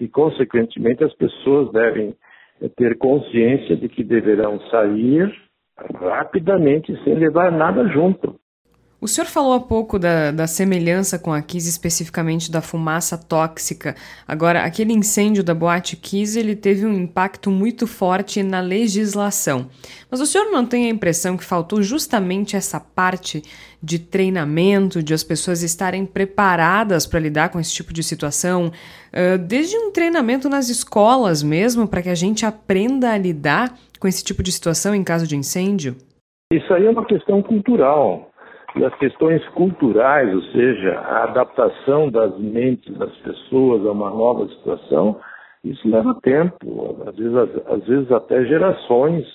e, 0.00 0.08
consequentemente, 0.08 1.04
as 1.04 1.14
pessoas 1.14 1.70
devem 1.72 2.14
ter 2.76 2.96
consciência 2.98 3.76
de 3.76 3.88
que 3.88 4.02
deverão 4.02 4.60
sair 4.70 5.32
rapidamente 5.94 6.92
sem 7.04 7.14
levar 7.14 7.52
nada 7.52 7.86
junto. 7.88 8.38
O 9.00 9.06
senhor 9.06 9.28
falou 9.28 9.52
há 9.52 9.60
pouco 9.60 9.96
da, 9.96 10.32
da 10.32 10.48
semelhança 10.48 11.20
com 11.20 11.32
a 11.32 11.40
Kiss, 11.40 11.68
especificamente 11.68 12.50
da 12.50 12.60
fumaça 12.60 13.16
tóxica. 13.16 13.94
Agora, 14.26 14.64
aquele 14.64 14.92
incêndio 14.92 15.44
da 15.44 15.54
boate 15.54 15.94
Kiss, 15.94 16.36
ele 16.36 16.56
teve 16.56 16.84
um 16.84 16.92
impacto 16.94 17.48
muito 17.48 17.86
forte 17.86 18.42
na 18.42 18.60
legislação. 18.60 19.68
Mas 20.10 20.20
o 20.20 20.26
senhor 20.26 20.50
não 20.50 20.66
tem 20.66 20.86
a 20.86 20.88
impressão 20.88 21.36
que 21.36 21.44
faltou 21.44 21.80
justamente 21.80 22.56
essa 22.56 22.80
parte 22.80 23.40
de 23.80 24.00
treinamento, 24.00 25.00
de 25.00 25.14
as 25.14 25.22
pessoas 25.22 25.62
estarem 25.62 26.04
preparadas 26.04 27.06
para 27.06 27.20
lidar 27.20 27.50
com 27.50 27.60
esse 27.60 27.72
tipo 27.72 27.92
de 27.92 28.02
situação? 28.02 28.72
Uh, 29.12 29.38
desde 29.38 29.76
um 29.78 29.92
treinamento 29.92 30.48
nas 30.48 30.68
escolas 30.68 31.40
mesmo, 31.40 31.86
para 31.86 32.02
que 32.02 32.08
a 32.08 32.16
gente 32.16 32.44
aprenda 32.44 33.12
a 33.12 33.18
lidar 33.18 33.78
com 34.00 34.08
esse 34.08 34.24
tipo 34.24 34.42
de 34.42 34.50
situação 34.50 34.92
em 34.92 35.04
caso 35.04 35.24
de 35.24 35.36
incêndio? 35.36 35.94
Isso 36.52 36.74
aí 36.74 36.84
é 36.84 36.90
uma 36.90 37.06
questão 37.06 37.40
cultural 37.40 38.28
e 38.76 38.84
as 38.84 38.94
questões 38.96 39.46
culturais, 39.50 40.34
ou 40.34 40.42
seja, 40.42 40.98
a 40.98 41.24
adaptação 41.24 42.10
das 42.10 42.38
mentes 42.38 42.96
das 42.96 43.14
pessoas 43.18 43.86
a 43.86 43.92
uma 43.92 44.10
nova 44.10 44.46
situação, 44.48 45.18
isso 45.64 45.88
leva 45.88 46.14
tempo, 46.22 47.04
às 47.06 47.16
vezes, 47.16 47.66
às 47.66 47.86
vezes 47.86 48.12
até 48.12 48.44
gerações. 48.44 49.26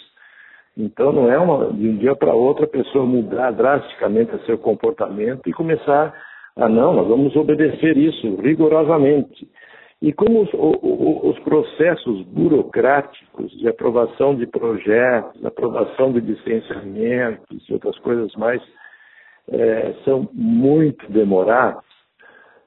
Então 0.77 1.11
não 1.11 1.31
é 1.31 1.37
uma, 1.37 1.71
de 1.71 1.87
um 1.87 1.97
dia 1.97 2.15
para 2.15 2.33
outro 2.33 2.65
a 2.65 2.67
pessoa 2.67 3.05
mudar 3.05 3.51
drasticamente 3.51 4.31
seu 4.45 4.57
comportamento 4.57 5.47
e 5.47 5.53
começar 5.53 6.13
a 6.55 6.69
não, 6.69 6.93
nós 6.93 7.07
vamos 7.07 7.35
obedecer 7.35 7.97
isso 7.97 8.35
rigorosamente. 8.41 9.47
E 10.01 10.11
como 10.11 10.41
os, 10.41 10.49
os, 10.53 11.39
processos 11.39 12.23
burocráticos 12.23 13.51
de 13.57 13.67
aprovação 13.69 14.35
de 14.35 14.45
projetos, 14.45 15.45
aprovação 15.45 16.11
de 16.11 16.19
licenciamentos 16.19 17.69
e 17.69 17.73
outras 17.73 17.97
coisas 17.99 18.35
mais 18.35 18.61
é, 19.49 19.93
são 20.05 20.27
muito 20.33 21.11
demorados, 21.11 21.83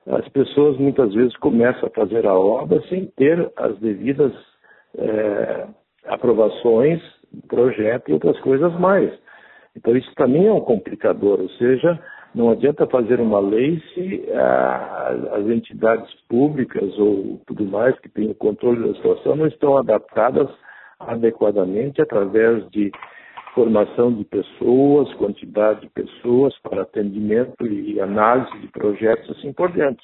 as 0.06 0.28
pessoas 0.28 0.76
muitas 0.78 1.12
vezes 1.12 1.36
começam 1.38 1.88
a 1.88 1.90
fazer 1.90 2.26
a 2.26 2.34
obra 2.34 2.80
sem 2.88 3.06
ter 3.16 3.50
as 3.56 3.76
devidas 3.78 4.32
é, 4.96 5.66
aprovações, 6.06 7.02
projeto 7.48 8.08
e 8.08 8.12
outras 8.12 8.38
coisas 8.40 8.72
mais. 8.78 9.12
Então 9.76 9.96
isso 9.96 10.12
também 10.14 10.46
é 10.46 10.52
um 10.52 10.60
complicador, 10.60 11.40
ou 11.40 11.48
seja, 11.50 11.98
não 12.34 12.50
adianta 12.50 12.86
fazer 12.86 13.20
uma 13.20 13.40
lei 13.40 13.82
se 13.94 14.24
as 15.32 15.46
entidades 15.46 16.12
públicas 16.28 16.96
ou 16.98 17.40
tudo 17.46 17.64
mais 17.64 17.98
que 18.00 18.08
têm 18.08 18.30
o 18.30 18.34
controle 18.34 18.86
da 18.86 18.94
situação 18.94 19.36
não 19.36 19.46
estão 19.46 19.76
adaptadas 19.76 20.48
adequadamente 21.00 22.00
através 22.00 22.68
de 22.70 22.90
formação 23.57 24.12
de 24.12 24.22
pessoas, 24.24 25.12
quantidade 25.14 25.80
de 25.80 25.88
pessoas 25.88 26.57
para 26.59 26.82
atendimento 26.82 27.66
e 27.66 27.98
análise 27.98 28.52
de 28.59 28.68
projetos 28.68 29.30
assim 29.30 29.50
por 29.50 29.72
diante. 29.72 30.02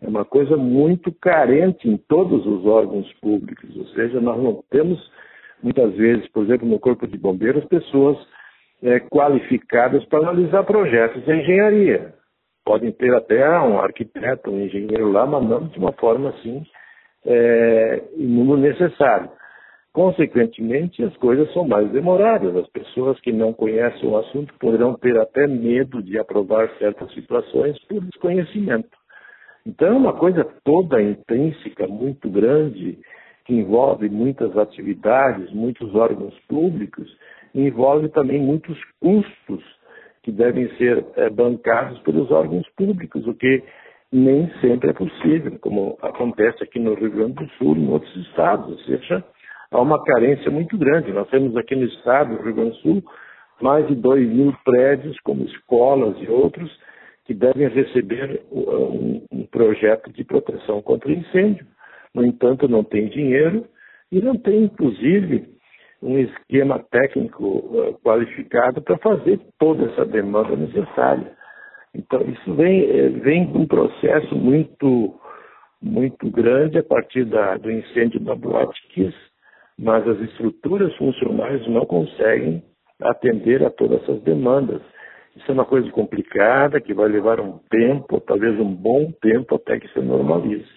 É 0.00 0.06
uma 0.08 0.24
coisa 0.24 0.56
muito 0.56 1.12
carente 1.12 1.88
em 1.88 1.96
todos 1.96 2.46
os 2.46 2.64
órgãos 2.64 3.12
públicos, 3.14 3.76
ou 3.76 3.86
seja, 3.88 4.20
nós 4.20 4.40
não 4.40 4.62
temos 4.70 4.96
muitas 5.60 5.92
vezes, 5.94 6.28
por 6.28 6.44
exemplo, 6.44 6.68
no 6.68 6.78
Corpo 6.78 7.04
de 7.08 7.18
Bombeiros, 7.18 7.64
pessoas 7.64 8.16
é, 8.80 9.00
qualificadas 9.00 10.04
para 10.04 10.20
analisar 10.20 10.62
projetos 10.62 11.24
de 11.24 11.32
engenharia. 11.32 12.14
Podem 12.64 12.92
ter 12.92 13.12
até 13.12 13.58
um 13.58 13.80
arquiteto, 13.80 14.52
um 14.52 14.60
engenheiro 14.60 15.10
lá, 15.10 15.26
mas 15.26 15.42
não 15.42 15.66
de 15.66 15.78
uma 15.78 15.92
forma 15.94 16.28
assim, 16.28 16.64
é, 17.26 18.04
no 18.16 18.56
necessário. 18.56 19.30
Consequentemente, 19.94 21.04
as 21.04 21.16
coisas 21.18 21.50
são 21.52 21.68
mais 21.68 21.88
demoradas. 21.92 22.56
As 22.56 22.66
pessoas 22.70 23.18
que 23.20 23.30
não 23.30 23.52
conhecem 23.52 24.08
o 24.08 24.16
assunto 24.16 24.52
poderão 24.58 24.94
ter 24.94 25.16
até 25.16 25.46
medo 25.46 26.02
de 26.02 26.18
aprovar 26.18 26.68
certas 26.80 27.14
situações 27.14 27.78
por 27.84 28.04
desconhecimento. 28.04 28.90
Então, 29.64 29.88
é 29.88 29.92
uma 29.92 30.12
coisa 30.12 30.44
toda 30.64 31.00
intrínseca, 31.00 31.86
muito 31.86 32.28
grande, 32.28 32.98
que 33.44 33.54
envolve 33.54 34.08
muitas 34.08 34.58
atividades, 34.58 35.52
muitos 35.52 35.94
órgãos 35.94 36.36
públicos, 36.48 37.08
envolve 37.54 38.08
também 38.08 38.42
muitos 38.42 38.76
custos 39.00 39.62
que 40.24 40.32
devem 40.32 40.68
ser 40.76 41.06
é, 41.14 41.30
bancados 41.30 42.00
pelos 42.00 42.32
órgãos 42.32 42.68
públicos, 42.76 43.24
o 43.28 43.34
que 43.34 43.62
nem 44.10 44.50
sempre 44.60 44.90
é 44.90 44.92
possível, 44.92 45.56
como 45.60 45.96
acontece 46.02 46.64
aqui 46.64 46.80
no 46.80 46.94
Rio 46.94 47.12
Grande 47.12 47.34
do 47.34 47.48
Sul, 47.50 47.76
em 47.76 47.88
outros 47.88 48.16
estados, 48.26 48.68
ou 48.70 48.78
seja, 48.80 49.24
há 49.74 49.80
uma 49.80 50.02
carência 50.02 50.50
muito 50.50 50.78
grande. 50.78 51.12
Nós 51.12 51.28
temos 51.28 51.56
aqui 51.56 51.74
no 51.74 51.84
estado 51.84 52.36
do 52.36 52.42
Rio 52.42 52.54
Grande 52.54 52.70
do 52.70 52.76
Sul 52.76 53.04
mais 53.60 53.86
de 53.86 53.94
2 53.94 54.28
mil 54.28 54.54
prédios, 54.64 55.18
como 55.20 55.44
escolas 55.44 56.16
e 56.20 56.28
outros, 56.28 56.70
que 57.24 57.34
devem 57.34 57.68
receber 57.68 58.42
um, 58.50 59.24
um 59.32 59.46
projeto 59.46 60.12
de 60.12 60.24
proteção 60.24 60.82
contra 60.82 61.10
incêndio. 61.12 61.66
No 62.14 62.24
entanto, 62.24 62.68
não 62.68 62.84
tem 62.84 63.08
dinheiro 63.08 63.66
e 64.12 64.20
não 64.20 64.36
tem, 64.36 64.64
inclusive, 64.64 65.48
um 66.02 66.18
esquema 66.18 66.78
técnico 66.90 67.44
uh, 67.44 67.98
qualificado 68.04 68.82
para 68.82 68.98
fazer 68.98 69.40
toda 69.58 69.86
essa 69.86 70.04
demanda 70.04 70.54
necessária. 70.54 71.32
Então, 71.94 72.20
isso 72.22 72.54
vem, 72.54 72.82
eh, 72.90 73.08
vem 73.08 73.46
de 73.46 73.56
um 73.56 73.66
processo 73.66 74.34
muito, 74.34 75.14
muito 75.80 76.28
grande 76.28 76.78
a 76.78 76.82
partir 76.82 77.24
da, 77.24 77.56
do 77.56 77.70
incêndio 77.70 78.18
da 78.18 78.34
Boate 78.34 78.80
Kiss, 78.88 79.16
mas 79.78 80.06
as 80.06 80.20
estruturas 80.20 80.94
funcionais 80.96 81.66
não 81.68 81.84
conseguem 81.84 82.62
atender 83.02 83.64
a 83.64 83.70
todas 83.70 84.02
essas 84.02 84.22
demandas. 84.22 84.80
Isso 85.36 85.50
é 85.50 85.54
uma 85.54 85.64
coisa 85.64 85.90
complicada 85.90 86.80
que 86.80 86.94
vai 86.94 87.08
levar 87.08 87.40
um 87.40 87.58
tempo, 87.70 88.20
talvez 88.20 88.58
um 88.58 88.72
bom 88.72 89.12
tempo, 89.20 89.56
até 89.56 89.80
que 89.80 89.88
se 89.88 90.00
normalize. 90.00 90.68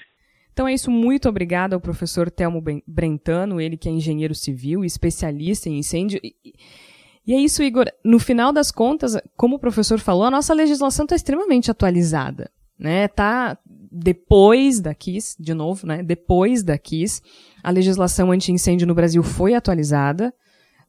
Então 0.52 0.68
é 0.68 0.74
isso, 0.74 0.90
muito 0.90 1.30
obrigada 1.30 1.76
ao 1.76 1.82
professor 1.82 2.32
Telmo 2.32 2.64
Brentano, 2.88 3.62
ele 3.62 3.78
que 3.78 3.88
é 3.88 3.92
engenheiro 3.92 4.34
civil, 4.34 4.84
especialista 4.84 5.70
em 5.70 5.78
incêndio. 5.78 6.20
E 6.24 7.34
é 7.34 7.38
isso, 7.38 7.62
Igor. 7.62 7.86
No 8.04 8.18
final 8.18 8.52
das 8.52 8.72
contas, 8.72 9.16
como 9.36 9.58
o 9.58 9.60
professor 9.60 10.00
falou, 10.00 10.24
a 10.24 10.32
nossa 10.32 10.56
legislação 10.56 11.06
está 11.06 11.16
extremamente 11.16 11.70
atualizada. 11.70 12.50
Né? 12.80 13.08
Tá 13.08 13.58
depois 13.92 14.80
da 14.80 14.94
KIS, 14.96 15.36
de 15.40 15.54
novo, 15.54 15.86
né? 15.86 16.04
Depois 16.04 16.64
da 16.64 16.78
KIS, 16.78 17.22
a 17.68 17.70
legislação 17.70 18.32
anti-incêndio 18.32 18.88
no 18.88 18.96
Brasil 18.96 19.22
foi 19.22 19.54
atualizada, 19.54 20.34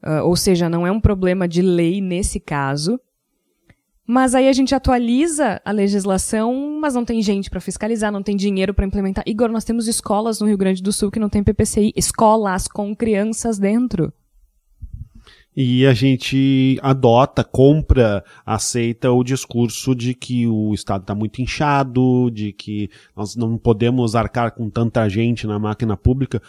uh, 0.01 0.23
ou 0.23 0.33
seja, 0.33 0.69
não 0.69 0.87
é 0.87 0.91
um 0.91 1.01
problema 1.01 1.45
de 1.45 1.61
lei 1.61 1.99
nesse 1.99 2.39
caso. 2.39 2.97
Mas 4.07 4.33
aí 4.33 4.47
a 4.47 4.53
gente 4.53 4.73
atualiza 4.73 5.61
a 5.65 5.73
legislação, 5.73 6.79
mas 6.79 6.95
não 6.95 7.03
tem 7.03 7.21
gente 7.21 7.49
para 7.49 7.59
fiscalizar, 7.59 8.13
não 8.13 8.23
tem 8.23 8.33
dinheiro 8.33 8.73
para 8.73 8.85
implementar. 8.85 9.25
Igor, 9.27 9.49
nós 9.49 9.65
temos 9.65 9.89
escolas 9.89 10.39
no 10.39 10.47
Rio 10.47 10.57
Grande 10.57 10.81
do 10.81 10.93
Sul 10.93 11.11
que 11.11 11.19
não 11.19 11.27
tem 11.27 11.43
PPCI, 11.43 11.91
escolas 11.97 12.65
com 12.65 12.95
crianças 12.95 13.59
dentro. 13.59 14.13
E 15.61 15.85
a 15.85 15.93
gente 15.93 16.79
adota, 16.81 17.43
compra, 17.43 18.23
aceita 18.45 19.11
o 19.11 19.21
discurso 19.21 19.93
de 19.93 20.13
que 20.13 20.47
o 20.47 20.73
Estado 20.73 21.01
está 21.01 21.13
muito 21.13 21.41
inchado, 21.41 22.31
de 22.31 22.53
que 22.53 22.89
nós 23.13 23.35
não 23.35 23.57
podemos 23.57 24.15
arcar 24.15 24.53
com 24.53 24.69
tanta 24.69 25.09
gente 25.09 25.45
na 25.45 25.59
máquina 25.59 25.97
pública. 25.97 26.41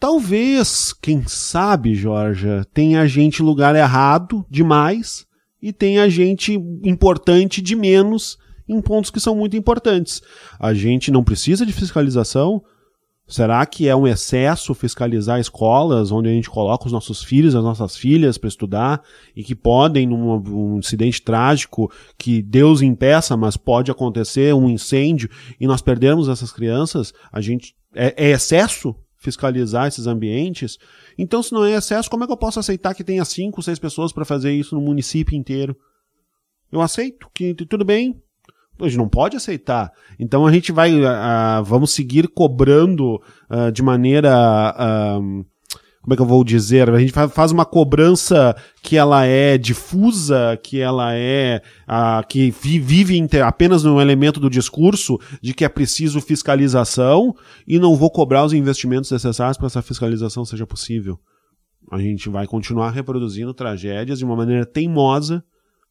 Talvez, 0.00 0.94
quem 0.94 1.22
sabe, 1.26 1.94
Jorge, 1.94 2.48
tenha 2.72 3.06
gente 3.06 3.42
lugar 3.42 3.76
errado 3.76 4.46
demais 4.48 5.26
e 5.60 5.74
tem 5.74 5.98
a 5.98 6.08
gente 6.08 6.54
importante 6.82 7.60
de 7.60 7.76
menos 7.76 8.38
em 8.66 8.80
pontos 8.80 9.10
que 9.10 9.20
são 9.20 9.36
muito 9.36 9.58
importantes. 9.58 10.22
A 10.58 10.72
gente 10.72 11.10
não 11.10 11.22
precisa 11.22 11.66
de 11.66 11.72
fiscalização. 11.74 12.62
Será 13.28 13.64
que 13.66 13.88
é 13.88 13.94
um 13.94 14.06
excesso 14.06 14.72
fiscalizar 14.72 15.38
escolas 15.38 16.10
onde 16.10 16.30
a 16.30 16.32
gente 16.32 16.48
coloca 16.48 16.86
os 16.86 16.92
nossos 16.92 17.22
filhos, 17.22 17.54
as 17.54 17.62
nossas 17.62 17.94
filhas 17.94 18.38
para 18.38 18.48
estudar 18.48 19.02
e 19.36 19.44
que 19.44 19.54
podem, 19.54 20.06
num 20.06 20.42
um 20.48 20.78
incidente 20.78 21.20
trágico 21.20 21.92
que 22.16 22.40
Deus 22.40 22.80
impeça, 22.80 23.36
mas 23.36 23.54
pode 23.54 23.90
acontecer 23.90 24.54
um 24.54 24.68
incêndio 24.70 25.28
e 25.60 25.66
nós 25.66 25.82
perdermos 25.82 26.26
essas 26.26 26.50
crianças? 26.50 27.12
A 27.30 27.42
gente 27.42 27.74
é, 27.94 28.14
é 28.16 28.30
excesso 28.30 28.96
fiscalizar 29.20 29.86
esses 29.86 30.06
ambientes. 30.06 30.78
Então, 31.16 31.42
se 31.42 31.52
não 31.52 31.64
é 31.64 31.76
excesso, 31.76 32.10
como 32.10 32.24
é 32.24 32.26
que 32.26 32.32
eu 32.32 32.36
posso 32.36 32.58
aceitar 32.58 32.94
que 32.94 33.04
tenha 33.04 33.24
cinco, 33.24 33.62
seis 33.62 33.78
pessoas 33.78 34.12
para 34.12 34.24
fazer 34.24 34.52
isso 34.52 34.74
no 34.74 34.80
município 34.80 35.36
inteiro? 35.36 35.76
Eu 36.72 36.80
aceito 36.80 37.28
que 37.32 37.54
tudo 37.54 37.84
bem. 37.84 38.20
A 38.80 38.84
gente 38.84 38.96
não 38.96 39.08
pode 39.10 39.36
aceitar. 39.36 39.92
Então 40.18 40.46
a 40.46 40.52
gente 40.52 40.72
vai, 40.72 40.94
uh, 40.94 41.62
vamos 41.62 41.92
seguir 41.92 42.26
cobrando 42.28 43.16
uh, 43.50 43.70
de 43.70 43.82
maneira 43.82 44.34
uh, 44.74 45.44
como 46.02 46.14
é 46.14 46.16
que 46.16 46.22
eu 46.22 46.26
vou 46.26 46.42
dizer? 46.42 46.88
A 46.88 46.98
gente 46.98 47.12
faz 47.12 47.52
uma 47.52 47.66
cobrança 47.66 48.56
que 48.82 48.96
ela 48.96 49.26
é 49.26 49.58
difusa, 49.58 50.58
que 50.62 50.80
ela 50.80 51.14
é 51.14 51.60
a, 51.86 52.24
que 52.26 52.50
vive 52.50 53.28
apenas 53.44 53.84
no 53.84 54.00
elemento 54.00 54.40
do 54.40 54.48
discurso 54.48 55.18
de 55.42 55.52
que 55.52 55.64
é 55.64 55.68
preciso 55.68 56.20
fiscalização 56.20 57.36
e 57.68 57.78
não 57.78 57.96
vou 57.96 58.10
cobrar 58.10 58.44
os 58.44 58.54
investimentos 58.54 59.10
necessários 59.10 59.58
para 59.58 59.66
essa 59.66 59.82
fiscalização 59.82 60.42
seja 60.44 60.66
possível. 60.66 61.18
A 61.90 61.98
gente 61.98 62.30
vai 62.30 62.46
continuar 62.46 62.90
reproduzindo 62.90 63.52
tragédias 63.52 64.18
de 64.18 64.24
uma 64.24 64.36
maneira 64.36 64.64
teimosa 64.64 65.44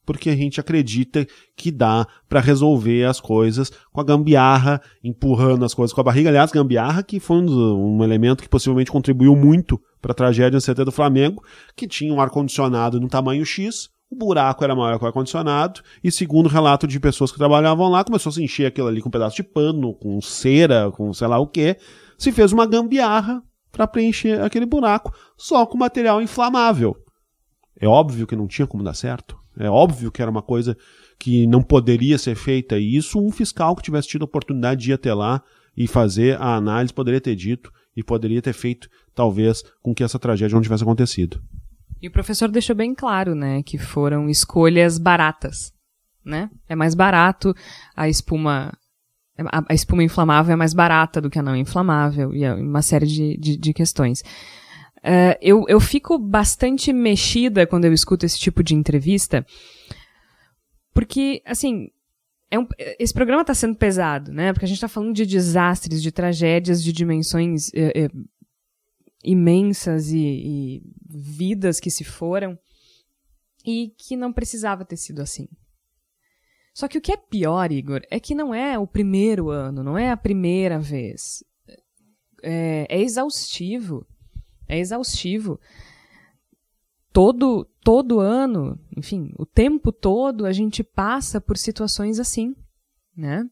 porque 0.10 0.32
a 0.32 0.36
gente 0.36 0.60
acredita 0.60 1.24
que 1.55 1.70
dá 1.70 2.07
para 2.28 2.39
resolver 2.39 3.05
as 3.05 3.20
coisas 3.20 3.72
com 3.91 4.01
a 4.01 4.03
gambiarra, 4.03 4.82
empurrando 5.03 5.64
as 5.64 5.76
coisas 5.76 5.93
com 5.93 6.01
a 6.01 6.03
barriga. 6.03 6.30
Aliás, 6.32 6.51
gambiarra 6.51 7.03
que 7.03 7.20
foi 7.20 7.38
um, 7.38 7.97
um 7.97 8.03
elemento 8.03 8.41
que 8.41 8.49
possivelmente 8.49 8.89
contribuiu 8.89 9.36
muito 9.36 9.80
para 10.01 10.12
a 10.12 10.16
tragédia 10.16 10.57
no 10.57 10.62
CT 10.64 10.84
do 10.84 10.91
Flamengo, 10.91 11.43
que 11.76 11.88
tinha 11.88 12.12
um 12.12 12.20
ar-condicionado 12.20 12.99
no 12.99 13.07
tamanho 13.07 13.45
X, 13.45 13.89
o 14.10 14.16
buraco 14.16 14.64
era 14.64 14.76
maior 14.76 14.97
que 14.97 15.03
o 15.03 15.07
ar-condicionado, 15.07 15.82
e 16.03 16.12
segundo 16.12 16.49
relato 16.49 16.88
de 16.88 16.99
pessoas 16.99 17.32
que 17.32 17.38
trabalhavam 17.38 17.88
lá, 17.88 18.03
começou 18.03 18.32
a 18.32 18.34
se 18.34 18.43
encher 18.43 18.66
aquilo 18.66 18.88
ali 18.88 19.03
com 19.03 19.10
um 19.10 19.12
pedaço 19.12 19.36
de 19.36 19.43
pano, 19.43 19.93
com 19.93 20.20
cera, 20.22 20.89
com 20.89 21.14
sei 21.14 21.28
lá 21.28 21.38
o 21.38 21.45
que, 21.45 21.78
se 22.18 22.32
fez 22.32 22.51
uma 22.51 22.66
gambiarra 22.66 23.43
para 23.72 23.86
preencher 23.86 24.41
aquele 24.41 24.66
buraco, 24.66 25.14
só 25.38 25.68
com 25.68 25.78
material 25.78 26.20
inflamável. 26.20 26.97
É 27.80 27.88
óbvio 27.88 28.26
que 28.26 28.36
não 28.36 28.47
tinha 28.47 28.66
como 28.66 28.84
dar 28.84 28.95
certo. 28.95 29.38
É 29.60 29.70
óbvio 29.70 30.12
que 30.12 30.22
era 30.22 30.32
uma 30.32 30.41
coisa 30.41 30.78
que 31.20 31.45
não 31.45 31.62
poderia 31.62 32.18
ser 32.18 32.36
feita. 32.36 32.78
E 32.78 32.95
isso 32.95 33.20
um 33.20 33.32
fiscal 33.32 33.76
que 33.76 33.84
tivesse 33.84 34.07
tido 34.07 34.24
a 34.24 34.26
oportunidade 34.26 34.82
de 34.82 34.91
ir 34.91 34.93
até 34.93 35.14
lá 35.14 35.43
e 35.76 35.88
fazer 35.88 36.39
a 36.41 36.55
análise 36.55 36.93
poderia 36.93 37.22
ter 37.22 37.36
dito 37.36 37.72
e 37.95 38.03
poderia 38.03 38.41
ter 38.41 38.53
feito, 38.53 38.89
talvez, 39.14 39.64
com 39.82 39.93
que 39.93 40.03
essa 40.03 40.18
tragédia 40.18 40.55
não 40.55 40.62
tivesse 40.62 40.84
acontecido. 40.84 41.41
E 42.01 42.07
o 42.07 42.12
professor 42.12 42.49
deixou 42.49 42.76
bem 42.76 42.95
claro, 42.95 43.36
né, 43.36 43.62
que 43.62 43.78
foram 43.78 44.30
escolhas 44.30 44.97
baratas, 44.97 45.74
né? 46.24 46.49
É 46.70 46.76
mais 46.76 46.95
barato 46.95 47.53
a 47.93 48.07
espuma 48.07 48.72
a, 49.51 49.74
espuma 49.74 50.03
inflamável 50.03 50.53
é 50.53 50.55
mais 50.55 50.74
barata 50.74 51.22
do 51.22 51.30
que 51.30 51.39
a 51.39 51.43
não 51.43 51.55
inflamável, 51.55 52.34
e 52.34 52.43
é 52.43 52.53
uma 52.53 52.82
série 52.82 53.05
de, 53.05 53.38
de, 53.38 53.57
de 53.57 53.74
questões. 53.74 54.24
Uh, 55.00 55.38
eu, 55.41 55.66
eu 55.68 55.80
fico 55.80 56.18
bastante 56.18 56.91
mexida 56.91 57.66
quando 57.66 57.86
eu 57.86 57.93
escuto 57.93 58.26
esse 58.26 58.38
tipo 58.39 58.64
de 58.64 58.76
entrevista, 58.76 59.45
porque, 60.93 61.41
assim, 61.45 61.89
é 62.52 62.60
um, 62.60 62.68
esse 62.97 63.14
programa 63.14 63.41
está 63.41 63.54
sendo 63.54 63.76
pesado, 63.76 64.32
né? 64.32 64.52
Porque 64.52 64.66
a 64.66 64.68
gente 64.68 64.78
está 64.78 64.88
falando 64.88 65.14
de 65.14 65.26
desastres, 65.26 66.02
de 66.02 66.12
tragédias 66.12 66.84
de 66.84 66.91
dimensões 66.91 67.72
é, 67.74 68.06
é, 68.06 68.10
imensas 69.24 70.12
e, 70.12 70.18
e 70.18 70.82
vidas 71.08 71.80
que 71.80 71.91
se 71.91 72.04
foram 72.04 72.58
e 73.66 73.93
que 73.97 74.16
não 74.16 74.34
precisava 74.34 74.84
ter 74.84 74.97
sido 74.97 75.22
assim. 75.22 75.47
Só 76.74 76.88
que 76.88 76.97
o 76.97 77.02
que 77.02 77.12
é 77.12 77.18
pior, 77.18 77.72
Igor, 77.72 78.02
é 78.10 78.20
que 78.20 78.34
não 78.34 78.54
é 78.54 78.80
o 78.80 78.88
primeiro 78.88 79.50
ano, 79.50 79.84
não 79.84 79.97
é 79.97 80.12
a 80.12 80.18
primeira 80.18 80.80
vez. 80.80 81.43
É, 82.41 82.88
é 82.89 83.02
exaustivo. 83.02 84.08
É 84.70 84.78
exaustivo. 84.78 85.60
Todo, 87.12 87.66
todo 87.84 88.20
ano, 88.20 88.80
enfim, 88.96 89.34
o 89.36 89.46
tempo 89.46 89.92
todo 89.92 90.46
a 90.46 90.54
gente 90.54 90.84
passa 90.84 91.42
por 91.42 91.58
situações 91.58 92.20
assim, 92.20 92.56
né? 93.18 93.50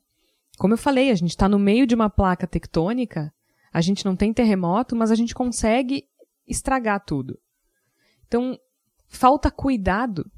Como 0.60 0.76
eu 0.76 0.78
falei, 0.78 1.10
a 1.10 1.16
gente 1.16 1.32
está 1.32 1.50
no 1.50 1.58
meio 1.58 1.88
de 1.88 1.96
uma 1.96 2.10
placa 2.10 2.46
tectônica, 2.46 3.34
a 3.74 3.82
gente 3.82 4.06
não 4.06 4.16
tem 4.16 4.32
terremoto, 4.32 4.96
mas 4.96 5.12
a 5.12 5.16
gente 5.16 5.34
consegue 5.34 6.08
estragar 6.48 7.04
tudo. 7.04 7.40
Então, 8.28 8.58
falta 9.08 9.50
cuidado, 9.50 10.30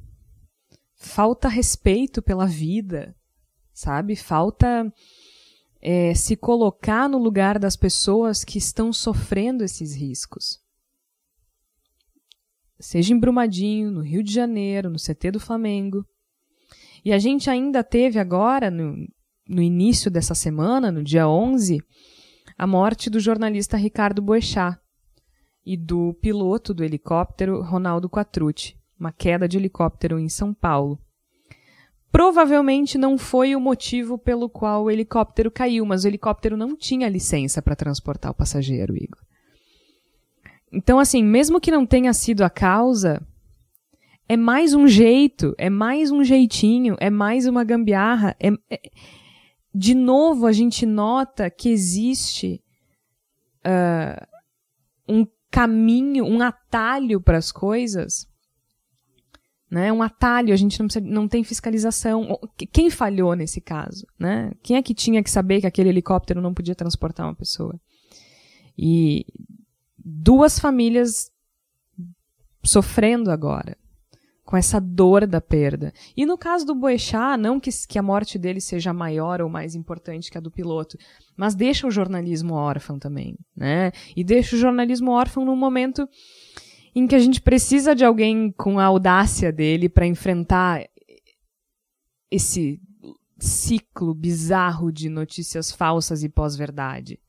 falta 0.96 1.48
respeito 1.48 2.22
pela 2.22 2.46
vida, 2.46 3.16
sabe? 3.74 4.16
Falta 4.16 4.92
é, 5.82 6.14
se 6.14 6.36
colocar 6.36 7.08
no 7.08 7.18
lugar 7.18 7.58
das 7.58 7.76
pessoas 7.76 8.44
que 8.44 8.58
estão 8.58 8.92
sofrendo 8.92 9.64
esses 9.64 9.96
riscos. 9.96 10.60
Seja 12.80 13.14
em 13.14 13.20
Brumadinho, 13.20 13.92
no 13.92 14.02
Rio 14.02 14.24
de 14.24 14.34
Janeiro, 14.34 14.90
no 14.90 14.98
CT 14.98 15.32
do 15.32 15.40
Flamengo. 15.40 16.06
E 17.04 17.12
a 17.12 17.20
gente 17.20 17.50
ainda 17.50 17.84
teve 17.84 18.20
agora, 18.20 18.72
no, 18.72 18.96
no 19.48 19.62
início 19.62 20.10
dessa 20.10 20.34
semana, 20.34 20.92
no 20.92 21.04
dia 21.04 21.28
11, 21.28 21.82
a 22.58 22.68
morte 22.68 23.10
do 23.10 23.20
jornalista 23.20 23.78
Ricardo 23.78 24.22
Boechat, 24.22 24.78
e 25.66 25.78
do 25.78 26.14
piloto 26.16 26.74
do 26.74 26.84
helicóptero 26.84 27.62
Ronaldo 27.62 28.10
Quatrucci, 28.10 28.76
uma 29.00 29.12
queda 29.12 29.48
de 29.48 29.58
helicóptero 29.58 30.18
em 30.18 30.28
São 30.28 30.54
Paulo. 30.54 31.00
Provavelmente 32.12 32.98
não 32.98 33.18
foi 33.20 33.56
o 33.56 33.60
motivo 33.60 34.18
pelo 34.18 34.50
qual 34.50 34.86
o 34.86 34.92
helicóptero 34.92 35.52
caiu, 35.52 35.86
mas 35.86 36.04
o 36.04 36.08
helicóptero 36.08 36.58
não 36.58 36.76
tinha 36.76 37.08
licença 37.08 37.62
para 37.62 37.76
transportar 37.76 38.32
o 38.32 38.36
passageiro, 38.36 38.96
Igor. 38.98 39.22
Então, 40.72 41.00
assim, 41.00 41.24
mesmo 41.24 41.60
que 41.60 41.72
não 41.72 41.86
tenha 41.86 42.14
sido 42.14 42.44
a 42.44 42.50
causa, 42.50 43.22
é 44.28 44.38
mais 44.38 44.74
um 44.74 44.88
jeito, 44.88 45.56
é 45.58 45.70
mais 45.70 46.12
um 46.12 46.24
jeitinho, 46.24 46.96
é 47.00 47.10
mais 47.10 47.48
uma 47.48 47.64
gambiarra. 47.64 48.36
É, 48.40 48.50
é... 48.70 48.80
De 49.74 49.96
novo, 49.96 50.46
a 50.46 50.52
gente 50.52 50.86
nota 50.86 51.50
que 51.50 51.70
existe 51.70 52.62
uh, 53.66 54.28
um 55.08 55.26
caminho, 55.50 56.26
um 56.26 56.42
atalho 56.42 57.20
para 57.20 57.38
as 57.38 57.52
coisas. 57.52 58.28
Né? 59.70 59.92
Um 59.92 60.02
atalho, 60.02 60.54
a 60.54 60.58
gente 60.58 60.80
não, 60.80 60.88
precisa, 60.88 61.06
não 61.06 61.28
tem 61.28 61.44
fiscalização. 61.44 62.40
Quem 62.72 62.90
falhou 62.90 63.36
nesse 63.36 63.62
caso? 63.62 64.06
Né? 64.18 64.52
Quem 64.64 64.78
é 64.78 64.82
que 64.82 64.94
tinha 64.94 65.24
que 65.24 65.30
saber 65.30 65.62
que 65.62 65.68
aquele 65.68 65.90
helicóptero 65.90 66.42
não 66.42 66.54
podia 66.54 66.76
transportar 66.76 67.28
uma 67.28 67.36
pessoa? 67.36 67.80
E 68.78 69.26
duas 70.04 70.60
famílias 70.60 71.32
sofrendo 72.64 73.32
agora 73.32 73.78
com 74.50 74.58
essa 74.58 74.82
dor 74.82 75.28
da 75.28 75.40
perda. 75.40 75.94
E 76.18 76.26
no 76.26 76.36
caso 76.36 76.66
do 76.66 76.74
Boechat, 76.74 77.40
não 77.40 77.60
que, 77.60 77.70
que 77.88 78.00
a 78.00 78.02
morte 78.02 78.40
dele 78.40 78.60
seja 78.60 78.92
maior 78.92 79.44
ou 79.44 79.48
mais 79.48 79.76
importante 79.76 80.32
que 80.32 80.40
a 80.40 80.42
do 80.42 80.50
piloto, 80.50 80.98
mas 81.38 81.54
deixa 81.54 81.86
o 81.86 81.92
jornalismo 81.92 82.56
órfão 82.56 82.98
também, 82.98 83.38
né? 83.56 83.92
E 84.16 84.24
deixa 84.24 84.56
o 84.56 84.60
jornalismo 84.60 85.12
órfão 85.12 85.46
num 85.46 85.56
momento 85.56 86.10
em 86.96 87.06
que 87.06 87.14
a 87.14 87.20
gente 87.20 87.40
precisa 87.40 87.94
de 87.94 88.04
alguém 88.04 88.52
com 88.54 88.80
a 88.80 88.86
audácia 88.86 89.52
dele 89.52 89.88
para 89.88 90.08
enfrentar 90.08 90.84
esse 92.32 92.82
ciclo 93.38 94.16
bizarro 94.16 94.92
de 94.92 95.10
notícias 95.10 95.72
falsas 95.72 96.24
e 96.24 96.30
pós-verdade. 96.30 97.20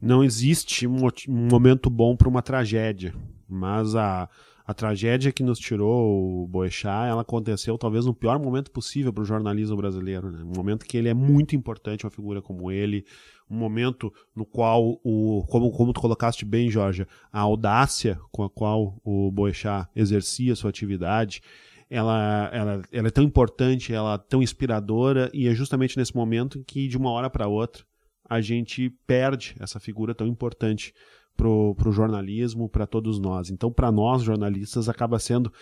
Não 0.00 0.24
existe 0.24 0.86
um 0.86 0.98
momento 1.28 1.90
bom 1.90 2.16
para 2.16 2.28
uma 2.28 2.42
tragédia, 2.42 3.14
mas 3.48 3.94
a 3.94 4.28
a 4.70 4.74
tragédia 4.74 5.32
que 5.32 5.42
nos 5.42 5.58
tirou 5.58 6.44
o 6.44 6.46
Boechat, 6.46 7.08
ela 7.08 7.22
aconteceu 7.22 7.76
talvez 7.76 8.06
no 8.06 8.14
pior 8.14 8.38
momento 8.38 8.70
possível 8.70 9.12
para 9.12 9.22
o 9.22 9.26
jornalismo 9.26 9.76
brasileiro, 9.76 10.30
né? 10.30 10.44
um 10.44 10.56
momento 10.56 10.86
que 10.86 10.96
ele 10.96 11.08
é 11.08 11.14
muito 11.14 11.56
importante, 11.56 12.04
uma 12.04 12.10
figura 12.10 12.40
como 12.40 12.70
ele, 12.70 13.04
um 13.50 13.56
momento 13.56 14.12
no 14.32 14.46
qual 14.46 15.00
o, 15.02 15.44
como, 15.48 15.72
como 15.72 15.92
tu 15.92 16.00
colocaste 16.00 16.44
bem, 16.44 16.70
Jorge, 16.70 17.04
a 17.32 17.40
audácia 17.40 18.16
com 18.30 18.44
a 18.44 18.48
qual 18.48 18.96
o 19.02 19.28
Boechat 19.32 19.88
exercia 19.96 20.54
sua 20.54 20.70
atividade, 20.70 21.42
ela, 21.90 22.48
ela, 22.52 22.82
ela 22.92 23.08
é 23.08 23.10
tão 23.10 23.24
importante, 23.24 23.92
ela 23.92 24.14
é 24.14 24.18
tão 24.18 24.40
inspiradora 24.40 25.28
e 25.34 25.48
é 25.48 25.54
justamente 25.54 25.96
nesse 25.96 26.14
momento 26.14 26.62
que 26.64 26.86
de 26.86 26.96
uma 26.96 27.10
hora 27.10 27.28
para 27.28 27.48
outra 27.48 27.82
a 28.30 28.40
gente 28.40 28.90
perde 29.08 29.56
essa 29.58 29.80
figura 29.80 30.14
tão 30.14 30.28
importante 30.28 30.94
para 31.36 31.48
o 31.48 31.92
jornalismo, 31.92 32.68
para 32.68 32.86
todos 32.86 33.18
nós. 33.18 33.50
Então, 33.50 33.72
para 33.72 33.90
nós 33.90 34.22
jornalistas, 34.22 34.88
acaba 34.88 35.18
sendo 35.18 35.52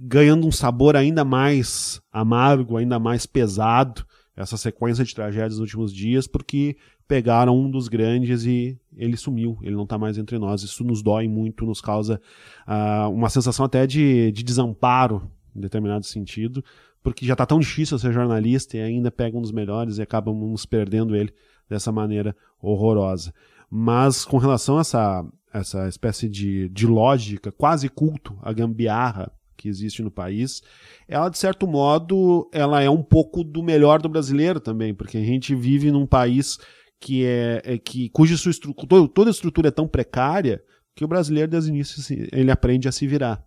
ganhando 0.00 0.46
um 0.46 0.50
sabor 0.50 0.96
ainda 0.96 1.24
mais 1.24 2.00
amargo, 2.10 2.76
ainda 2.76 2.98
mais 2.98 3.26
pesado 3.26 4.04
essa 4.34 4.56
sequência 4.56 5.04
de 5.04 5.14
tragédias 5.14 5.52
nos 5.52 5.60
últimos 5.60 5.94
dias, 5.94 6.26
porque 6.26 6.76
pegaram 7.06 7.56
um 7.56 7.70
dos 7.70 7.86
grandes 7.86 8.44
e 8.44 8.78
ele 8.96 9.16
sumiu, 9.16 9.58
ele 9.62 9.76
não 9.76 9.84
está 9.84 9.96
mais 9.96 10.18
entre 10.18 10.38
nós. 10.38 10.62
Isso 10.62 10.82
nos 10.82 11.02
dói 11.02 11.28
muito, 11.28 11.64
nos 11.64 11.80
causa 11.80 12.20
uh, 12.66 13.08
uma 13.10 13.30
sensação 13.30 13.64
até 13.64 13.86
de, 13.86 14.32
de 14.32 14.42
desamparo, 14.42 15.30
em 15.54 15.60
determinado 15.60 16.04
sentido, 16.04 16.62
porque 17.02 17.24
já 17.24 17.34
está 17.34 17.46
tão 17.46 17.60
difícil 17.60 17.98
ser 17.98 18.12
jornalista 18.12 18.76
e 18.76 18.80
ainda 18.80 19.10
pega 19.10 19.38
um 19.38 19.40
dos 19.40 19.52
melhores 19.52 19.98
e 19.98 20.02
acabamos 20.02 20.66
perdendo 20.66 21.14
ele 21.14 21.32
dessa 21.68 21.90
maneira 21.92 22.34
horrorosa. 22.60 23.32
Mas 23.70 24.24
com 24.24 24.38
relação 24.38 24.78
a 24.78 24.80
essa, 24.80 25.24
essa 25.52 25.88
espécie 25.88 26.28
de, 26.28 26.68
de 26.68 26.86
lógica, 26.86 27.50
quase 27.50 27.88
culto, 27.88 28.38
a 28.42 28.52
gambiarra 28.52 29.32
que 29.56 29.68
existe 29.68 30.02
no 30.02 30.10
país, 30.10 30.62
ela 31.08 31.28
de 31.28 31.38
certo 31.38 31.66
modo 31.66 32.48
ela 32.52 32.82
é 32.82 32.90
um 32.90 33.02
pouco 33.02 33.42
do 33.42 33.62
melhor 33.62 34.00
do 34.00 34.08
brasileiro 34.08 34.60
também, 34.60 34.94
porque 34.94 35.16
a 35.16 35.24
gente 35.24 35.54
vive 35.54 35.90
num 35.90 36.06
país 36.06 36.58
que 37.00 37.24
é, 37.24 37.62
é 37.64 37.78
que 37.78 38.08
cuja 38.10 38.36
sua 38.36 38.50
estrutura, 38.50 39.08
toda 39.08 39.30
a 39.30 39.32
estrutura 39.32 39.68
é 39.68 39.72
tão 39.72 39.88
precária 39.88 40.62
que 40.94 41.04
o 41.04 41.08
brasileiro 41.08 41.50
desde 41.50 41.70
o 41.70 41.74
início 41.74 42.28
ele 42.32 42.50
aprende 42.50 42.88
a 42.88 42.92
se 42.92 43.06
virar. 43.06 43.45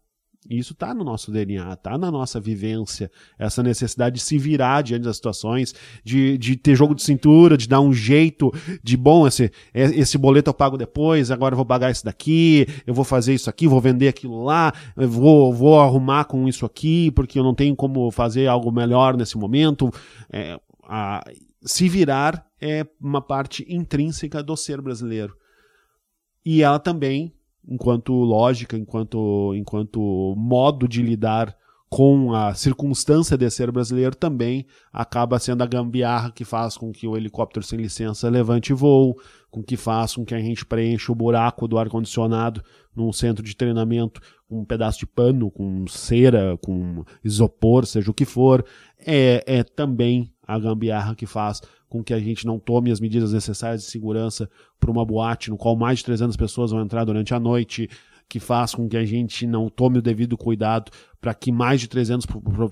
Isso 0.50 0.74
está 0.74 0.94
no 0.94 1.04
nosso 1.04 1.32
DNA, 1.32 1.74
está 1.74 1.98
na 1.98 2.10
nossa 2.10 2.40
vivência, 2.40 3.12
essa 3.38 3.62
necessidade 3.62 4.16
de 4.16 4.22
se 4.22 4.38
virar 4.38 4.82
diante 4.82 5.04
das 5.04 5.18
situações, 5.18 5.76
de, 6.04 6.38
de 6.38 6.56
ter 6.56 6.76
jogo 6.76 6.96
de 6.96 7.04
cintura, 7.04 7.56
de 7.56 7.68
dar 7.68 7.82
um 7.82 7.94
jeito 7.94 8.52
de 8.84 8.98
bom, 8.98 9.28
esse, 9.28 9.52
esse 9.74 10.18
boleto 10.18 10.50
eu 10.50 10.54
pago 10.54 10.78
depois, 10.78 11.30
agora 11.30 11.54
eu 11.54 11.58
vou 11.58 11.66
pagar 11.66 11.92
isso 11.92 12.04
daqui, 12.04 12.66
eu 12.88 12.94
vou 12.94 13.06
fazer 13.06 13.34
isso 13.36 13.50
aqui, 13.50 13.68
vou 13.68 13.80
vender 13.80 14.08
aquilo 14.08 14.44
lá, 14.44 14.74
vou, 14.96 15.54
vou 15.54 15.80
arrumar 15.80 16.26
com 16.26 16.48
isso 16.48 16.66
aqui, 16.66 17.12
porque 17.12 17.38
eu 17.38 17.44
não 17.44 17.54
tenho 17.54 17.76
como 17.76 18.10
fazer 18.10 18.48
algo 18.48 18.72
melhor 18.72 19.16
nesse 19.16 19.38
momento. 19.38 19.92
É, 20.32 20.60
a, 20.84 21.24
se 21.62 21.88
virar 21.88 22.46
é 22.60 22.86
uma 23.00 23.22
parte 23.22 23.66
intrínseca 23.70 24.42
do 24.42 24.56
ser 24.58 24.82
brasileiro. 24.82 25.36
E 26.44 26.64
ela 26.64 26.80
também 26.80 27.34
enquanto 27.70 28.14
lógica, 28.14 28.76
enquanto, 28.76 29.54
enquanto 29.56 30.34
modo 30.36 30.88
de 30.88 31.02
lidar 31.04 31.56
com 31.90 32.34
a 32.34 32.54
circunstância 32.54 33.36
de 33.36 33.50
ser 33.50 33.72
brasileiro 33.72 34.16
também 34.16 34.66
acaba 34.94 35.40
sendo 35.40 35.64
a 35.64 35.66
gambiarra 35.66 36.32
que 36.32 36.46
faz 36.46 36.78
com 36.78 36.92
que 36.92 37.08
o 37.08 37.18
helicóptero 37.18 37.66
sem 37.66 37.80
licença 37.80 38.30
levante 38.30 38.74
voo, 38.74 39.16
com 39.50 39.64
que 39.64 39.76
faz 39.76 40.16
com 40.16 40.24
que 40.24 40.36
a 40.36 40.40
gente 40.40 40.66
preencha 40.66 41.12
o 41.12 41.16
buraco 41.16 41.68
do 41.68 41.80
ar-condicionado 41.80 42.64
num 42.96 43.12
centro 43.12 43.44
de 43.44 43.56
treinamento 43.56 44.22
com 44.48 44.60
um 44.60 44.66
pedaço 44.66 45.00
de 45.00 45.08
pano, 45.08 45.50
com 45.50 45.86
cera, 45.88 46.58
com 46.64 47.04
isopor, 47.24 47.86
seja 47.86 48.12
o 48.12 48.14
que 48.14 48.26
for, 48.26 48.64
é, 49.06 49.44
é 49.48 49.64
também 49.64 50.32
a 50.46 50.60
gambiarra 50.60 51.16
que 51.16 51.26
faz 51.26 51.62
com 51.90 52.04
que 52.04 52.14
a 52.14 52.20
gente 52.20 52.46
não 52.46 52.60
tome 52.60 52.92
as 52.92 53.00
medidas 53.00 53.34
necessárias 53.34 53.82
de 53.82 53.90
segurança 53.90 54.50
para 54.80 54.92
uma 54.92 55.04
boate 55.04 55.50
no 55.50 55.58
qual 55.58 55.76
mais 55.76 56.00
de 56.00 56.06
300 56.06 56.38
pessoas 56.38 56.72
vão 56.72 56.82
entrar 56.82 57.04
durante 57.04 57.34
a 57.34 57.40
noite, 57.40 57.90
que 58.30 58.40
faz 58.40 58.76
com 58.76 58.88
que 58.88 58.96
a 58.96 59.04
gente 59.04 59.48
não 59.48 59.70
tome 59.70 59.98
o 59.98 60.02
devido 60.02 60.38
cuidado 60.38 60.92
para 61.20 61.34
que 61.34 61.52
mais 61.52 61.82
de 61.82 61.88
300 61.88 62.28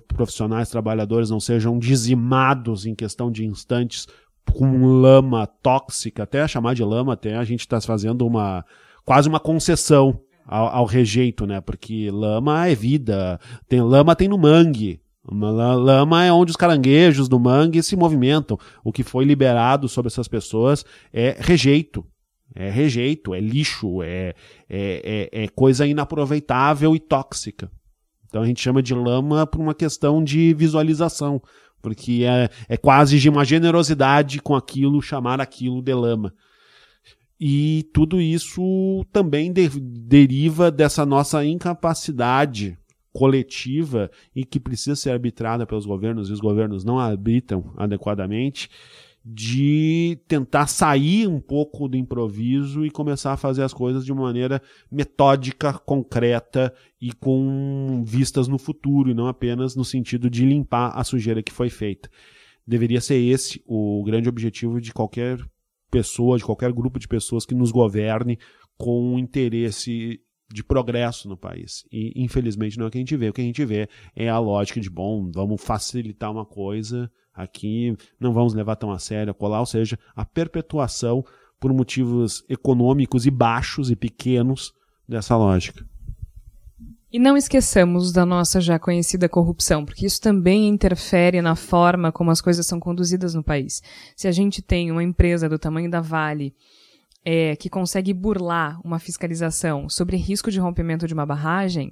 profissionais 0.07 0.70
trabalhadores 0.70 1.32
não 1.32 1.39
sejam 1.39 1.80
dizimados 1.80 2.86
em 2.86 2.93
questão 2.93 3.32
de 3.32 3.43
instantes 3.43 4.07
com 4.53 4.86
lama 4.86 5.45
tóxica, 5.47 6.24
até 6.24 6.47
chamar 6.47 6.76
de 6.76 6.84
lama, 6.84 7.13
até 7.13 7.36
a 7.36 7.43
gente 7.43 7.61
está 7.61 7.82
fazendo 7.82 8.26
uma 8.26 8.63
quase 9.03 9.28
uma 9.28 9.39
concessão 9.39 10.22
ao, 10.45 10.68
ao, 10.68 10.86
rejeito, 10.86 11.45
né? 11.45 11.59
Porque 11.59 12.09
lama 12.11 12.68
é 12.68 12.76
vida, 12.76 13.39
tem 13.68 13.82
lama 13.82 14.15
tem 14.15 14.28
no 14.28 14.38
mangue. 14.38 15.01
Lama 15.30 16.24
é 16.24 16.32
onde 16.32 16.52
os 16.52 16.56
caranguejos 16.56 17.28
do 17.28 17.40
mangue 17.40 17.84
se 17.84 17.96
movimentam. 17.96 18.58
O 18.84 18.92
que 18.92 19.04
foi 19.04 19.26
liberado 19.26 19.90
sobre 19.90 20.08
essas 20.08 20.28
pessoas 20.28 20.86
é 21.12 21.36
rejeito. 21.40 22.06
É 22.56 22.70
rejeito, 22.70 23.36
é 23.36 23.40
lixo, 23.40 24.02
é, 24.02 24.34
é, 24.70 25.30
é, 25.32 25.44
é 25.44 25.48
coisa 25.50 25.86
inaproveitável 25.86 26.96
e 26.96 27.00
tóxica. 27.00 27.70
Então 28.26 28.42
a 28.42 28.46
gente 28.46 28.62
chama 28.62 28.82
de 28.82 28.94
lama 28.94 29.46
por 29.46 29.62
uma 29.62 29.76
questão 29.76 30.24
de 30.24 30.54
visualização 30.54 31.42
porque 31.82 32.24
é, 32.26 32.50
é 32.68 32.78
quase 32.78 33.20
de 33.20 33.30
uma 33.30 33.46
generosidade 33.46 34.42
com 34.42 34.56
aquilo, 34.56 35.02
chamar 35.02 35.40
aquilo 35.40 35.82
de 35.82 35.94
lama. 35.94 36.34
E 37.40 37.88
tudo 37.94 38.20
isso 38.20 39.06
também 39.12 39.54
de, 39.54 39.70
deriva 39.80 40.72
dessa 40.72 41.06
nossa 41.06 41.46
incapacidade 41.46 42.78
coletiva 43.18 44.11
e 44.36 44.45
que 44.45 44.59
precisa 44.59 44.95
ser 44.95 45.09
arbitrada 45.09 45.65
pelos 45.65 45.88
governos 45.88 46.30
e 46.30 46.34
os 46.34 46.39
governos 46.39 46.84
não 46.84 46.99
arbitram 46.99 47.74
adequadamente 47.76 48.70
de 49.26 50.20
tentar 50.28 50.68
sair 50.68 51.28
um 51.28 51.39
pouco 51.39 51.88
do 51.88 51.97
improviso 51.97 52.86
e 52.86 52.91
começar 52.91 53.34
a 53.34 53.38
fazer 53.38 53.63
as 53.63 53.74
coisas 53.74 54.05
de 54.05 54.11
uma 54.13 54.22
maneira 54.22 54.61
metódica, 54.89 55.74
concreta 55.74 56.72
e 57.01 57.11
com 57.11 58.03
vistas 58.05 58.47
no 58.47 58.59
futuro, 58.59 59.09
e 59.09 59.15
não 59.15 59.26
apenas 59.26 59.76
no 59.76 59.84
sentido 59.84 60.30
de 60.30 60.45
limpar 60.45 60.91
a 60.95 61.03
sujeira 61.03 61.41
que 61.41 61.51
foi 61.51 61.72
feita. 61.72 62.09
Deveria 62.68 63.01
ser 63.01 63.18
esse 63.18 63.63
o 63.65 64.03
grande 64.05 64.30
objetivo 64.30 64.80
de 64.80 64.93
qualquer 64.93 65.39
pessoa, 65.89 66.38
de 66.38 66.45
qualquer 66.45 66.72
grupo 66.72 66.99
de 66.99 67.07
pessoas 67.07 67.47
que 67.47 67.55
nos 67.55 67.72
governe 67.72 68.38
com 68.78 69.18
interesse 69.18 70.22
de 70.50 70.64
progresso 70.64 71.28
no 71.28 71.38
país. 71.38 71.86
E, 71.91 72.14
infelizmente, 72.16 72.78
não 72.78 72.86
é 72.86 72.88
o 72.88 72.91
que 72.91 72.98
a 72.98 73.02
gente 73.02 73.18
vê. 73.18 73.30
O 73.30 73.34
que 73.34 73.41
a 73.41 73.43
gente 73.43 73.66
vê 73.66 73.89
é 74.16 74.30
a 74.30 74.39
lógica 74.39 74.80
de, 74.80 74.89
bom, 74.89 75.30
vamos 75.32 75.62
facilitar 75.62 76.32
uma 76.32 76.45
coisa 76.45 77.12
aqui, 77.34 77.95
não 78.20 78.34
vamos 78.34 78.54
levar 78.54 78.76
tão 78.76 78.91
a 78.91 78.98
sério, 78.98 79.34
colar, 79.34 79.60
ou 79.60 79.66
seja, 79.66 80.00
a 80.16 80.26
perpetuação 80.26 81.24
por 81.60 81.72
motivos 81.72 82.43
econômicos 82.50 83.26
e 83.26 83.32
baixos 83.32 83.91
e 83.91 83.95
pequenos 83.95 84.74
dessa 85.08 85.36
lógica. 85.36 85.86
E 87.12 87.20
não 87.20 87.38
esqueçamos 87.38 88.12
da 88.12 88.26
nossa 88.26 88.60
já 88.60 88.78
conhecida 88.78 89.30
corrupção, 89.30 89.86
porque 89.86 90.06
isso 90.06 90.20
também 90.20 90.68
interfere 90.68 91.41
na 91.41 91.56
forma 91.56 92.12
como 92.12 92.32
as 92.32 92.41
coisas 92.41 92.66
são 92.66 92.80
conduzidas 92.80 93.34
no 93.34 93.41
país. 93.41 93.82
Se 94.16 94.28
a 94.28 94.32
gente 94.32 94.62
tem 94.62 94.91
uma 94.91 95.04
empresa 95.04 95.48
do 95.48 95.58
tamanho 95.58 95.89
da 95.89 96.02
Vale 96.02 96.54
é, 97.24 97.55
que 97.55 97.70
consegue 97.70 98.13
burlar 98.13 98.80
uma 98.86 98.99
fiscalização 98.99 99.89
sobre 99.89 100.18
risco 100.18 100.49
de 100.49 100.59
rompimento 100.59 101.07
de 101.07 101.13
uma 101.13 101.26
barragem, 101.26 101.91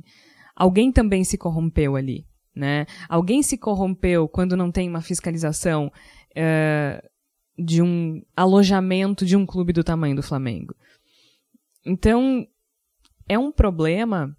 alguém 0.56 0.92
também 0.92 1.24
se 1.24 1.38
corrompeu 1.38 1.96
ali. 1.96 2.26
Né? 2.56 2.86
Alguém 3.10 3.44
se 3.44 3.58
corrompeu 3.58 4.30
quando 4.30 4.56
não 4.56 4.72
tem 4.72 4.88
uma 4.88 5.02
fiscalização 5.02 5.92
uh, 6.32 7.10
de 7.58 7.82
um 7.82 8.22
alojamento 8.36 9.26
de 9.26 9.36
um 9.36 9.46
clube 9.46 9.74
do 9.74 9.84
tamanho 9.84 10.16
do 10.16 10.24
Flamengo. 10.24 10.74
Então, 11.86 12.48
é 13.28 13.38
um 13.38 13.52
problema 13.52 14.36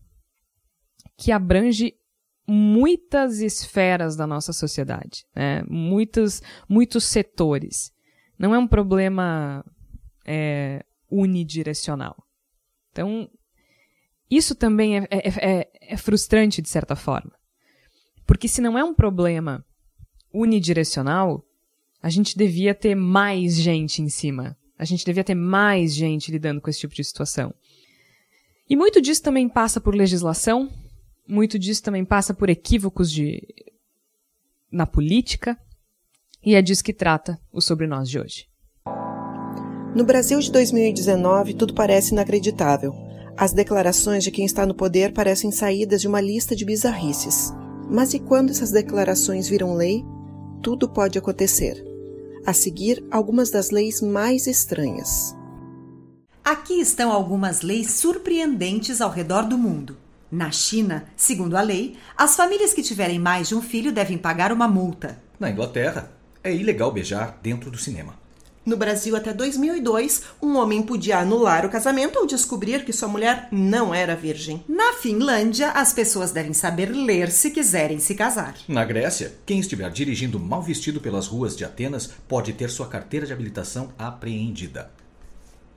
que 1.17 1.31
abrange 1.31 1.95
muitas 2.49 3.41
esferas 3.41 4.17
da 4.17 4.27
nossa 4.27 4.53
sociedade, 4.53 5.27
né? 5.35 5.63
muitos, 5.69 6.43
muitos 6.69 7.05
setores. 7.05 7.93
Não 8.39 8.55
é 8.55 8.59
um 8.59 8.69
problema 8.69 9.65
é, 10.27 10.85
unidirecional. 11.11 12.17
Então, 12.91 13.31
isso 14.31 14.55
também 14.55 14.99
é, 14.99 15.09
é, 15.11 15.61
é, 15.61 15.71
é 15.81 15.97
frustrante 15.97 16.61
de 16.61 16.69
certa 16.69 16.97
forma. 16.97 17.33
Porque 18.27 18.49
se 18.49 18.61
não 18.61 18.77
é 18.77 18.83
um 18.83 18.95
problema 18.95 19.65
unidirecional, 20.33 21.45
a 22.03 22.11
gente 22.11 22.37
devia 22.37 22.75
ter 22.75 22.95
mais 22.95 23.55
gente 23.55 24.03
em 24.03 24.09
cima. 24.09 24.57
A 24.79 24.85
gente 24.85 25.05
devia 25.05 25.25
ter 25.25 25.35
mais 25.35 25.95
gente 25.95 26.31
lidando 26.31 26.61
com 26.61 26.69
esse 26.69 26.81
tipo 26.81 26.95
de 26.95 27.05
situação. 27.05 27.55
E 28.69 28.75
muito 28.75 29.01
disso 29.01 29.23
também 29.23 29.49
passa 29.49 29.81
por 29.81 29.95
legislação, 29.95 30.71
muito 31.27 31.59
disso 31.59 31.83
também 31.83 32.05
passa 32.05 32.35
por 32.35 32.51
equívocos 32.51 33.11
de 33.11 33.41
na 34.71 34.85
política, 34.87 35.57
e 36.45 36.55
é 36.55 36.61
disso 36.61 36.85
que 36.85 36.93
trata 36.93 37.41
o 37.53 37.61
Sobre 37.61 37.87
Nós 37.87 38.11
de 38.11 38.19
hoje. 38.19 38.49
No 39.97 40.05
Brasil 40.05 40.39
de 40.39 40.53
2019, 40.53 41.55
tudo 41.55 41.73
parece 41.73 42.13
inacreditável. 42.13 42.95
As 43.35 43.55
declarações 43.55 44.23
de 44.23 44.31
quem 44.31 44.45
está 44.45 44.67
no 44.67 44.75
poder 44.75 45.15
parecem 45.15 45.51
saídas 45.51 46.03
de 46.03 46.07
uma 46.07 46.21
lista 46.21 46.55
de 46.55 46.67
bizarrices. 46.67 47.51
Mas 47.91 48.13
e 48.13 48.19
quando 48.19 48.51
essas 48.51 48.71
declarações 48.71 49.49
viram 49.49 49.73
lei? 49.73 50.05
Tudo 50.63 50.87
pode 50.87 51.19
acontecer. 51.19 51.83
A 52.45 52.53
seguir, 52.53 53.03
algumas 53.11 53.49
das 53.49 53.71
leis 53.71 54.03
mais 54.03 54.47
estranhas. 54.47 55.35
Aqui 56.45 56.75
estão 56.75 57.11
algumas 57.11 57.63
leis 57.63 57.93
surpreendentes 57.93 59.01
ao 59.01 59.09
redor 59.09 59.45
do 59.45 59.57
mundo. 59.57 59.97
Na 60.31 60.51
China, 60.51 61.07
segundo 61.17 61.57
a 61.57 61.63
lei, 61.63 61.97
as 62.15 62.37
famílias 62.37 62.75
que 62.75 62.83
tiverem 62.83 63.19
mais 63.19 63.49
de 63.49 63.55
um 63.55 63.63
filho 63.63 63.91
devem 63.91 64.19
pagar 64.19 64.53
uma 64.53 64.69
multa. 64.69 65.19
Na 65.41 65.51
Inglaterra, 65.51 66.13
é 66.45 66.55
ilegal 66.55 66.93
beijar 66.93 67.41
dentro 67.43 67.71
do 67.71 67.79
cinema. 67.79 68.26
No 68.67 68.77
Brasil, 68.77 69.15
até 69.15 69.33
2002, 69.33 70.23
um 70.43 70.57
homem 70.57 70.83
podia 70.83 71.19
anular 71.19 71.65
o 71.65 71.69
casamento 71.71 72.19
ou 72.19 72.27
descobrir 72.27 72.85
que 72.85 72.93
sua 72.93 73.07
mulher 73.07 73.47
não 73.53 73.95
era 73.95 74.17
virgem. 74.17 74.65
Na 74.69 74.93
Finlândia, 74.95 75.71
as 75.71 75.93
pessoas 75.93 76.33
devem 76.33 76.53
saber 76.53 76.87
ler 76.87 77.31
se 77.31 77.53
quiserem 77.53 78.01
se 78.01 78.17
casar. 78.17 78.57
Na 78.67 78.85
Grécia, 78.85 79.35
quem 79.47 79.61
estiver 79.61 79.89
dirigindo 79.91 80.41
mal 80.41 80.61
vestido 80.61 81.01
pelas 81.01 81.29
ruas 81.29 81.57
de 81.57 81.65
Atenas 81.65 82.11
pode 82.27 82.55
ter 82.55 82.69
sua 82.69 82.89
carteira 82.89 83.25
de 83.25 83.33
habilitação 83.33 83.93
apreendida. 83.97 84.91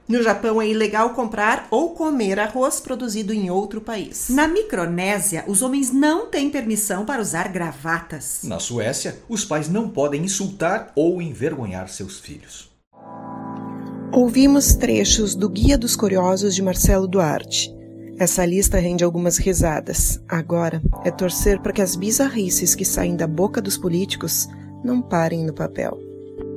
No 0.07 0.23
Japão 0.23 0.59
é 0.59 0.67
ilegal 0.67 1.11
comprar 1.11 1.67
ou 1.69 1.91
comer 1.91 2.39
arroz 2.39 2.79
produzido 2.79 3.31
em 3.31 3.51
outro 3.51 3.79
país. 3.79 4.29
Na 4.29 4.47
Micronésia, 4.47 5.43
os 5.47 5.61
homens 5.61 5.91
não 5.91 6.25
têm 6.25 6.49
permissão 6.49 7.05
para 7.05 7.21
usar 7.21 7.49
gravatas. 7.49 8.39
Na 8.41 8.59
Suécia, 8.59 9.19
os 9.29 9.45
pais 9.45 9.69
não 9.69 9.87
podem 9.87 10.23
insultar 10.23 10.91
ou 10.95 11.21
envergonhar 11.21 11.87
seus 11.87 12.19
filhos. 12.19 12.68
Ouvimos 14.21 14.75
trechos 14.75 15.33
do 15.33 15.47
Guia 15.47 15.77
dos 15.77 15.95
Curiosos 15.95 16.53
de 16.53 16.61
Marcelo 16.61 17.07
Duarte. 17.07 17.73
Essa 18.19 18.45
lista 18.45 18.77
rende 18.77 19.01
algumas 19.01 19.37
risadas. 19.37 20.21
Agora 20.27 20.81
é 21.05 21.09
torcer 21.09 21.61
para 21.61 21.71
que 21.71 21.81
as 21.81 21.95
bizarrices 21.95 22.75
que 22.75 22.83
saem 22.83 23.15
da 23.15 23.25
boca 23.25 23.61
dos 23.61 23.77
políticos 23.77 24.45
não 24.83 25.01
parem 25.01 25.45
no 25.45 25.53
papel. 25.53 25.97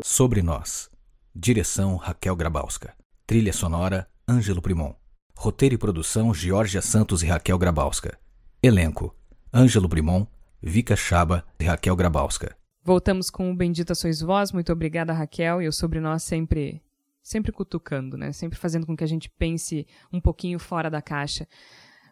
Sobre 0.03 0.43
nós. 0.43 0.91
Direção 1.33 1.95
Raquel 1.95 2.35
Grabowska. 2.35 2.95
Trilha 3.29 3.53
sonora 3.53 4.09
Ângelo 4.29 4.61
Primon. 4.61 4.93
Roteiro 5.37 5.77
e 5.77 5.79
produção 5.79 6.35
Georgia 6.35 6.83
Santos 6.83 7.23
e 7.23 7.27
Raquel 7.27 7.59
Grabowska. 7.59 8.19
Elenco: 8.61 9.15
Ângelo 9.55 9.89
Primon, 9.89 10.27
Vika 10.61 10.97
Chaba 10.97 11.45
e 11.61 11.65
Raquel 11.65 11.95
Grabowska. 11.95 12.57
Voltamos 12.85 13.31
com 13.31 13.53
o 13.53 13.55
Bendita 13.55 13.95
Sois 13.95 14.21
Vós. 14.21 14.51
Muito 14.51 14.73
obrigada, 14.73 15.13
Raquel. 15.13 15.63
E 15.63 15.69
o 15.69 15.73
sobre 15.73 16.01
nós 16.01 16.25
sempre 16.25 16.83
sempre 17.23 17.53
cutucando, 17.53 18.16
né? 18.16 18.33
Sempre 18.33 18.59
fazendo 18.59 18.87
com 18.87 18.97
que 18.97 19.05
a 19.05 19.07
gente 19.07 19.31
pense 19.31 19.87
um 20.12 20.20
pouquinho 20.20 20.59
fora 20.59 20.91
da 20.91 21.01
caixa. 21.01 21.47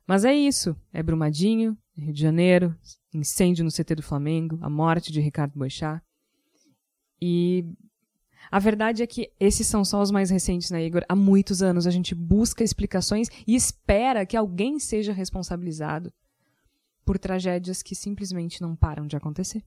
Mas 0.07 0.25
é 0.25 0.35
isso. 0.35 0.77
É 0.93 1.03
Brumadinho, 1.03 1.77
Rio 1.97 2.13
de 2.13 2.21
Janeiro, 2.21 2.75
incêndio 3.13 3.65
no 3.65 3.71
CT 3.71 3.97
do 3.97 4.03
Flamengo, 4.03 4.59
a 4.63 4.71
morte 4.71 5.13
de 5.13 5.21
Ricardo 5.21 5.59
Boechat. 5.59 6.03
E 7.21 7.65
a 8.51 8.59
verdade 8.59 9.03
é 9.03 9.07
que 9.07 9.31
esses 9.39 9.67
são 9.67 9.85
só 9.85 10.01
os 10.01 10.11
mais 10.11 10.31
recentes, 10.31 10.71
né, 10.71 10.85
Igor? 10.85 11.05
Há 11.09 11.15
muitos 11.15 11.63
anos 11.63 11.87
a 11.87 11.91
gente 11.91 12.15
busca 12.15 12.65
explicações 12.65 13.29
e 13.47 13.55
espera 13.55 14.25
que 14.25 14.37
alguém 14.37 14.79
seja 14.79 15.13
responsabilizado 15.13 16.13
por 17.05 17.19
tragédias 17.19 17.83
que 17.83 17.95
simplesmente 17.95 18.61
não 18.61 18.75
param 18.75 19.07
de 19.07 19.17
acontecer. 19.17 19.63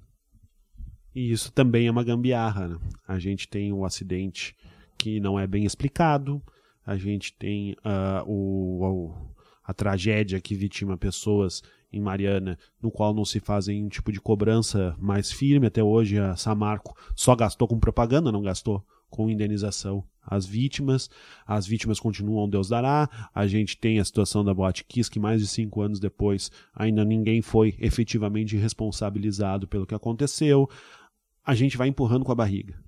E 1.14 1.32
isso 1.32 1.52
também 1.52 1.88
é 1.88 1.92
uma 1.92 2.04
gambiarra. 2.04 2.70
Né? 2.70 2.80
A 3.08 3.20
gente 3.20 3.48
tem 3.48 3.72
um 3.72 3.86
acidente 3.86 4.56
que 5.04 5.20
não 5.20 5.38
é 5.38 5.46
bem 5.46 5.66
explicado. 5.66 6.42
A 6.86 6.96
gente 6.96 7.34
tem 7.34 7.74
uh, 7.74 8.24
o, 8.26 8.86
o, 8.86 9.36
a 9.62 9.74
tragédia 9.74 10.40
que 10.40 10.56
vitima 10.56 10.98
pessoas 10.98 11.62
em 11.92 12.00
Mariana, 12.00 12.58
no 12.82 12.90
qual 12.90 13.14
não 13.14 13.26
se 13.26 13.42
faz 13.42 13.68
nenhum 13.68 13.90
tipo 13.90 14.14
de 14.14 14.22
cobrança 14.22 14.96
mais 14.98 15.30
firme. 15.30 15.68
Até 15.68 15.84
hoje 15.84 16.18
a 16.18 16.38
Samarco 16.38 16.96
só 17.18 17.36
gastou 17.36 17.68
com 17.68 17.78
propaganda, 17.78 18.32
não 18.32 18.42
gastou 18.42 18.82
com 19.10 19.30
indenização 19.30 20.06
às 20.26 20.46
vítimas. 20.46 21.10
As 21.46 21.68
vítimas 21.68 22.00
continuam 22.00 22.50
Deus 22.50 22.70
dará. 22.70 23.10
A 23.36 23.46
gente 23.46 23.78
tem 23.78 24.00
a 24.00 24.06
situação 24.06 24.42
da 24.42 24.54
Boate 24.54 24.86
Kiss, 24.86 25.12
que 25.12 25.20
mais 25.20 25.42
de 25.42 25.48
cinco 25.48 25.82
anos 25.82 26.00
depois 26.00 26.50
ainda 26.74 27.04
ninguém 27.04 27.42
foi 27.42 27.76
efetivamente 27.78 28.56
responsabilizado 28.56 29.68
pelo 29.68 29.86
que 29.86 29.94
aconteceu. 29.94 30.70
A 31.46 31.54
gente 31.54 31.76
vai 31.76 31.90
empurrando 31.90 32.24
com 32.24 32.32
a 32.32 32.36
barriga 32.36 32.82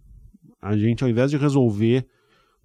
A 0.66 0.76
gente, 0.76 1.04
ao 1.04 1.10
invés 1.12 1.30
de 1.30 1.38
resolver, 1.38 2.08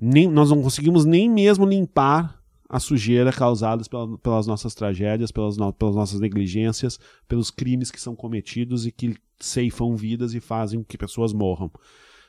nem, 0.00 0.26
nós 0.26 0.48
não 0.48 0.62
conseguimos 0.62 1.04
nem 1.04 1.28
mesmo 1.28 1.66
limpar 1.66 2.42
a 2.66 2.80
sujeira 2.80 3.30
causada 3.30 3.84
pela, 3.90 4.16
pelas 4.16 4.46
nossas 4.46 4.74
tragédias, 4.74 5.30
pelas, 5.30 5.58
no, 5.58 5.70
pelas 5.70 5.94
nossas 5.94 6.18
negligências, 6.18 6.98
pelos 7.28 7.50
crimes 7.50 7.90
que 7.90 8.00
são 8.00 8.16
cometidos 8.16 8.86
e 8.86 8.90
que 8.90 9.14
ceifam 9.38 9.94
vidas 9.94 10.32
e 10.32 10.40
fazem 10.40 10.82
que 10.82 10.96
pessoas 10.96 11.34
morram. 11.34 11.70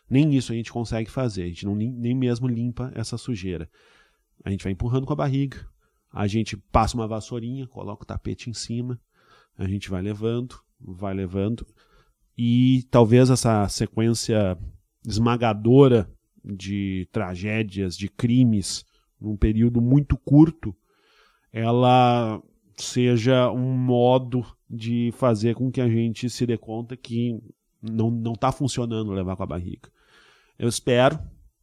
Nem 0.09 0.35
isso 0.35 0.51
a 0.51 0.55
gente 0.55 0.73
consegue 0.73 1.09
fazer, 1.09 1.43
a 1.43 1.47
gente 1.47 1.65
não, 1.65 1.73
nem 1.73 2.13
mesmo 2.13 2.49
limpa 2.49 2.91
essa 2.93 3.17
sujeira. 3.17 3.69
A 4.43 4.49
gente 4.49 4.65
vai 4.65 4.73
empurrando 4.73 5.05
com 5.05 5.13
a 5.13 5.15
barriga, 5.15 5.65
a 6.11 6.27
gente 6.27 6.57
passa 6.57 6.97
uma 6.97 7.07
vassourinha, 7.07 7.65
coloca 7.65 8.03
o 8.03 8.05
tapete 8.05 8.49
em 8.49 8.53
cima, 8.53 8.99
a 9.57 9.65
gente 9.65 9.89
vai 9.89 10.01
levando, 10.01 10.53
vai 10.81 11.13
levando, 11.13 11.65
e 12.37 12.85
talvez 12.91 13.29
essa 13.29 13.69
sequência 13.69 14.57
esmagadora 15.05 16.09
de 16.43 17.07
tragédias, 17.11 17.97
de 17.97 18.09
crimes, 18.09 18.85
num 19.19 19.35
período 19.35 19.81
muito 19.81 20.17
curto, 20.17 20.75
ela 21.51 22.41
seja 22.75 23.51
um 23.51 23.77
modo 23.77 24.45
de 24.69 25.11
fazer 25.17 25.55
com 25.55 25.71
que 25.71 25.81
a 25.81 25.87
gente 25.87 26.29
se 26.29 26.45
dê 26.45 26.57
conta 26.57 26.95
que 26.97 27.39
não 27.81 28.33
está 28.33 28.51
funcionando 28.51 29.11
levar 29.11 29.35
com 29.35 29.43
a 29.43 29.47
barriga. 29.47 29.89
Eu 30.57 30.69
espero, 30.69 31.19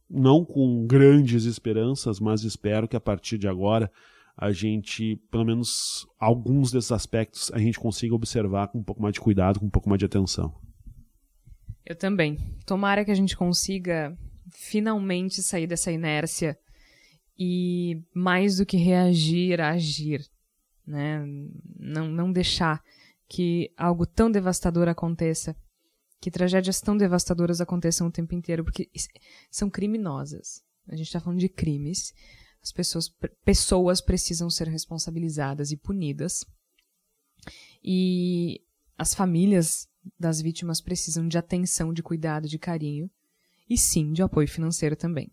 não 0.09 0.45
com 0.45 0.85
grandes 0.85 1.45
esperanças, 1.45 2.19
mas 2.19 2.43
espero 2.43 2.87
que 2.87 2.95
a 2.95 3.01
partir 3.01 3.37
de 3.37 3.47
agora 3.47 3.91
a 4.37 4.53
gente, 4.53 5.17
pelo 5.29 5.43
menos 5.43 6.07
alguns 6.17 6.71
desses 6.71 6.93
aspectos, 6.93 7.51
a 7.53 7.59
gente 7.59 7.77
consiga 7.77 8.15
observar 8.15 8.69
com 8.69 8.79
um 8.79 8.83
pouco 8.83 9.01
mais 9.01 9.13
de 9.13 9.19
cuidado, 9.19 9.59
com 9.59 9.65
um 9.65 9.69
pouco 9.69 9.89
mais 9.89 9.99
de 9.99 10.05
atenção. 10.05 10.55
Eu 11.89 11.95
também. 11.95 12.37
Tomara 12.65 13.03
que 13.03 13.11
a 13.11 13.15
gente 13.15 13.35
consiga 13.35 14.17
finalmente 14.51 15.43
sair 15.43 15.65
dessa 15.67 15.91
inércia 15.91 16.57
e 17.37 18.01
mais 18.13 18.57
do 18.57 18.65
que 18.65 18.77
reagir, 18.77 19.59
agir, 19.59 20.25
né? 20.85 21.25
Não, 21.77 22.07
não 22.07 22.31
deixar 22.31 22.83
que 23.27 23.71
algo 23.75 24.05
tão 24.05 24.29
devastador 24.31 24.87
aconteça, 24.87 25.55
que 26.21 26.29
tragédias 26.29 26.79
tão 26.79 26.95
devastadoras 26.95 27.59
aconteçam 27.59 28.07
o 28.07 28.11
tempo 28.11 28.35
inteiro, 28.35 28.63
porque 28.63 28.89
são 29.49 29.69
criminosas. 29.69 30.63
A 30.87 30.95
gente 30.95 31.07
está 31.07 31.19
falando 31.19 31.39
de 31.39 31.49
crimes 31.49 32.13
as 32.61 32.71
pessoas, 32.71 33.09
pessoas 33.43 34.01
precisam 34.01 34.49
ser 34.49 34.67
responsabilizadas 34.67 35.71
e 35.71 35.77
punidas. 35.77 36.45
E 37.83 38.61
as 38.97 39.13
famílias 39.13 39.87
das 40.17 40.41
vítimas 40.41 40.81
precisam 40.81 41.27
de 41.27 41.37
atenção, 41.37 41.93
de 41.93 42.03
cuidado, 42.03 42.47
de 42.47 42.57
carinho 42.57 43.09
e 43.69 43.77
sim 43.77 44.11
de 44.11 44.21
apoio 44.21 44.47
financeiro 44.47 44.95
também. 44.95 45.31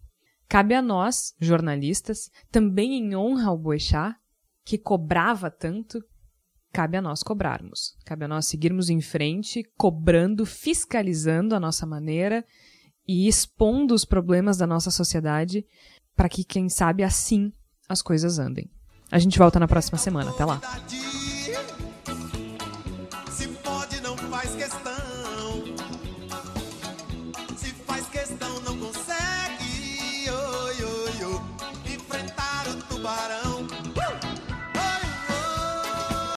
Cabe 0.49 0.75
a 0.75 0.83
nós, 0.83 1.35
jornalistas, 1.41 2.31
também 2.51 2.95
em 2.95 3.17
honra 3.17 3.49
ao 3.49 3.59
Boechat, 3.59 4.17
que 4.65 4.79
cobrava 4.79 5.51
tanto, 5.51 6.03
cabe 6.73 6.97
a 6.97 7.03
nós 7.03 7.23
cobrarmos. 7.23 7.97
Cabe 8.05 8.25
a 8.25 8.29
nós 8.29 8.47
seguirmos 8.47 8.91
em 8.91 9.01
frente, 9.01 9.63
cobrando, 9.77 10.45
fiscalizando 10.45 11.55
a 11.55 11.61
nossa 11.61 11.87
maneira 11.87 12.45
e 13.07 13.27
expondo 13.27 13.95
os 13.95 14.05
problemas 14.05 14.57
da 14.57 14.67
nossa 14.67 14.91
sociedade 14.91 15.65
para 16.15 16.29
que, 16.29 16.45
quem 16.45 16.69
sabe, 16.69 17.03
assim 17.03 17.53
as 17.89 18.03
coisas 18.03 18.39
andem. 18.39 18.71
A 19.11 19.19
gente 19.19 19.39
volta 19.39 19.61
na 19.61 19.69
próxima 19.69 19.99
semana. 19.99 20.31
Até 20.31 20.45
lá. 20.45 20.61